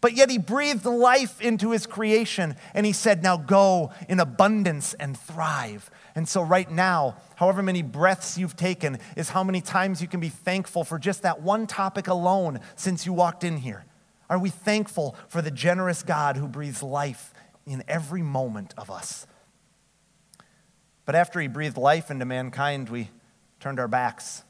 but 0.00 0.14
yet 0.14 0.30
He 0.30 0.38
breathed 0.38 0.86
life 0.86 1.40
into 1.40 1.70
His 1.70 1.86
creation 1.86 2.56
and 2.74 2.86
He 2.86 2.92
said, 2.92 3.22
Now 3.22 3.36
go 3.36 3.92
in 4.08 4.20
abundance 4.20 4.94
and 4.94 5.16
thrive. 5.18 5.90
And 6.14 6.28
so, 6.28 6.42
right 6.42 6.70
now, 6.70 7.16
however 7.36 7.62
many 7.62 7.82
breaths 7.82 8.36
you've 8.36 8.56
taken 8.56 8.98
is 9.16 9.30
how 9.30 9.42
many 9.42 9.60
times 9.60 10.02
you 10.02 10.08
can 10.08 10.20
be 10.20 10.28
thankful 10.28 10.84
for 10.84 10.98
just 10.98 11.22
that 11.22 11.40
one 11.40 11.66
topic 11.66 12.06
alone 12.06 12.60
since 12.76 13.06
you 13.06 13.12
walked 13.12 13.44
in 13.44 13.56
here. 13.56 13.84
Are 14.28 14.38
we 14.38 14.50
thankful 14.50 15.16
for 15.28 15.40
the 15.42 15.50
generous 15.50 16.02
God 16.02 16.36
who 16.36 16.48
breathes 16.48 16.82
life 16.82 17.32
in 17.66 17.82
every 17.88 18.22
moment 18.22 18.74
of 18.76 18.90
us? 18.90 19.26
But 21.04 21.14
after 21.14 21.40
he 21.40 21.48
breathed 21.48 21.76
life 21.76 22.10
into 22.10 22.24
mankind, 22.24 22.88
we 22.88 23.10
turned 23.60 23.80
our 23.80 23.88
backs. 23.88 24.44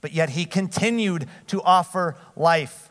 But 0.00 0.12
yet 0.12 0.30
he 0.30 0.44
continued 0.44 1.26
to 1.48 1.62
offer 1.62 2.16
life. 2.36 2.90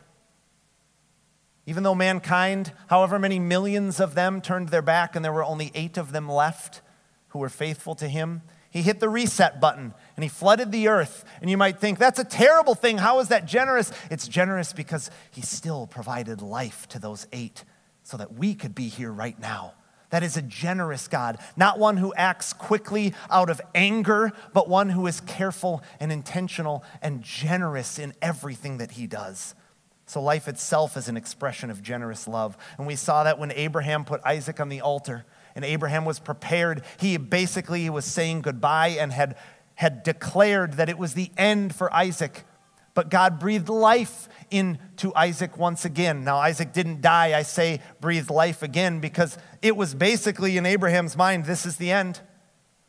Even 1.66 1.82
though 1.82 1.94
mankind, 1.94 2.72
however 2.88 3.18
many 3.18 3.38
millions 3.38 4.00
of 4.00 4.14
them, 4.14 4.40
turned 4.40 4.68
their 4.68 4.82
back 4.82 5.14
and 5.14 5.24
there 5.24 5.32
were 5.32 5.44
only 5.44 5.70
eight 5.74 5.96
of 5.96 6.12
them 6.12 6.28
left, 6.28 6.82
who 7.30 7.38
were 7.38 7.48
faithful 7.48 7.94
to 7.96 8.08
him. 8.08 8.42
He 8.70 8.82
hit 8.82 9.00
the 9.00 9.08
reset 9.08 9.60
button 9.60 9.94
and 10.16 10.22
he 10.22 10.28
flooded 10.28 10.70
the 10.70 10.88
earth. 10.88 11.24
And 11.40 11.50
you 11.50 11.56
might 11.56 11.80
think, 11.80 11.98
that's 11.98 12.20
a 12.20 12.24
terrible 12.24 12.74
thing. 12.74 12.98
How 12.98 13.18
is 13.18 13.28
that 13.28 13.46
generous? 13.46 13.92
It's 14.10 14.28
generous 14.28 14.72
because 14.72 15.10
he 15.30 15.40
still 15.40 15.86
provided 15.86 16.40
life 16.40 16.88
to 16.90 16.98
those 16.98 17.26
eight 17.32 17.64
so 18.04 18.16
that 18.16 18.34
we 18.34 18.54
could 18.54 18.74
be 18.74 18.88
here 18.88 19.12
right 19.12 19.38
now. 19.38 19.74
That 20.10 20.22
is 20.24 20.36
a 20.36 20.42
generous 20.42 21.06
God, 21.06 21.38
not 21.56 21.78
one 21.78 21.96
who 21.96 22.12
acts 22.14 22.52
quickly 22.52 23.14
out 23.30 23.48
of 23.48 23.60
anger, 23.74 24.32
but 24.52 24.68
one 24.68 24.88
who 24.88 25.06
is 25.06 25.20
careful 25.20 25.82
and 26.00 26.10
intentional 26.10 26.84
and 27.00 27.22
generous 27.22 27.98
in 27.98 28.12
everything 28.20 28.78
that 28.78 28.92
he 28.92 29.06
does. 29.06 29.54
So, 30.06 30.20
life 30.20 30.48
itself 30.48 30.96
is 30.96 31.08
an 31.08 31.16
expression 31.16 31.70
of 31.70 31.84
generous 31.84 32.26
love. 32.26 32.58
And 32.76 32.88
we 32.88 32.96
saw 32.96 33.22
that 33.22 33.38
when 33.38 33.52
Abraham 33.52 34.04
put 34.04 34.20
Isaac 34.24 34.58
on 34.58 34.68
the 34.68 34.80
altar 34.80 35.24
and 35.54 35.64
Abraham 35.64 36.04
was 36.04 36.18
prepared. 36.18 36.82
He 36.98 37.16
basically 37.16 37.88
was 37.90 38.04
saying 38.04 38.42
goodbye 38.42 38.96
and 39.00 39.12
had, 39.12 39.36
had 39.74 40.02
declared 40.02 40.74
that 40.74 40.88
it 40.88 40.98
was 40.98 41.14
the 41.14 41.30
end 41.36 41.74
for 41.74 41.92
Isaac. 41.94 42.44
But 42.94 43.08
God 43.08 43.38
breathed 43.38 43.68
life 43.68 44.28
into 44.50 45.14
Isaac 45.14 45.56
once 45.56 45.84
again. 45.84 46.24
Now, 46.24 46.38
Isaac 46.38 46.72
didn't 46.72 47.00
die. 47.00 47.38
I 47.38 47.42
say 47.42 47.80
breathed 48.00 48.30
life 48.30 48.62
again 48.62 49.00
because 49.00 49.38
it 49.62 49.76
was 49.76 49.94
basically 49.94 50.56
in 50.56 50.66
Abraham's 50.66 51.16
mind 51.16 51.44
this 51.44 51.64
is 51.64 51.76
the 51.76 51.92
end. 51.92 52.20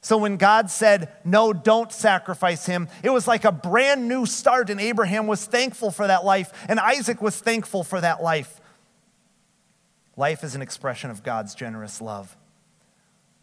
So 0.02 0.18
when 0.18 0.38
God 0.38 0.72
said, 0.72 1.14
No, 1.24 1.54
don't 1.54 1.92
sacrifice 1.92 2.66
him, 2.66 2.88
it 3.04 3.12
was 3.12 3.28
like 3.28 3.46
a 3.46 3.52
brand 3.52 4.08
new 4.08 4.26
start, 4.26 4.72
and 4.72 4.82
Abraham 4.82 5.28
was 5.28 5.46
thankful 5.46 5.92
for 5.92 6.08
that 6.08 6.26
life, 6.26 6.52
and 6.68 6.80
Isaac 6.80 7.22
was 7.22 7.40
thankful 7.40 7.84
for 7.84 8.02
that 8.02 8.24
life. 8.24 8.60
Life 10.18 10.44
is 10.44 10.56
an 10.56 10.62
expression 10.62 11.12
of 11.12 11.24
God's 11.24 11.54
generous 11.54 12.02
love. 12.02 12.36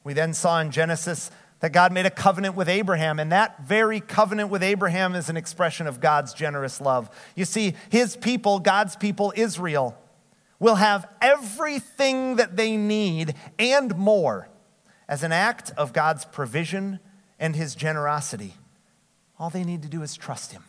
We 0.09 0.15
then 0.15 0.33
saw 0.33 0.59
in 0.61 0.71
Genesis 0.71 1.31
that 1.61 1.75
God 1.75 1.93
made 1.93 2.07
a 2.07 2.11
covenant 2.11 2.55
with 2.55 2.67
Abraham, 2.67 3.19
and 3.19 3.31
that 3.31 3.65
very 3.65 4.01
covenant 4.01 4.49
with 4.49 4.63
Abraham 4.63 5.15
is 5.15 5.29
an 5.29 5.37
expression 5.37 5.87
of 5.87 6.01
God's 6.01 6.33
generous 6.33 6.81
love. 6.81 7.11
You 7.37 7.45
see, 7.45 7.75
his 7.91 8.17
people, 8.17 8.59
God's 8.59 8.97
people, 8.97 9.35
Israel, 9.37 9.99
will 10.59 10.77
have 10.77 11.07
everything 11.21 12.37
that 12.37 12.57
they 12.57 12.75
need 12.79 13.35
and 13.59 13.99
more 13.99 14.49
as 15.11 15.23
an 15.23 15.33
act 15.33 15.73
of 15.77 15.93
God's 15.93 16.25
provision 16.25 17.01
and 17.39 17.55
his 17.55 17.75
generosity. 17.75 18.55
All 19.39 19.51
they 19.51 19.63
need 19.63 19.83
to 19.83 19.89
do 19.89 20.01
is 20.01 20.17
trust 20.17 20.53
him. 20.53 20.65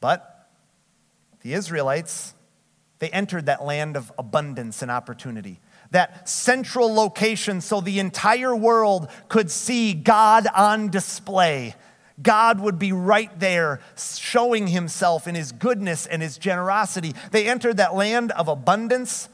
But 0.00 0.50
the 1.40 1.54
Israelites, 1.54 2.34
they 2.98 3.08
entered 3.08 3.46
that 3.46 3.64
land 3.64 3.96
of 3.96 4.12
abundance 4.18 4.82
and 4.82 4.90
opportunity 4.90 5.58
that 5.90 6.28
central 6.28 6.92
location 6.92 7.60
so 7.60 7.80
the 7.80 7.98
entire 7.98 8.54
world 8.54 9.08
could 9.28 9.50
see 9.50 9.94
God 9.94 10.46
on 10.54 10.90
display. 10.90 11.74
God 12.20 12.60
would 12.60 12.78
be 12.78 12.92
right 12.92 13.38
there 13.38 13.80
showing 13.96 14.66
himself 14.66 15.28
in 15.28 15.34
his 15.34 15.52
goodness 15.52 16.06
and 16.06 16.20
his 16.20 16.36
generosity. 16.36 17.14
They 17.30 17.48
entered 17.48 17.76
that 17.76 17.94
land 17.94 18.32
of 18.32 18.48
abundance 18.48 19.28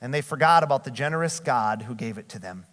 and 0.00 0.12
they 0.12 0.20
forgot 0.20 0.62
about 0.62 0.84
the 0.84 0.90
generous 0.90 1.40
God 1.40 1.82
who 1.82 1.94
gave 1.94 2.18
it 2.18 2.28
to 2.30 2.38
them. 2.38 2.66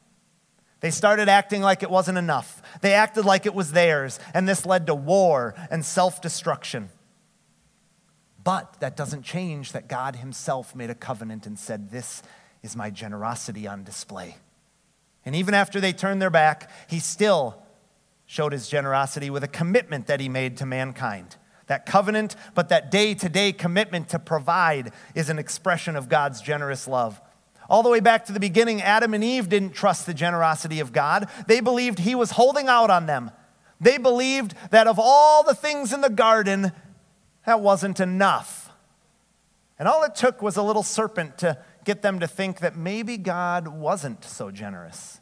They 0.81 0.91
started 0.91 1.29
acting 1.29 1.61
like 1.61 1.81
it 1.81 1.89
wasn't 1.89 2.17
enough. 2.17 2.61
They 2.81 2.93
acted 2.93 3.23
like 3.23 3.45
it 3.45 3.55
was 3.55 3.71
theirs, 3.71 4.19
and 4.33 4.49
this 4.49 4.65
led 4.65 4.87
to 4.87 4.95
war 4.95 5.55
and 5.71 5.85
self 5.85 6.21
destruction. 6.21 6.89
But 8.43 8.81
that 8.81 8.97
doesn't 8.97 9.23
change 9.23 9.71
that 9.71 9.87
God 9.87 10.17
Himself 10.17 10.75
made 10.75 10.89
a 10.89 10.95
covenant 10.95 11.47
and 11.47 11.57
said, 11.57 11.89
This 11.89 12.21
is 12.63 12.75
my 12.75 12.89
generosity 12.89 13.67
on 13.67 13.83
display. 13.83 14.37
And 15.25 15.35
even 15.35 15.53
after 15.53 15.79
they 15.79 15.93
turned 15.93 16.21
their 16.21 16.29
back, 16.29 16.71
he 16.89 16.99
still 16.99 17.61
showed 18.25 18.53
his 18.53 18.67
generosity 18.67 19.29
with 19.29 19.43
a 19.43 19.47
commitment 19.47 20.07
that 20.07 20.19
he 20.19 20.29
made 20.29 20.57
to 20.57 20.65
mankind. 20.65 21.35
That 21.67 21.85
covenant, 21.85 22.35
but 22.55 22.69
that 22.69 22.89
day 22.89 23.13
to 23.13 23.29
day 23.29 23.51
commitment 23.51 24.09
to 24.09 24.19
provide 24.19 24.91
is 25.13 25.29
an 25.29 25.39
expression 25.39 25.95
of 25.95 26.09
God's 26.09 26.41
generous 26.41 26.87
love. 26.87 27.21
All 27.69 27.83
the 27.83 27.89
way 27.89 28.01
back 28.01 28.25
to 28.25 28.33
the 28.33 28.39
beginning, 28.39 28.81
Adam 28.81 29.13
and 29.13 29.23
Eve 29.23 29.47
didn't 29.47 29.71
trust 29.71 30.05
the 30.05 30.13
generosity 30.13 30.79
of 30.79 30.91
God. 30.91 31.29
They 31.47 31.61
believed 31.61 31.99
he 31.99 32.15
was 32.15 32.31
holding 32.31 32.67
out 32.67 32.89
on 32.89 33.05
them. 33.05 33.31
They 33.79 33.97
believed 33.97 34.55
that 34.71 34.87
of 34.87 34.99
all 34.99 35.43
the 35.43 35.55
things 35.55 35.93
in 35.93 36.01
the 36.01 36.09
garden, 36.09 36.71
that 37.45 37.61
wasn't 37.61 37.99
enough. 37.99 38.69
And 39.79 39.87
all 39.87 40.03
it 40.03 40.15
took 40.15 40.41
was 40.41 40.55
a 40.55 40.63
little 40.63 40.83
serpent 40.83 41.37
to 41.39 41.57
get 41.85 42.01
them 42.01 42.19
to 42.19 42.27
think 42.27 42.59
that 42.59 42.75
maybe 42.75 43.17
God 43.17 43.67
wasn't 43.67 44.23
so 44.23 44.51
generous. 44.51 45.19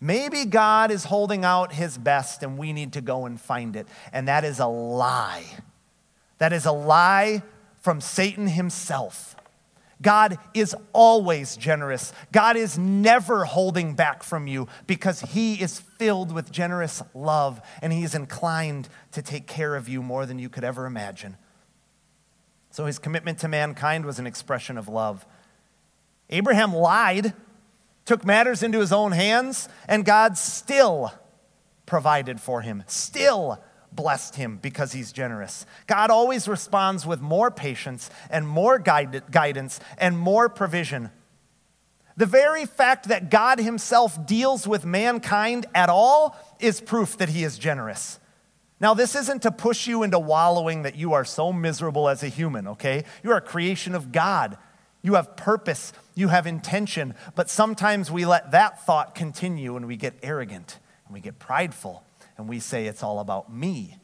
Maybe 0.00 0.44
God 0.44 0.90
is 0.90 1.04
holding 1.04 1.44
out 1.44 1.72
his 1.72 1.96
best 1.96 2.42
and 2.42 2.58
we 2.58 2.72
need 2.72 2.92
to 2.92 3.00
go 3.00 3.26
and 3.26 3.40
find 3.40 3.76
it. 3.76 3.86
And 4.12 4.28
that 4.28 4.44
is 4.44 4.58
a 4.58 4.66
lie. 4.66 5.44
That 6.38 6.52
is 6.52 6.66
a 6.66 6.72
lie 6.72 7.42
from 7.80 8.00
Satan 8.00 8.46
himself. 8.46 9.36
God 10.02 10.38
is 10.52 10.76
always 10.92 11.56
generous. 11.56 12.12
God 12.32 12.56
is 12.56 12.76
never 12.78 13.44
holding 13.44 13.94
back 13.94 14.22
from 14.22 14.46
you 14.46 14.68
because 14.86 15.20
He 15.20 15.54
is 15.54 15.80
filled 15.80 16.32
with 16.32 16.52
generous 16.52 17.02
love 17.14 17.60
and 17.80 17.92
He 17.92 18.02
is 18.02 18.14
inclined 18.14 18.88
to 19.12 19.22
take 19.22 19.46
care 19.46 19.74
of 19.74 19.88
you 19.88 20.02
more 20.02 20.26
than 20.26 20.38
you 20.38 20.48
could 20.48 20.64
ever 20.64 20.86
imagine. 20.86 21.36
So 22.70 22.86
His 22.86 22.98
commitment 22.98 23.38
to 23.38 23.48
mankind 23.48 24.04
was 24.04 24.18
an 24.18 24.26
expression 24.26 24.76
of 24.76 24.88
love. 24.88 25.24
Abraham 26.34 26.74
lied, 26.74 27.32
took 28.04 28.24
matters 28.24 28.64
into 28.64 28.80
his 28.80 28.92
own 28.92 29.12
hands, 29.12 29.68
and 29.86 30.04
God 30.04 30.36
still 30.36 31.12
provided 31.86 32.40
for 32.40 32.60
him, 32.60 32.82
still 32.88 33.62
blessed 33.92 34.34
him 34.34 34.58
because 34.60 34.92
he's 34.92 35.12
generous. 35.12 35.64
God 35.86 36.10
always 36.10 36.48
responds 36.48 37.06
with 37.06 37.20
more 37.20 37.52
patience 37.52 38.10
and 38.28 38.48
more 38.48 38.80
guide, 38.80 39.30
guidance 39.30 39.78
and 39.96 40.18
more 40.18 40.48
provision. 40.48 41.10
The 42.16 42.26
very 42.26 42.66
fact 42.66 43.08
that 43.08 43.30
God 43.30 43.60
himself 43.60 44.26
deals 44.26 44.66
with 44.66 44.84
mankind 44.84 45.66
at 45.72 45.88
all 45.88 46.36
is 46.58 46.80
proof 46.80 47.16
that 47.18 47.28
he 47.28 47.44
is 47.44 47.58
generous. 47.58 48.18
Now, 48.80 48.94
this 48.94 49.14
isn't 49.14 49.42
to 49.42 49.52
push 49.52 49.86
you 49.86 50.02
into 50.02 50.18
wallowing 50.18 50.82
that 50.82 50.96
you 50.96 51.12
are 51.12 51.24
so 51.24 51.52
miserable 51.52 52.08
as 52.08 52.24
a 52.24 52.28
human, 52.28 52.66
okay? 52.66 53.04
You 53.22 53.30
are 53.30 53.36
a 53.36 53.40
creation 53.40 53.94
of 53.94 54.10
God. 54.10 54.58
You 55.04 55.14
have 55.14 55.36
purpose, 55.36 55.92
you 56.14 56.28
have 56.28 56.46
intention, 56.46 57.14
but 57.34 57.50
sometimes 57.50 58.10
we 58.10 58.24
let 58.24 58.52
that 58.52 58.86
thought 58.86 59.14
continue 59.14 59.76
and 59.76 59.86
we 59.86 59.98
get 59.98 60.14
arrogant 60.22 60.78
and 61.04 61.12
we 61.12 61.20
get 61.20 61.38
prideful 61.38 62.02
and 62.38 62.48
we 62.48 62.58
say 62.58 62.86
it's 62.86 63.02
all 63.02 63.20
about 63.20 63.52
me. 63.52 63.98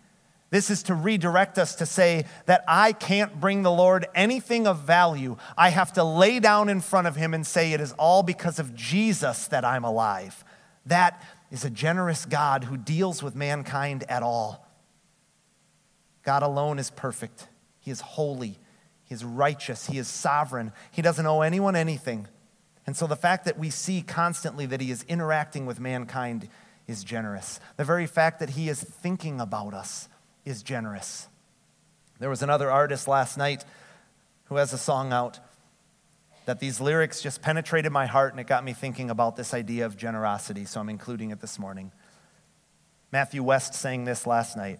This 0.51 0.69
is 0.69 0.83
to 0.85 0.95
redirect 0.95 1.57
us 1.59 1.77
to 1.77 1.87
say 1.87 2.27
that 2.45 2.65
I 2.69 2.93
can't 2.93 3.41
bring 3.41 3.63
the 3.63 3.73
Lord 3.73 4.09
anything 4.15 4.67
of 4.67 4.81
value. 4.81 5.39
I 5.57 5.71
have 5.71 5.95
to 5.95 6.05
lay 6.05 6.39
down 6.39 6.69
in 6.69 6.83
front 6.83 7.07
of 7.07 7.17
Him 7.17 7.33
and 7.33 7.47
say 7.47 7.73
it 7.73 7.81
is 7.81 7.93
all 7.93 8.23
because 8.23 8.59
of 8.59 8.75
Jesus 8.75 9.49
that 9.49 9.65
I'm 9.65 9.85
alive. 9.85 10.45
That 10.85 11.23
is 11.51 11.65
a 11.65 11.71
generous 11.71 12.27
God 12.27 12.65
who 12.65 12.77
deals 12.77 13.23
with 13.23 13.35
mankind 13.35 14.05
at 14.07 14.23
all. 14.23 14.67
God 16.25 16.43
alone 16.43 16.79
is 16.79 16.91
perfect, 16.91 17.49
He 17.79 17.91
is 17.91 18.03
holy, 18.03 18.59
He 19.11 19.15
is 19.15 19.25
righteous, 19.25 19.89
He 19.89 19.99
is 19.99 20.07
sovereign, 20.07 20.73
He 20.93 21.03
doesn't 21.03 21.27
owe 21.27 21.43
anyone 21.43 21.75
anything. 21.75 22.29
And 22.87 22.97
so 22.97 23.09
the 23.09 23.17
fact 23.17 23.45
that 23.45 23.59
we 23.59 23.69
see 23.69 24.03
constantly 24.03 24.67
that 24.67 24.81
He 24.81 24.93
is 24.93 25.03
interacting 25.09 25.67
with 25.67 25.81
mankind 25.81 26.49
is 26.87 27.03
generous. 27.03 27.59
The 27.77 27.85
very 27.85 28.07
fact 28.07 28.39
that 28.39 28.51
He 28.51 28.69
is 28.69 28.81
thinking 28.81 29.41
about 29.41 29.75
us 29.75 30.09
is 30.45 30.63
generous. 30.63 31.27
There 32.21 32.31
was 32.31 32.41
another 32.41 32.71
artist 32.71 33.09
last 33.09 33.37
night 33.37 33.65
who 34.45 34.57
has 34.57 34.73
a 34.73 34.79
song 34.79 35.13
out 35.13 35.41
that 36.45 36.61
these 36.61 36.81
lyrics 36.81 37.21
just 37.21 37.43
penetrated 37.43 37.91
my 37.91 38.07
heart 38.07 38.33
and 38.33 38.39
it 38.39 38.47
got 38.47 38.63
me 38.63 38.73
thinking 38.73 39.11
about 39.11 39.35
this 39.35 39.53
idea 39.53 39.87
of 39.87 39.97
generosity, 39.97 40.65
so 40.65 40.81
I'm 40.81 40.89
including 40.89 41.33
it 41.33 41.41
this 41.41 41.59
morning. 41.59 41.91
Matthew 43.11 43.43
West 43.43 43.75
sang 43.75 44.05
this 44.05 44.25
last 44.25 44.57
night. 44.57 44.79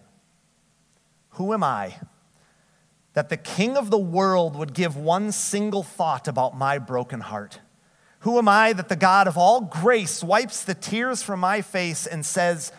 Who 1.31 1.53
am 1.53 1.65
I 1.65 1.97
that 3.13 3.29
the 3.29 3.37
king 3.37 3.77
of 3.77 3.89
the 3.89 3.99
world 3.99 4.55
would 4.55 4.73
give 4.73 4.95
one 4.95 5.31
single 5.31 5.83
thought 5.83 6.27
about 6.27 6.57
my 6.57 6.77
broken 6.77 7.19
heart? 7.19 7.59
Who 8.19 8.37
am 8.37 8.47
I 8.47 8.73
that 8.73 8.87
the 8.87 8.95
God 8.95 9.27
of 9.27 9.37
all 9.37 9.61
grace 9.61 10.23
wipes 10.23 10.63
the 10.63 10.75
tears 10.75 11.23
from 11.23 11.39
my 11.39 11.61
face 11.61 12.05
and 12.05 12.25
says, 12.25 12.71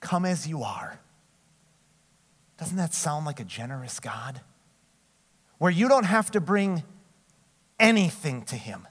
Come 0.00 0.24
as 0.24 0.46
you 0.46 0.62
are? 0.62 1.00
Doesn't 2.58 2.76
that 2.76 2.94
sound 2.94 3.26
like 3.26 3.38
a 3.38 3.44
generous 3.44 4.00
God? 4.00 4.40
Where 5.58 5.70
you 5.70 5.88
don't 5.88 6.04
have 6.04 6.30
to 6.32 6.40
bring 6.40 6.82
anything 7.78 8.42
to 8.46 8.56
Him. 8.56 8.86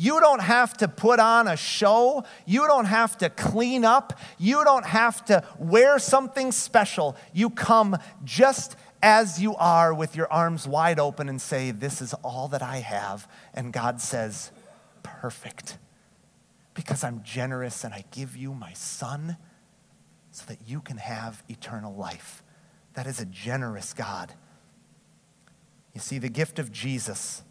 You 0.00 0.20
don't 0.20 0.40
have 0.40 0.76
to 0.76 0.86
put 0.86 1.18
on 1.18 1.48
a 1.48 1.56
show. 1.56 2.24
You 2.46 2.68
don't 2.68 2.84
have 2.84 3.18
to 3.18 3.30
clean 3.30 3.84
up. 3.84 4.18
You 4.38 4.62
don't 4.62 4.86
have 4.86 5.24
to 5.24 5.42
wear 5.58 5.98
something 5.98 6.52
special. 6.52 7.16
You 7.32 7.50
come 7.50 7.96
just 8.22 8.76
as 9.02 9.40
you 9.40 9.54
are 9.56 9.94
with 9.94 10.16
your 10.16 10.30
arms 10.32 10.66
wide 10.66 10.98
open 10.98 11.28
and 11.28 11.40
say, 11.40 11.70
This 11.70 12.00
is 12.00 12.14
all 12.14 12.48
that 12.48 12.62
I 12.62 12.78
have. 12.78 13.28
And 13.54 13.72
God 13.72 14.00
says, 14.00 14.50
Perfect. 15.02 15.78
Because 16.74 17.02
I'm 17.02 17.22
generous 17.22 17.84
and 17.84 17.92
I 17.92 18.04
give 18.12 18.36
you 18.36 18.54
my 18.54 18.72
son 18.72 19.36
so 20.30 20.44
that 20.46 20.58
you 20.66 20.80
can 20.80 20.98
have 20.98 21.42
eternal 21.48 21.94
life. 21.94 22.42
That 22.94 23.06
is 23.06 23.20
a 23.20 23.24
generous 23.24 23.92
God. 23.92 24.32
You 25.94 26.00
see, 26.00 26.18
the 26.18 26.28
gift 26.28 26.58
of 26.58 26.70
Jesus 26.70 27.42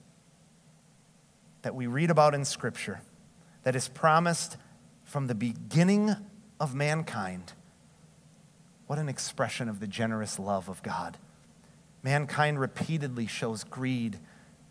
that 1.62 1.76
we 1.76 1.88
read 1.88 2.10
about 2.10 2.34
in 2.34 2.46
Scripture, 2.46 3.02
that 3.64 3.76
is 3.76 3.90
promised 3.90 4.56
from 5.04 5.28
the 5.28 5.36
beginning 5.36 6.16
of 6.60 6.74
mankind, 6.74 7.54
what 8.86 9.00
an 9.00 9.10
expression 9.10 9.68
of 9.68 9.82
the 9.82 9.88
generous 9.88 10.40
love 10.40 10.70
of 10.70 10.82
God. 10.82 11.18
Mankind 12.08 12.58
repeatedly 12.58 13.28
shows 13.28 13.65
greed, 13.65 14.17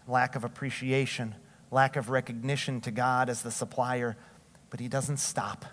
lack 0.09 0.37
of 0.37 0.45
appreciation, 0.45 1.35
lack 1.71 1.97
of 1.97 2.09
recognition 2.09 2.81
to 2.81 2.91
God 2.91 3.29
as 3.29 3.43
the 3.43 3.51
supplier, 3.51 4.17
but 4.71 4.81
He 4.81 4.89
doesn't 4.89 5.19
stop. 5.19 5.67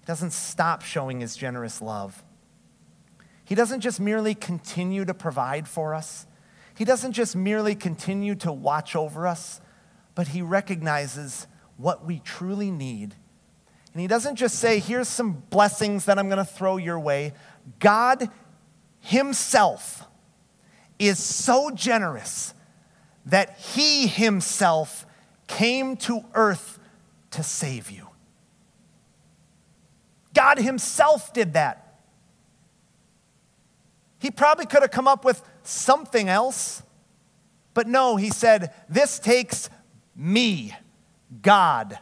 He 0.00 0.04
doesn't 0.04 0.34
stop 0.34 0.82
showing 0.82 1.20
His 1.20 1.34
generous 1.34 1.80
love. 1.80 2.22
He 3.42 3.54
doesn't 3.54 3.80
just 3.80 3.98
merely 3.98 4.34
continue 4.34 5.06
to 5.06 5.14
provide 5.14 5.66
for 5.66 5.94
us, 5.94 6.26
He 6.76 6.84
doesn't 6.84 7.12
just 7.12 7.34
merely 7.34 7.74
continue 7.74 8.34
to 8.34 8.52
watch 8.52 8.94
over 8.94 9.26
us, 9.26 9.62
but 10.14 10.28
He 10.28 10.42
recognizes 10.42 11.46
what 11.78 12.04
we 12.04 12.18
truly 12.18 12.70
need. 12.70 13.14
And 13.94 14.02
He 14.02 14.06
doesn't 14.06 14.36
just 14.36 14.58
say, 14.58 14.78
Here's 14.78 15.08
some 15.08 15.42
blessings 15.48 16.04
that 16.04 16.18
I'm 16.18 16.28
going 16.28 16.36
to 16.36 16.44
throw 16.44 16.76
your 16.76 17.00
way. 17.00 17.32
God 17.78 18.28
Himself 19.00 20.06
is 20.98 21.18
so 21.18 21.70
generous 21.70 22.54
that 23.26 23.58
He 23.58 24.06
Himself 24.06 25.06
came 25.46 25.96
to 25.96 26.24
earth 26.34 26.78
to 27.32 27.42
save 27.42 27.90
you. 27.90 28.08
God 30.34 30.58
Himself 30.58 31.32
did 31.32 31.54
that. 31.54 31.86
He 34.18 34.30
probably 34.30 34.66
could 34.66 34.82
have 34.82 34.90
come 34.90 35.08
up 35.08 35.24
with 35.24 35.42
something 35.62 36.28
else. 36.28 36.82
But 37.74 37.86
no, 37.86 38.16
he 38.16 38.30
said, 38.30 38.72
This 38.88 39.18
takes 39.18 39.68
me, 40.14 40.74
God, 41.42 41.98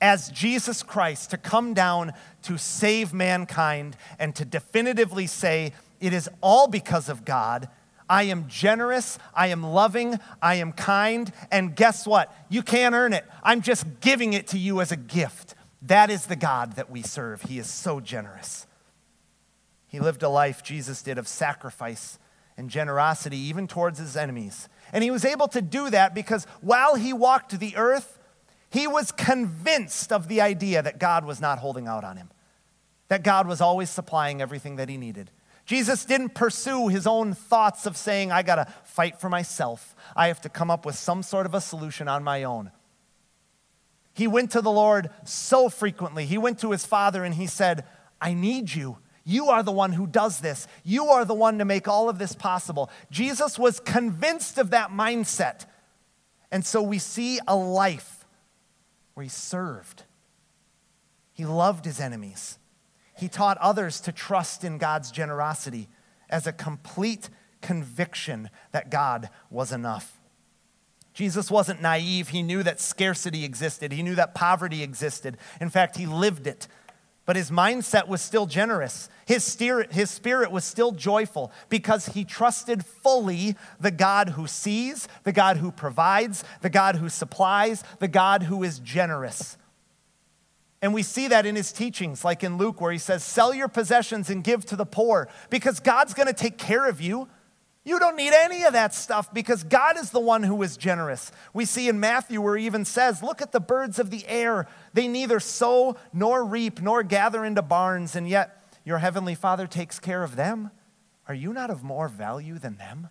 as 0.00 0.30
Jesus 0.30 0.82
Christ, 0.82 1.30
to 1.30 1.36
come 1.36 1.74
down 1.74 2.12
to 2.42 2.56
save 2.56 3.12
mankind 3.12 3.96
and 4.18 4.34
to 4.36 4.44
definitively 4.44 5.26
say, 5.26 5.72
It 6.00 6.12
is 6.12 6.30
all 6.40 6.68
because 6.68 7.08
of 7.08 7.24
God. 7.24 7.68
I 8.08 8.24
am 8.24 8.48
generous, 8.48 9.18
I 9.34 9.48
am 9.48 9.62
loving, 9.62 10.18
I 10.40 10.56
am 10.56 10.72
kind, 10.72 11.32
and 11.50 11.74
guess 11.74 12.06
what? 12.06 12.32
You 12.48 12.62
can't 12.62 12.94
earn 12.94 13.12
it. 13.12 13.24
I'm 13.42 13.62
just 13.62 13.84
giving 14.00 14.32
it 14.32 14.48
to 14.48 14.58
you 14.58 14.80
as 14.80 14.92
a 14.92 14.96
gift. 14.96 15.54
That 15.82 16.10
is 16.10 16.26
the 16.26 16.36
God 16.36 16.76
that 16.76 16.90
we 16.90 17.02
serve. 17.02 17.42
He 17.42 17.58
is 17.58 17.68
so 17.68 18.00
generous. 18.00 18.66
He 19.88 20.00
lived 20.00 20.22
a 20.22 20.28
life, 20.28 20.62
Jesus 20.62 21.02
did, 21.02 21.18
of 21.18 21.28
sacrifice 21.28 22.18
and 22.56 22.70
generosity, 22.70 23.38
even 23.38 23.66
towards 23.66 23.98
his 23.98 24.16
enemies. 24.16 24.68
And 24.92 25.04
he 25.04 25.10
was 25.10 25.24
able 25.24 25.48
to 25.48 25.60
do 25.60 25.90
that 25.90 26.14
because 26.14 26.44
while 26.60 26.94
he 26.94 27.12
walked 27.12 27.58
the 27.58 27.76
earth, 27.76 28.18
he 28.70 28.86
was 28.86 29.12
convinced 29.12 30.12
of 30.12 30.28
the 30.28 30.40
idea 30.40 30.82
that 30.82 30.98
God 30.98 31.24
was 31.24 31.40
not 31.40 31.58
holding 31.58 31.86
out 31.86 32.04
on 32.04 32.16
him, 32.16 32.30
that 33.08 33.22
God 33.22 33.46
was 33.46 33.60
always 33.60 33.90
supplying 33.90 34.40
everything 34.40 34.76
that 34.76 34.88
he 34.88 34.96
needed. 34.96 35.30
Jesus 35.66 36.04
didn't 36.04 36.30
pursue 36.30 36.88
his 36.88 37.06
own 37.06 37.34
thoughts 37.34 37.86
of 37.86 37.96
saying, 37.96 38.30
I 38.30 38.42
got 38.42 38.54
to 38.56 38.72
fight 38.84 39.20
for 39.20 39.28
myself. 39.28 39.94
I 40.14 40.28
have 40.28 40.40
to 40.42 40.48
come 40.48 40.70
up 40.70 40.86
with 40.86 40.94
some 40.94 41.22
sort 41.22 41.44
of 41.44 41.54
a 41.54 41.60
solution 41.60 42.06
on 42.06 42.22
my 42.22 42.44
own. 42.44 42.70
He 44.14 44.28
went 44.28 44.52
to 44.52 44.62
the 44.62 44.70
Lord 44.70 45.10
so 45.24 45.68
frequently. 45.68 46.24
He 46.24 46.38
went 46.38 46.60
to 46.60 46.70
his 46.70 46.86
father 46.86 47.24
and 47.24 47.34
he 47.34 47.46
said, 47.46 47.84
I 48.20 48.32
need 48.32 48.74
you. 48.74 48.98
You 49.24 49.48
are 49.48 49.64
the 49.64 49.72
one 49.72 49.92
who 49.92 50.06
does 50.06 50.38
this. 50.38 50.68
You 50.84 51.06
are 51.06 51.24
the 51.24 51.34
one 51.34 51.58
to 51.58 51.64
make 51.64 51.88
all 51.88 52.08
of 52.08 52.18
this 52.18 52.34
possible. 52.34 52.88
Jesus 53.10 53.58
was 53.58 53.80
convinced 53.80 54.56
of 54.56 54.70
that 54.70 54.90
mindset. 54.90 55.66
And 56.52 56.64
so 56.64 56.80
we 56.80 56.98
see 56.98 57.40
a 57.48 57.56
life 57.56 58.24
where 59.14 59.24
he 59.24 59.28
served, 59.28 60.04
he 61.32 61.44
loved 61.44 61.84
his 61.84 61.98
enemies, 61.98 62.58
he 63.16 63.28
taught 63.28 63.58
others 63.58 64.00
to 64.02 64.12
trust 64.12 64.64
in 64.64 64.78
God's 64.78 65.10
generosity 65.10 65.88
as 66.28 66.46
a 66.46 66.52
complete 66.52 67.30
conviction 67.60 68.50
that 68.72 68.90
God 68.90 69.30
was 69.50 69.72
enough. 69.72 70.20
Jesus 71.14 71.50
wasn't 71.50 71.80
naive. 71.80 72.28
He 72.28 72.42
knew 72.42 72.62
that 72.62 72.78
scarcity 72.78 73.44
existed, 73.44 73.90
he 73.90 74.02
knew 74.02 74.14
that 74.16 74.34
poverty 74.34 74.82
existed. 74.82 75.38
In 75.60 75.70
fact, 75.70 75.96
he 75.96 76.06
lived 76.06 76.46
it. 76.46 76.68
But 77.24 77.34
his 77.34 77.50
mindset 77.50 78.06
was 78.06 78.22
still 78.22 78.46
generous. 78.46 79.08
His 79.26 79.42
spirit, 79.42 79.92
his 79.92 80.10
spirit 80.10 80.52
was 80.52 80.64
still 80.64 80.92
joyful 80.92 81.50
because 81.68 82.06
he 82.06 82.24
trusted 82.24 82.86
fully 82.86 83.56
the 83.80 83.90
God 83.90 84.30
who 84.30 84.46
sees, 84.46 85.08
the 85.24 85.32
God 85.32 85.56
who 85.56 85.72
provides, 85.72 86.44
the 86.60 86.70
God 86.70 86.96
who 86.96 87.08
supplies, 87.08 87.82
the 87.98 88.06
God 88.06 88.44
who 88.44 88.62
is 88.62 88.78
generous. 88.78 89.58
And 90.86 90.94
we 90.94 91.02
see 91.02 91.26
that 91.26 91.46
in 91.46 91.56
his 91.56 91.72
teachings, 91.72 92.24
like 92.24 92.44
in 92.44 92.58
Luke, 92.58 92.80
where 92.80 92.92
he 92.92 92.98
says, 92.98 93.24
Sell 93.24 93.52
your 93.52 93.66
possessions 93.66 94.30
and 94.30 94.44
give 94.44 94.64
to 94.66 94.76
the 94.76 94.86
poor 94.86 95.26
because 95.50 95.80
God's 95.80 96.14
going 96.14 96.28
to 96.28 96.32
take 96.32 96.58
care 96.58 96.88
of 96.88 97.00
you. 97.00 97.26
You 97.84 97.98
don't 97.98 98.14
need 98.14 98.32
any 98.32 98.62
of 98.62 98.72
that 98.74 98.94
stuff 98.94 99.34
because 99.34 99.64
God 99.64 99.98
is 99.98 100.12
the 100.12 100.20
one 100.20 100.44
who 100.44 100.62
is 100.62 100.76
generous. 100.76 101.32
We 101.52 101.64
see 101.64 101.88
in 101.88 101.98
Matthew 101.98 102.40
where 102.40 102.56
he 102.56 102.66
even 102.66 102.84
says, 102.84 103.20
Look 103.20 103.42
at 103.42 103.50
the 103.50 103.58
birds 103.58 103.98
of 103.98 104.10
the 104.10 104.24
air. 104.28 104.68
They 104.92 105.08
neither 105.08 105.40
sow 105.40 105.96
nor 106.12 106.44
reap 106.44 106.80
nor 106.80 107.02
gather 107.02 107.44
into 107.44 107.62
barns, 107.62 108.14
and 108.14 108.28
yet 108.28 108.62
your 108.84 108.98
heavenly 108.98 109.34
Father 109.34 109.66
takes 109.66 109.98
care 109.98 110.22
of 110.22 110.36
them. 110.36 110.70
Are 111.26 111.34
you 111.34 111.52
not 111.52 111.68
of 111.68 111.82
more 111.82 112.06
value 112.06 112.60
than 112.60 112.76
them? 112.76 113.08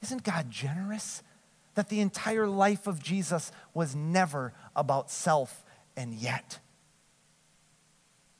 Isn't 0.00 0.24
God 0.24 0.50
generous? 0.50 1.22
That 1.74 1.90
the 1.90 2.00
entire 2.00 2.46
life 2.46 2.86
of 2.86 3.02
Jesus 3.02 3.52
was 3.74 3.94
never 3.94 4.54
about 4.74 5.10
self, 5.10 5.61
and 5.96 6.14
yet 6.14 6.58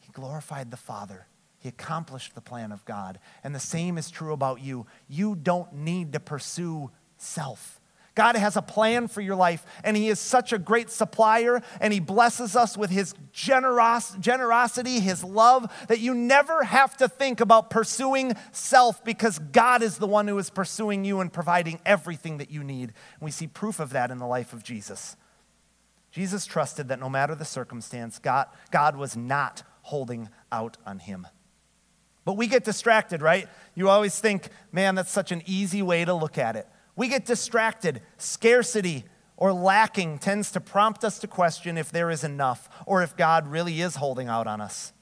he 0.00 0.10
glorified 0.12 0.70
the 0.70 0.76
Father 0.76 1.26
he 1.62 1.68
accomplished 1.68 2.34
the 2.34 2.40
plan 2.40 2.72
of 2.72 2.84
God. 2.84 3.20
And 3.44 3.54
the 3.54 3.60
same 3.60 3.96
is 3.96 4.10
true 4.10 4.32
about 4.32 4.60
you. 4.60 4.84
You 5.08 5.36
don't 5.36 5.72
need 5.72 6.12
to 6.12 6.18
pursue 6.18 6.90
self. 7.18 7.80
God 8.16 8.34
has 8.34 8.56
a 8.56 8.62
plan 8.62 9.06
for 9.06 9.20
your 9.20 9.36
life, 9.36 9.64
and 9.84 9.96
He 9.96 10.08
is 10.08 10.18
such 10.18 10.52
a 10.52 10.58
great 10.58 10.90
supplier, 10.90 11.62
and 11.80 11.92
He 11.92 12.00
blesses 12.00 12.56
us 12.56 12.76
with 12.76 12.90
His 12.90 13.14
generos- 13.32 14.18
generosity, 14.18 14.98
His 14.98 15.22
love, 15.22 15.72
that 15.86 16.00
you 16.00 16.14
never 16.14 16.64
have 16.64 16.96
to 16.96 17.08
think 17.08 17.40
about 17.40 17.70
pursuing 17.70 18.34
self 18.50 19.02
because 19.04 19.38
God 19.38 19.82
is 19.82 19.98
the 19.98 20.08
one 20.08 20.26
who 20.26 20.36
is 20.38 20.50
pursuing 20.50 21.04
you 21.04 21.20
and 21.20 21.32
providing 21.32 21.80
everything 21.86 22.38
that 22.38 22.50
you 22.50 22.64
need. 22.64 22.88
And 22.90 23.22
we 23.22 23.30
see 23.30 23.46
proof 23.46 23.78
of 23.78 23.90
that 23.90 24.10
in 24.10 24.18
the 24.18 24.26
life 24.26 24.52
of 24.52 24.64
Jesus. 24.64 25.16
Jesus 26.12 26.44
trusted 26.44 26.88
that 26.88 27.00
no 27.00 27.08
matter 27.08 27.34
the 27.34 27.44
circumstance, 27.44 28.18
God, 28.18 28.46
God 28.70 28.96
was 28.96 29.16
not 29.16 29.62
holding 29.80 30.28
out 30.52 30.76
on 30.86 30.98
him. 30.98 31.26
But 32.24 32.36
we 32.36 32.46
get 32.46 32.64
distracted, 32.64 33.22
right? 33.22 33.48
You 33.74 33.88
always 33.88 34.20
think, 34.20 34.48
man, 34.70 34.94
that's 34.94 35.10
such 35.10 35.32
an 35.32 35.42
easy 35.46 35.82
way 35.82 36.04
to 36.04 36.14
look 36.14 36.38
at 36.38 36.54
it. 36.54 36.68
We 36.94 37.08
get 37.08 37.24
distracted. 37.24 38.02
Scarcity 38.18 39.04
or 39.38 39.52
lacking 39.52 40.18
tends 40.18 40.52
to 40.52 40.60
prompt 40.60 41.02
us 41.02 41.18
to 41.20 41.26
question 41.26 41.78
if 41.78 41.90
there 41.90 42.10
is 42.10 42.22
enough 42.22 42.68
or 42.86 43.02
if 43.02 43.16
God 43.16 43.48
really 43.48 43.80
is 43.80 43.96
holding 43.96 44.28
out 44.28 44.46
on 44.46 44.60
us. 44.60 44.92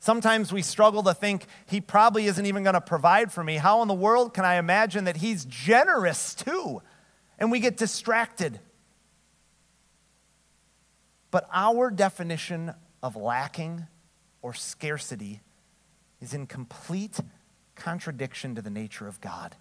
Sometimes 0.00 0.52
we 0.52 0.62
struggle 0.62 1.02
to 1.04 1.14
think 1.14 1.46
he 1.66 1.80
probably 1.80 2.26
isn't 2.26 2.44
even 2.44 2.62
going 2.62 2.74
to 2.74 2.80
provide 2.80 3.32
for 3.32 3.42
me. 3.42 3.56
How 3.56 3.82
in 3.82 3.88
the 3.88 3.94
world 3.94 4.34
can 4.34 4.44
I 4.44 4.56
imagine 4.56 5.04
that 5.04 5.18
he's 5.18 5.44
generous 5.44 6.34
too? 6.34 6.82
And 7.38 7.50
we 7.50 7.60
get 7.60 7.76
distracted. 7.76 8.60
But 11.30 11.48
our 11.52 11.90
definition 11.90 12.74
of 13.02 13.16
lacking 13.16 13.86
or 14.42 14.54
scarcity 14.54 15.40
is 16.20 16.34
in 16.34 16.46
complete 16.46 17.18
contradiction 17.74 18.54
to 18.54 18.62
the 18.62 18.70
nature 18.70 19.06
of 19.06 19.20
God. 19.20 19.56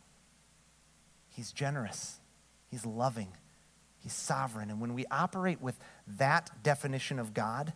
He's 1.30 1.52
generous, 1.52 2.20
He's 2.70 2.86
loving, 2.86 3.30
He's 4.00 4.14
sovereign. 4.14 4.70
And 4.70 4.80
when 4.80 4.94
we 4.94 5.06
operate 5.12 5.62
with 5.62 5.78
that 6.18 6.50
definition 6.64 7.20
of 7.20 7.34
God, 7.34 7.74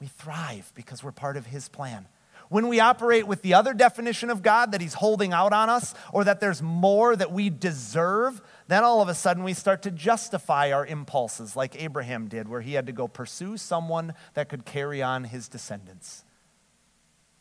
we 0.00 0.06
thrive 0.06 0.72
because 0.74 1.02
we're 1.02 1.12
part 1.12 1.36
of 1.36 1.46
His 1.46 1.68
plan. 1.68 2.06
When 2.48 2.68
we 2.68 2.80
operate 2.80 3.26
with 3.26 3.42
the 3.42 3.54
other 3.54 3.74
definition 3.74 4.30
of 4.30 4.42
God, 4.42 4.72
that 4.72 4.80
He's 4.80 4.94
holding 4.94 5.32
out 5.32 5.52
on 5.52 5.68
us, 5.68 5.94
or 6.12 6.24
that 6.24 6.40
there's 6.40 6.62
more 6.62 7.14
that 7.14 7.32
we 7.32 7.50
deserve, 7.50 8.40
then 8.68 8.84
all 8.84 9.02
of 9.02 9.08
a 9.08 9.14
sudden 9.14 9.44
we 9.44 9.54
start 9.54 9.82
to 9.82 9.90
justify 9.90 10.72
our 10.72 10.86
impulses, 10.86 11.56
like 11.56 11.82
Abraham 11.82 12.28
did, 12.28 12.48
where 12.48 12.60
he 12.60 12.74
had 12.74 12.86
to 12.86 12.92
go 12.92 13.08
pursue 13.08 13.56
someone 13.56 14.14
that 14.34 14.48
could 14.48 14.64
carry 14.64 15.02
on 15.02 15.24
his 15.24 15.48
descendants. 15.48 16.24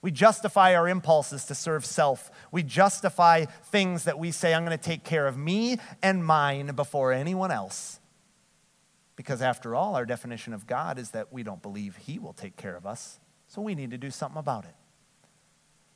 We 0.01 0.11
justify 0.11 0.75
our 0.75 0.87
impulses 0.87 1.45
to 1.45 1.55
serve 1.55 1.85
self. 1.85 2.31
We 2.51 2.63
justify 2.63 3.45
things 3.65 4.05
that 4.05 4.19
we 4.19 4.31
say, 4.31 4.53
I'm 4.53 4.63
going 4.63 4.77
to 4.77 4.83
take 4.83 5.03
care 5.03 5.27
of 5.27 5.37
me 5.37 5.79
and 6.01 6.23
mine 6.23 6.67
before 6.75 7.11
anyone 7.11 7.51
else. 7.51 7.99
Because 9.15 9.41
after 9.41 9.73
all, 9.75 9.95
our 9.95 10.05
definition 10.05 10.53
of 10.53 10.67
God 10.67 10.99
is 10.99 11.11
that 11.11 11.33
we 11.33 11.43
don't 11.43 11.61
believe 11.61 11.95
He 11.95 12.19
will 12.19 12.33
take 12.33 12.55
care 12.55 12.77
of 12.77 12.85
us, 12.85 13.19
so 13.47 13.61
we 13.61 13.75
need 13.75 13.91
to 13.91 13.97
do 13.97 14.11
something 14.11 14.37
about 14.37 14.65
it. 14.65 14.75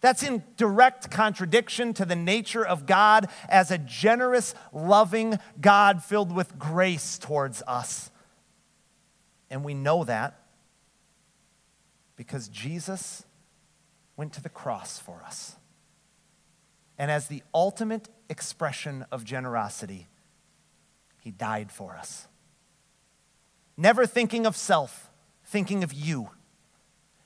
That's 0.02 0.24
in 0.24 0.44
direct 0.58 1.12
contradiction 1.12 1.94
to 1.94 2.06
the 2.06 2.16
nature 2.16 2.66
of 2.66 2.88
God 2.88 3.30
as 3.48 3.70
a 3.70 3.78
generous, 3.78 4.56
loving 4.74 5.40
God 5.60 6.04
filled 6.04 6.36
with 6.36 6.58
grace 6.58 7.20
towards 7.20 7.62
us. 7.68 8.10
And 9.52 9.64
we 9.64 9.76
know 9.76 10.04
that 10.04 10.40
because 12.16 12.48
Jesus 12.48 13.24
went 14.18 14.34
to 14.34 14.42
the 14.42 14.50
cross 14.50 14.98
for 14.98 15.22
us. 15.26 15.56
And 16.98 17.10
as 17.10 17.28
the 17.28 17.44
ultimate 17.54 18.10
expression 18.30 19.06
of 19.12 19.24
generosity, 19.24 20.08
he 21.20 21.32
died 21.32 21.72
for 21.72 21.96
us. 21.96 22.28
Never 23.78 24.06
thinking 24.06 24.46
of 24.46 24.56
self, 24.56 25.10
thinking 25.46 25.84
of 25.84 25.94
you. 25.94 26.30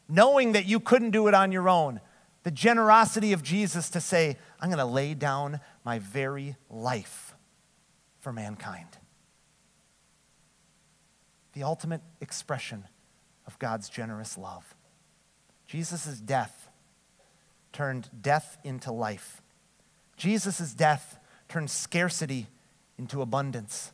Knowing 0.07 0.53
that 0.53 0.65
you 0.65 0.79
couldn't 0.79 1.11
do 1.11 1.27
it 1.27 1.33
on 1.33 1.51
your 1.51 1.67
own. 1.67 1.99
The 2.45 2.51
generosity 2.51 3.33
of 3.33 3.41
Jesus 3.41 3.89
to 3.89 3.99
say, 3.99 4.37
I'm 4.59 4.69
going 4.69 4.77
to 4.77 4.85
lay 4.85 5.15
down 5.15 5.61
my 5.83 5.97
very 5.97 6.55
life 6.69 7.33
for 8.19 8.31
mankind. 8.31 8.99
The 11.53 11.63
ultimate 11.63 12.01
expression 12.21 12.83
of 13.47 13.57
God's 13.57 13.89
generous 13.89 14.37
love. 14.37 14.75
Jesus' 15.65 16.19
death 16.19 16.69
turned 17.73 18.09
death 18.21 18.59
into 18.63 18.91
life. 18.91 19.41
Jesus' 20.15 20.75
death 20.75 21.17
turned 21.49 21.71
scarcity 21.71 22.45
into 22.95 23.23
abundance. 23.23 23.91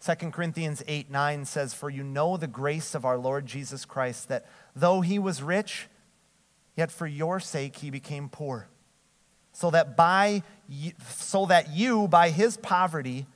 2 0.00 0.30
Corinthians 0.30 0.82
8 0.88 1.10
9 1.10 1.44
says, 1.44 1.74
For 1.74 1.90
you 1.90 2.04
know 2.04 2.38
the 2.38 2.46
grace 2.46 2.94
of 2.94 3.04
our 3.04 3.18
Lord 3.18 3.44
Jesus 3.44 3.84
Christ, 3.84 4.28
that 4.28 4.46
though 4.74 5.02
he 5.02 5.18
was 5.18 5.42
rich, 5.42 5.88
yet 6.76 6.90
for 6.90 7.06
your 7.06 7.40
sake 7.40 7.76
he 7.76 7.90
became 7.90 8.28
poor, 8.28 8.68
so 9.52 9.70
that, 9.70 9.96
by, 9.96 10.42
so 11.08 11.46
that 11.46 11.70
you, 11.70 12.08
by 12.08 12.30
his 12.30 12.56
poverty, 12.56 13.26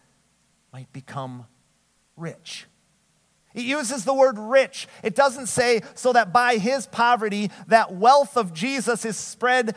might 0.73 0.93
become 0.93 1.47
rich. 2.17 2.67
It 3.55 3.65
uses 3.65 4.05
the 4.05 4.13
word 4.13 4.39
rich. 4.39 4.87
It 5.03 5.15
doesn't 5.15 5.47
say 5.47 5.81
so 5.95 6.13
that 6.13 6.33
by 6.33 6.57
his 6.57 6.87
poverty, 6.87 7.51
that 7.69 7.95
wealth 7.95 8.37
of 8.37 8.53
Jesus 8.53 9.07
is 9.07 9.17
spread 9.17 9.75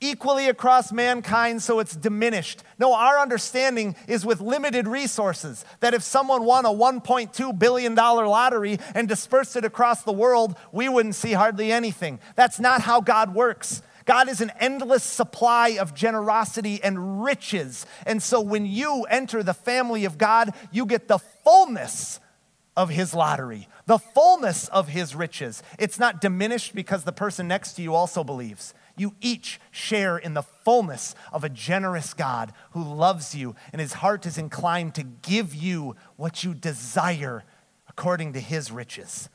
equally 0.00 0.48
across 0.48 0.92
mankind 0.92 1.62
so 1.62 1.78
it's 1.80 1.96
diminished. 1.96 2.62
No, 2.78 2.94
our 2.94 3.18
understanding 3.18 3.96
is 4.06 4.26
with 4.26 4.40
limited 4.40 4.86
resources. 4.86 5.64
That 5.80 5.94
if 5.94 6.02
someone 6.02 6.44
won 6.44 6.66
a 6.66 6.70
$1.2 6.70 7.58
billion 7.58 7.94
lottery 7.94 8.78
and 8.94 9.08
dispersed 9.08 9.56
it 9.56 9.64
across 9.64 10.02
the 10.02 10.12
world, 10.12 10.56
we 10.72 10.88
wouldn't 10.88 11.14
see 11.14 11.32
hardly 11.32 11.72
anything. 11.72 12.20
That's 12.34 12.60
not 12.60 12.82
how 12.82 13.00
God 13.00 13.34
works. 13.34 13.82
God 14.04 14.28
is 14.28 14.40
an 14.40 14.52
endless 14.60 15.02
supply 15.02 15.70
of 15.80 15.94
generosity 15.94 16.80
and 16.82 17.24
riches. 17.24 17.84
And 18.06 18.22
so 18.22 18.40
when 18.40 18.64
you 18.64 19.02
enter 19.10 19.42
the 19.42 19.54
family 19.54 20.04
of 20.04 20.16
God, 20.16 20.54
you 20.70 20.86
get 20.86 21.08
the 21.08 21.18
fullness 21.18 22.20
of 22.76 22.90
his 22.90 23.14
lottery, 23.14 23.68
the 23.86 23.98
fullness 23.98 24.68
of 24.68 24.88
his 24.88 25.14
riches. 25.14 25.62
It's 25.78 25.98
not 25.98 26.20
diminished 26.20 26.74
because 26.74 27.04
the 27.04 27.12
person 27.12 27.48
next 27.48 27.72
to 27.74 27.82
you 27.82 27.94
also 27.94 28.22
believes. 28.22 28.74
You 28.96 29.14
each 29.20 29.60
share 29.70 30.16
in 30.16 30.34
the 30.34 30.42
fullness 30.42 31.14
of 31.32 31.44
a 31.44 31.48
generous 31.48 32.14
God 32.14 32.52
who 32.70 32.82
loves 32.82 33.34
you, 33.34 33.54
and 33.72 33.80
his 33.80 33.94
heart 33.94 34.24
is 34.24 34.38
inclined 34.38 34.94
to 34.94 35.02
give 35.02 35.54
you 35.54 35.96
what 36.16 36.42
you 36.44 36.54
desire 36.54 37.44
according 37.88 38.32
to 38.32 38.40
his 38.40 38.72
riches. 38.72 39.28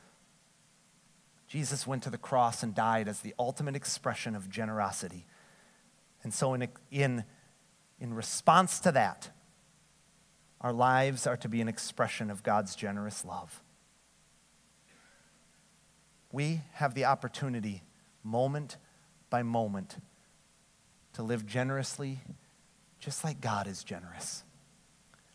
Jesus 1.47 1.86
went 1.86 2.01
to 2.03 2.09
the 2.09 2.18
cross 2.18 2.64
and 2.64 2.74
died 2.74 3.07
as 3.07 3.20
the 3.20 3.36
ultimate 3.38 3.76
expression 3.76 4.36
of 4.36 4.49
generosity. 4.49 5.26
And 6.24 6.34
so, 6.34 6.53
in, 6.53 6.68
in, 6.89 7.24
in 7.99 8.14
response 8.14 8.80
to 8.80 8.91
that, 8.93 9.30
our 10.62 10.74
lives 10.74 11.28
are 11.28 11.38
to 11.38 11.49
be 11.49 11.62
an 11.62 11.68
expression 11.68 12.32
of 12.32 12.41
God's 12.41 12.76
generous 12.76 13.26
love. 13.26 13.62
We 16.32 16.62
have 16.74 16.93
the 16.93 17.05
opportunity, 17.05 17.84
moment 18.24 18.78
by 19.32 19.42
moment, 19.42 19.98
to 21.14 21.24
live 21.24 21.48
generously, 21.48 22.20
just 23.00 23.24
like 23.24 23.42
God 23.42 23.68
is 23.68 23.84
generous. 23.84 24.44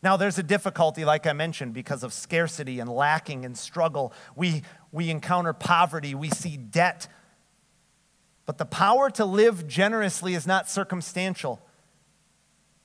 Now, 0.03 0.16
there's 0.16 0.38
a 0.38 0.42
difficulty, 0.44 1.05
like 1.05 1.26
I 1.26 1.32
mentioned, 1.32 1.74
because 1.74 2.05
of 2.05 2.12
scarcity 2.12 2.78
and 2.78 2.88
lacking 2.88 3.44
and 3.44 3.59
struggle. 3.59 4.12
We, 4.36 4.62
we 4.92 5.11
encounter 5.11 5.53
poverty, 5.53 6.14
we 6.14 6.30
see 6.30 6.57
debt. 6.57 7.09
But 8.44 8.59
the 8.59 8.66
power 8.66 9.11
to 9.11 9.24
live 9.24 9.66
generously 9.66 10.34
is 10.34 10.47
not 10.47 10.70
circumstantial. 10.70 11.61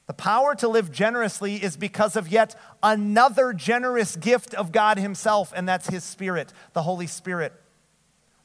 The 0.08 0.14
power 0.14 0.56
to 0.56 0.68
live 0.68 0.92
generously 0.92 1.58
is 1.58 1.78
because 1.78 2.16
of 2.16 2.28
yet 2.28 2.56
another 2.82 3.54
generous 3.54 4.16
gift 4.16 4.56
of 4.56 4.72
God 4.72 4.98
Himself, 4.98 5.54
and 5.56 5.70
that's 5.70 5.88
His 5.90 6.04
Spirit, 6.04 6.52
the 6.74 6.82
Holy 6.82 7.08
Spirit. 7.08 7.54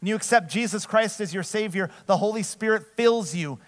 When 0.01 0.09
you 0.09 0.17
accept 0.17 0.51
Jesus 0.51 0.87
Christ 0.87 1.21
as 1.21 1.33
your 1.33 1.43
Savior, 1.43 1.91
the 2.07 2.19
Holy 2.19 2.43
Spirit 2.43 2.97
fills 2.97 3.35
you, 3.35 3.59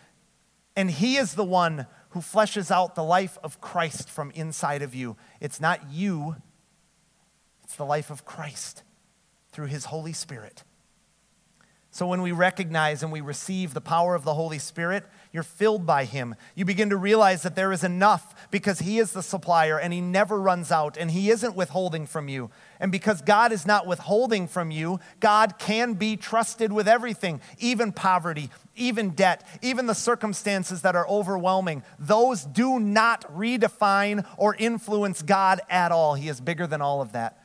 and 0.77 0.91
He 0.91 1.17
is 1.17 1.35
the 1.35 1.45
one 1.45 1.87
who 2.11 2.21
fleshes 2.21 2.71
out 2.71 2.95
the 2.95 3.05
life 3.05 3.39
of 3.43 3.61
Christ 3.61 4.11
from 4.11 4.31
inside 4.33 4.83
of 4.83 4.95
you. 4.95 5.17
It's 5.41 5.61
not 5.61 5.91
you, 5.91 6.37
it's 7.65 7.77
the 7.77 7.85
life 7.85 8.11
of 8.11 8.25
Christ 8.25 8.83
through 9.53 9.67
His 9.67 9.87
Holy 9.87 10.13
Spirit. 10.13 10.65
So 11.91 12.07
when 12.07 12.23
we 12.23 12.33
recognize 12.33 13.03
and 13.03 13.11
we 13.11 13.21
receive 13.21 13.73
the 13.73 13.81
power 13.81 14.15
of 14.15 14.25
the 14.25 14.35
Holy 14.35 14.59
Spirit, 14.59 15.05
you're 15.33 15.43
filled 15.43 15.87
by 15.87 16.05
Him. 16.05 16.35
You 16.55 16.65
begin 16.65 16.91
to 16.91 16.97
realize 16.97 17.43
that 17.43 17.57
there 17.57 17.73
is 17.73 17.83
enough 17.83 18.49
because 18.51 18.81
He 18.81 18.99
is 18.99 19.13
the 19.13 19.23
supplier 19.23 19.79
and 19.79 19.93
He 19.93 20.01
never 20.01 20.41
runs 20.41 20.71
out 20.71 20.97
and 20.99 21.11
He 21.11 21.31
isn't 21.31 21.57
withholding 21.57 22.07
from 22.07 22.29
you. 22.29 22.51
And 22.79 22.93
because 22.93 23.23
God 23.23 23.53
is 23.53 23.67
not 23.67 23.87
withholding 23.87 24.49
from 24.49 24.71
you, 24.71 25.01
God 25.19 25.59
can 25.59 25.95
be 25.95 26.17
trusted 26.17 26.73
with 26.73 26.87
everything, 26.87 27.41
even 27.59 27.93
poverty, 27.93 28.51
even 28.77 29.11
debt, 29.11 29.47
even 29.63 29.87
the 29.87 29.95
circumstances 29.95 30.83
that 30.83 30.95
are 30.95 31.09
overwhelming. 31.09 31.83
Those 31.99 32.45
do 32.45 32.79
not 32.79 33.23
redefine 33.35 34.27
or 34.37 34.55
influence 34.55 35.23
God 35.23 35.61
at 35.71 35.91
all. 35.91 36.15
He 36.15 36.29
is 36.29 36.41
bigger 36.41 36.67
than 36.67 36.83
all 36.83 37.01
of 37.01 37.13
that. 37.13 37.43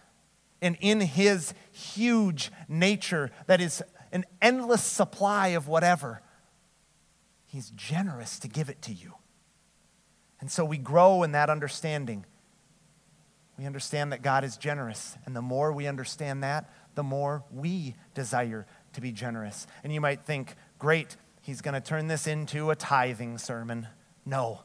And 0.62 0.78
in 0.80 1.02
His 1.02 1.54
huge 1.74 2.50
nature, 2.70 3.32
that 3.48 3.60
is 3.60 3.84
an 4.14 4.24
endless 4.42 4.84
supply 4.84 5.50
of 5.50 5.68
whatever, 5.68 6.22
He's 7.46 7.70
generous 7.72 8.40
to 8.40 8.48
give 8.48 8.70
it 8.70 8.82
to 8.84 8.94
you. 8.94 9.14
And 10.40 10.52
so 10.52 10.66
we 10.66 10.78
grow 10.78 11.22
in 11.24 11.34
that 11.34 11.50
understanding. 11.50 12.26
We 13.60 13.66
understand 13.66 14.12
that 14.12 14.24
God 14.24 14.44
is 14.44 14.58
generous. 14.58 15.16
And 15.26 15.36
the 15.36 15.42
more 15.42 15.72
we 15.72 15.86
understand 15.86 16.44
that, 16.44 16.74
the 16.96 17.04
more 17.04 17.44
we 17.52 17.96
desire 18.16 18.66
to 18.94 19.02
be 19.02 19.12
generous. 19.12 19.68
And 19.84 19.94
you 19.94 20.02
might 20.02 20.24
think, 20.24 20.56
great, 20.80 21.16
he's 21.42 21.62
going 21.62 21.76
to 21.76 21.82
turn 21.82 22.08
this 22.08 22.26
into 22.26 22.72
a 22.72 22.76
tithing 22.76 23.38
sermon. 23.38 23.88
No, 24.26 24.64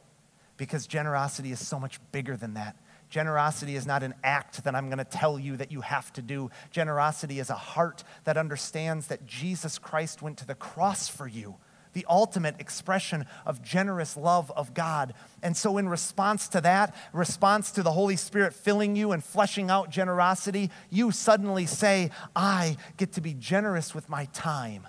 because 0.57 0.87
generosity 0.87 1.51
is 1.51 1.65
so 1.65 1.79
much 1.79 1.99
bigger 2.11 2.35
than 2.35 2.55
that. 2.55 2.75
Generosity 3.09 3.75
is 3.75 3.87
not 3.87 4.03
an 4.03 4.13
act 4.23 4.63
that 4.63 4.75
I'm 4.75 4.87
going 4.87 4.99
to 4.99 5.03
tell 5.03 5.39
you 5.39 5.57
that 5.57 5.71
you 5.71 5.81
have 5.81 6.13
to 6.13 6.21
do. 6.21 6.51
Generosity 6.71 7.39
is 7.39 7.49
a 7.49 7.55
heart 7.55 8.03
that 8.23 8.37
understands 8.37 9.07
that 9.07 9.25
Jesus 9.25 9.79
Christ 9.79 10.21
went 10.21 10.37
to 10.37 10.45
the 10.45 10.55
cross 10.55 11.07
for 11.07 11.27
you 11.27 11.55
the 11.93 12.05
ultimate 12.09 12.55
expression 12.59 13.25
of 13.45 13.61
generous 13.61 14.15
love 14.15 14.51
of 14.55 14.73
God. 14.73 15.13
And 15.41 15.57
so, 15.57 15.77
in 15.77 15.89
response 15.89 16.47
to 16.49 16.61
that, 16.61 16.95
response 17.13 17.71
to 17.71 17.83
the 17.83 17.91
Holy 17.91 18.15
Spirit 18.15 18.53
filling 18.53 18.95
you 18.95 19.11
and 19.11 19.23
fleshing 19.23 19.69
out 19.69 19.89
generosity, 19.89 20.69
you 20.89 21.11
suddenly 21.11 21.65
say, 21.65 22.11
I 22.35 22.77
get 22.97 23.13
to 23.13 23.21
be 23.21 23.33
generous 23.33 23.95
with 23.95 24.09
my 24.09 24.25
time, 24.25 24.87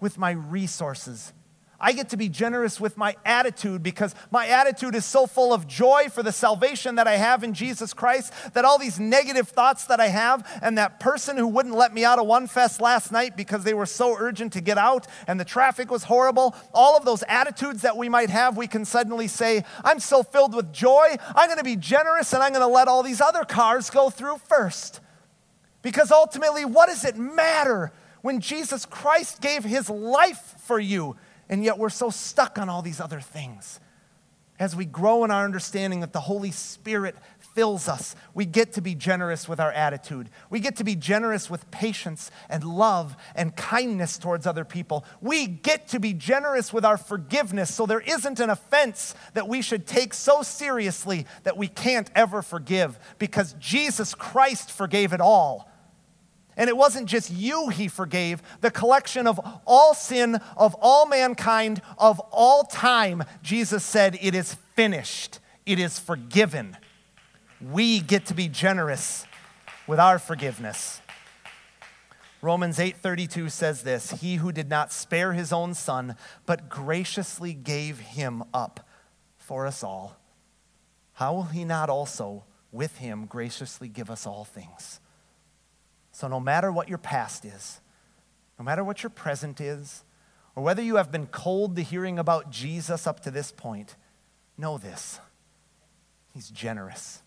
with 0.00 0.18
my 0.18 0.32
resources, 0.32 1.32
I 1.82 1.92
get 1.92 2.10
to 2.10 2.16
be 2.16 2.28
generous 2.28 2.80
with 2.80 2.96
my 2.96 3.16
attitude 3.24 3.82
because 3.82 4.14
my 4.30 4.46
attitude 4.46 4.94
is 4.94 5.04
so 5.04 5.26
full 5.26 5.52
of 5.52 5.66
joy 5.66 6.06
for 6.08 6.22
the 6.22 6.30
salvation 6.30 6.94
that 6.94 7.08
I 7.08 7.16
have 7.16 7.42
in 7.42 7.54
Jesus 7.54 7.92
Christ 7.92 8.32
that 8.54 8.64
all 8.64 8.78
these 8.78 9.00
negative 9.00 9.48
thoughts 9.48 9.86
that 9.86 9.98
I 9.98 10.06
have 10.06 10.48
and 10.62 10.78
that 10.78 11.00
person 11.00 11.36
who 11.36 11.48
wouldn't 11.48 11.74
let 11.74 11.92
me 11.92 12.04
out 12.04 12.20
of 12.20 12.26
one 12.26 12.46
fest 12.46 12.80
last 12.80 13.10
night 13.10 13.36
because 13.36 13.64
they 13.64 13.74
were 13.74 13.84
so 13.84 14.16
urgent 14.16 14.52
to 14.52 14.60
get 14.60 14.78
out 14.78 15.08
and 15.26 15.40
the 15.40 15.44
traffic 15.44 15.90
was 15.90 16.04
horrible, 16.04 16.54
all 16.72 16.96
of 16.96 17.04
those 17.04 17.24
attitudes 17.28 17.82
that 17.82 17.96
we 17.96 18.08
might 18.08 18.30
have, 18.30 18.56
we 18.56 18.68
can 18.68 18.84
suddenly 18.84 19.26
say, 19.26 19.64
I'm 19.82 19.98
so 19.98 20.22
filled 20.22 20.54
with 20.54 20.72
joy, 20.72 21.16
I'm 21.34 21.48
going 21.48 21.58
to 21.58 21.64
be 21.64 21.74
generous 21.76 22.32
and 22.32 22.44
I'm 22.44 22.52
going 22.52 22.66
to 22.66 22.72
let 22.72 22.86
all 22.86 23.02
these 23.02 23.20
other 23.20 23.44
cars 23.44 23.90
go 23.90 24.08
through 24.08 24.38
first. 24.48 25.00
Because 25.82 26.12
ultimately, 26.12 26.64
what 26.64 26.86
does 26.86 27.04
it 27.04 27.16
matter 27.16 27.90
when 28.20 28.38
Jesus 28.38 28.86
Christ 28.86 29.40
gave 29.40 29.64
his 29.64 29.90
life 29.90 30.54
for 30.58 30.78
you? 30.78 31.16
And 31.52 31.62
yet 31.62 31.76
we're 31.76 31.90
so 31.90 32.08
stuck 32.08 32.56
on 32.56 32.70
all 32.70 32.80
these 32.80 32.98
other 32.98 33.20
things. 33.20 33.78
As 34.58 34.74
we 34.74 34.86
grow 34.86 35.22
in 35.22 35.30
our 35.30 35.44
understanding 35.44 36.00
that 36.00 36.14
the 36.14 36.20
Holy 36.20 36.50
Spirit 36.50 37.14
fills 37.54 37.88
us, 37.88 38.16
we 38.32 38.46
get 38.46 38.72
to 38.72 38.80
be 38.80 38.94
generous 38.94 39.46
with 39.46 39.60
our 39.60 39.70
attitude. 39.70 40.30
We 40.48 40.60
get 40.60 40.76
to 40.76 40.84
be 40.84 40.96
generous 40.96 41.50
with 41.50 41.70
patience 41.70 42.30
and 42.48 42.64
love 42.64 43.16
and 43.34 43.54
kindness 43.54 44.16
towards 44.16 44.46
other 44.46 44.64
people. 44.64 45.04
We 45.20 45.46
get 45.46 45.88
to 45.88 46.00
be 46.00 46.14
generous 46.14 46.72
with 46.72 46.86
our 46.86 46.96
forgiveness 46.96 47.74
so 47.74 47.84
there 47.84 48.00
isn't 48.00 48.40
an 48.40 48.48
offense 48.48 49.14
that 49.34 49.46
we 49.46 49.60
should 49.60 49.86
take 49.86 50.14
so 50.14 50.40
seriously 50.40 51.26
that 51.42 51.58
we 51.58 51.68
can't 51.68 52.10
ever 52.14 52.40
forgive 52.40 52.98
because 53.18 53.52
Jesus 53.58 54.14
Christ 54.14 54.70
forgave 54.70 55.12
it 55.12 55.20
all. 55.20 55.70
And 56.56 56.68
it 56.68 56.76
wasn't 56.76 57.08
just 57.08 57.30
you 57.30 57.68
he 57.68 57.88
forgave, 57.88 58.42
the 58.60 58.70
collection 58.70 59.26
of 59.26 59.40
all 59.66 59.94
sin 59.94 60.40
of 60.56 60.74
all 60.80 61.06
mankind 61.06 61.80
of 61.98 62.20
all 62.30 62.64
time. 62.64 63.24
Jesus 63.42 63.84
said, 63.84 64.18
It 64.20 64.34
is 64.34 64.54
finished, 64.74 65.38
it 65.64 65.78
is 65.78 65.98
forgiven. 65.98 66.76
We 67.60 68.00
get 68.00 68.26
to 68.26 68.34
be 68.34 68.48
generous 68.48 69.26
with 69.86 69.98
our 69.98 70.18
forgiveness. 70.18 71.00
Romans 72.42 72.78
8:32 72.78 73.52
says 73.52 73.82
this, 73.82 74.10
he 74.10 74.36
who 74.36 74.50
did 74.50 74.68
not 74.68 74.92
spare 74.92 75.32
his 75.32 75.52
own 75.52 75.74
son 75.74 76.16
but 76.44 76.68
graciously 76.68 77.54
gave 77.54 78.00
him 78.00 78.42
up 78.52 78.88
for 79.38 79.64
us 79.64 79.84
all 79.84 80.16
how 81.14 81.34
will 81.34 81.44
he 81.44 81.64
not 81.64 81.88
also 81.88 82.44
with 82.72 82.98
him 82.98 83.26
graciously 83.26 83.88
give 83.88 84.10
us 84.10 84.26
all 84.26 84.44
things 84.44 84.98
so, 86.22 86.28
no 86.28 86.38
matter 86.38 86.70
what 86.70 86.88
your 86.88 86.98
past 86.98 87.44
is, 87.44 87.80
no 88.56 88.64
matter 88.64 88.84
what 88.84 89.02
your 89.02 89.10
present 89.10 89.60
is, 89.60 90.04
or 90.54 90.62
whether 90.62 90.80
you 90.80 90.94
have 90.94 91.10
been 91.10 91.26
cold 91.26 91.74
to 91.74 91.82
hearing 91.82 92.16
about 92.16 92.48
Jesus 92.48 93.08
up 93.08 93.18
to 93.24 93.32
this 93.32 93.50
point, 93.50 93.96
know 94.56 94.78
this 94.78 95.18
He's 96.32 96.48
generous. 96.48 97.24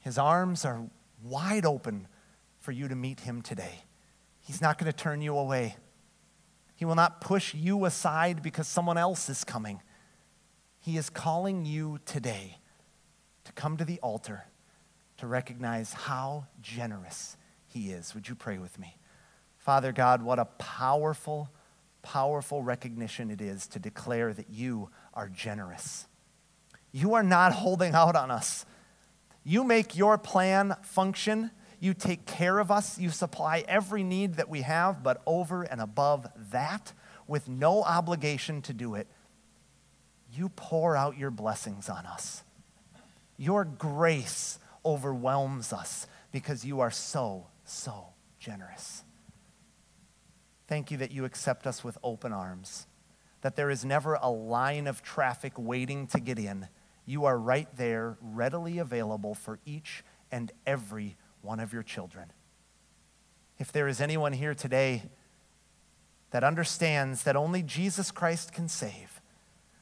His 0.00 0.18
arms 0.18 0.66
are 0.66 0.90
wide 1.24 1.64
open 1.64 2.06
for 2.60 2.70
you 2.70 2.86
to 2.88 2.94
meet 2.94 3.20
Him 3.20 3.40
today. 3.40 3.84
He's 4.42 4.60
not 4.60 4.76
going 4.76 4.92
to 4.92 4.98
turn 4.98 5.22
you 5.22 5.34
away. 5.34 5.76
He 6.76 6.84
will 6.84 6.96
not 6.96 7.22
push 7.22 7.54
you 7.54 7.86
aside 7.86 8.42
because 8.42 8.68
someone 8.68 8.98
else 8.98 9.30
is 9.30 9.42
coming. 9.42 9.80
He 10.80 10.98
is 10.98 11.08
calling 11.08 11.64
you 11.64 11.98
today 12.04 12.58
to 13.44 13.52
come 13.52 13.78
to 13.78 13.86
the 13.86 13.98
altar 14.00 14.44
to 15.16 15.26
recognize 15.26 15.94
how 15.94 16.44
generous 16.60 17.37
he 17.78 17.92
is. 17.92 18.14
Would 18.14 18.28
you 18.28 18.34
pray 18.34 18.58
with 18.58 18.78
me? 18.78 18.96
Father 19.58 19.92
God, 19.92 20.22
what 20.22 20.38
a 20.38 20.44
powerful, 20.44 21.50
powerful 22.02 22.62
recognition 22.62 23.30
it 23.30 23.40
is 23.40 23.66
to 23.68 23.78
declare 23.78 24.32
that 24.32 24.50
you 24.50 24.90
are 25.14 25.28
generous. 25.28 26.06
You 26.92 27.14
are 27.14 27.22
not 27.22 27.52
holding 27.52 27.94
out 27.94 28.16
on 28.16 28.30
us. 28.30 28.64
You 29.44 29.62
make 29.62 29.96
your 29.96 30.18
plan 30.18 30.74
function. 30.82 31.50
You 31.80 31.94
take 31.94 32.26
care 32.26 32.58
of 32.58 32.70
us. 32.70 32.98
You 32.98 33.10
supply 33.10 33.64
every 33.68 34.02
need 34.02 34.34
that 34.34 34.48
we 34.48 34.62
have, 34.62 35.02
but 35.02 35.22
over 35.26 35.62
and 35.62 35.80
above 35.80 36.26
that, 36.50 36.92
with 37.26 37.46
no 37.46 37.82
obligation 37.82 38.62
to 38.62 38.72
do 38.72 38.94
it, 38.94 39.06
you 40.32 40.48
pour 40.50 40.96
out 40.96 41.18
your 41.18 41.30
blessings 41.30 41.88
on 41.88 42.06
us. 42.06 42.42
Your 43.36 43.64
grace 43.64 44.58
overwhelms 44.84 45.72
us 45.72 46.06
because 46.32 46.64
you 46.64 46.80
are 46.80 46.90
so 46.90 47.46
so 47.70 48.08
generous. 48.38 49.04
Thank 50.66 50.90
you 50.90 50.98
that 50.98 51.10
you 51.10 51.24
accept 51.24 51.66
us 51.66 51.82
with 51.82 51.96
open 52.02 52.32
arms, 52.32 52.86
that 53.40 53.56
there 53.56 53.70
is 53.70 53.84
never 53.84 54.14
a 54.14 54.28
line 54.28 54.86
of 54.86 55.02
traffic 55.02 55.52
waiting 55.56 56.06
to 56.08 56.20
get 56.20 56.38
in. 56.38 56.68
You 57.06 57.24
are 57.24 57.38
right 57.38 57.68
there, 57.76 58.18
readily 58.20 58.78
available 58.78 59.34
for 59.34 59.58
each 59.64 60.04
and 60.30 60.52
every 60.66 61.16
one 61.40 61.58
of 61.58 61.72
your 61.72 61.82
children. 61.82 62.32
If 63.58 63.72
there 63.72 63.88
is 63.88 64.00
anyone 64.00 64.34
here 64.34 64.54
today 64.54 65.04
that 66.30 66.44
understands 66.44 67.22
that 67.22 67.34
only 67.34 67.62
Jesus 67.62 68.10
Christ 68.10 68.52
can 68.52 68.68
save, 68.68 69.17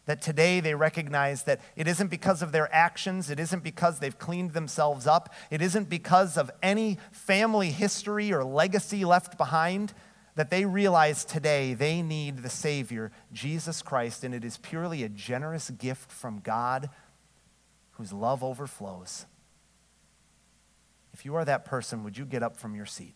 that 0.07 0.23
today 0.23 0.61
they 0.61 0.75
recognize 0.75 1.43
that 1.43 1.61
it 1.75 1.87
isn't 1.87 2.09
because 2.09 2.41
of 2.41 2.53
their 2.53 2.73
actions, 2.75 3.29
it 3.29 3.39
isn't 3.39 3.63
because 3.63 3.99
they've 3.99 4.19
cleaned 4.19 4.53
themselves 4.53 5.07
up, 5.07 5.35
it 5.51 5.61
isn't 5.61 5.89
because 5.89 6.37
of 6.37 6.51
any 6.63 6.99
family 7.11 7.71
history 7.71 8.33
or 8.33 8.45
legacy 8.45 9.05
left 9.05 9.37
behind, 9.37 9.93
that 10.37 10.51
they 10.51 10.65
realize 10.65 11.25
today 11.25 11.75
they 11.75 12.03
need 12.03 12.39
the 12.39 12.51
Savior, 12.51 13.11
Jesus 13.33 13.83
Christ, 13.83 14.23
and 14.23 14.35
it 14.35 14.45
is 14.45 14.59
purely 14.59 15.03
a 15.03 15.09
generous 15.09 15.71
gift 15.71 16.13
from 16.13 16.41
God 16.41 16.89
whose 17.93 18.13
love 18.13 18.45
overflows. 18.45 19.27
if 21.15 21.25
you 21.25 21.35
are 21.35 21.47
that 21.47 21.65
person, 21.65 22.05
would 22.05 22.19
you 22.19 22.27
get 22.27 22.43
up 22.43 22.59
from 22.59 22.75
your 22.75 22.85
seat? 22.85 23.15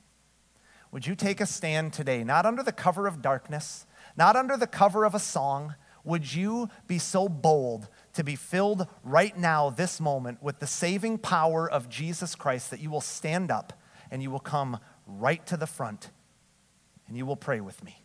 Would 0.91 1.07
you 1.07 1.15
take 1.15 1.39
a 1.41 1.47
stand 1.47 1.93
today, 1.93 2.25
not 2.25 2.47
under 2.47 2.63
the 2.63 2.73
cover 2.73 3.07
of 3.07 3.21
darkness, 3.21 3.87
not 4.17 4.37
under 4.37 4.57
the 4.57 4.67
cover 4.67 5.05
of 5.05 5.15
a 5.15 5.19
song? 5.19 5.75
Would 6.05 6.35
you 6.35 6.69
be 6.87 6.99
so 6.99 7.29
bold 7.29 7.89
to 8.15 8.25
be 8.25 8.37
filled 8.37 8.87
right 9.05 9.37
now, 9.37 9.71
this 9.71 10.01
moment, 10.01 10.43
with 10.43 10.59
the 10.59 10.67
saving 10.67 11.19
power 11.19 11.71
of 11.71 11.89
Jesus 11.89 12.35
Christ 12.35 12.71
that 12.71 12.81
you 12.81 12.91
will 12.91 13.01
stand 13.01 13.51
up 13.51 13.73
and 14.11 14.23
you 14.23 14.31
will 14.31 14.41
come 14.41 14.79
right 15.07 15.45
to 15.47 15.57
the 15.57 15.67
front 15.67 16.11
and 17.07 17.17
you 17.17 17.27
will 17.27 17.37
pray 17.37 17.61
with 17.61 17.85
me? 17.85 18.03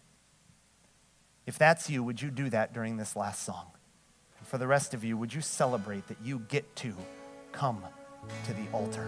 If 1.45 1.57
that's 1.57 1.89
you, 1.89 2.03
would 2.03 2.21
you 2.21 2.31
do 2.31 2.49
that 2.49 2.73
during 2.73 2.97
this 2.97 3.15
last 3.15 3.43
song? 3.43 3.67
And 4.39 4.47
for 4.47 4.57
the 4.57 4.67
rest 4.67 4.93
of 4.93 5.03
you, 5.03 5.15
would 5.17 5.33
you 5.33 5.41
celebrate 5.41 6.07
that 6.07 6.17
you 6.23 6.39
get 6.49 6.75
to 6.77 6.95
come 7.51 7.83
to 8.45 8.53
the 8.53 8.67
altar? 8.73 9.07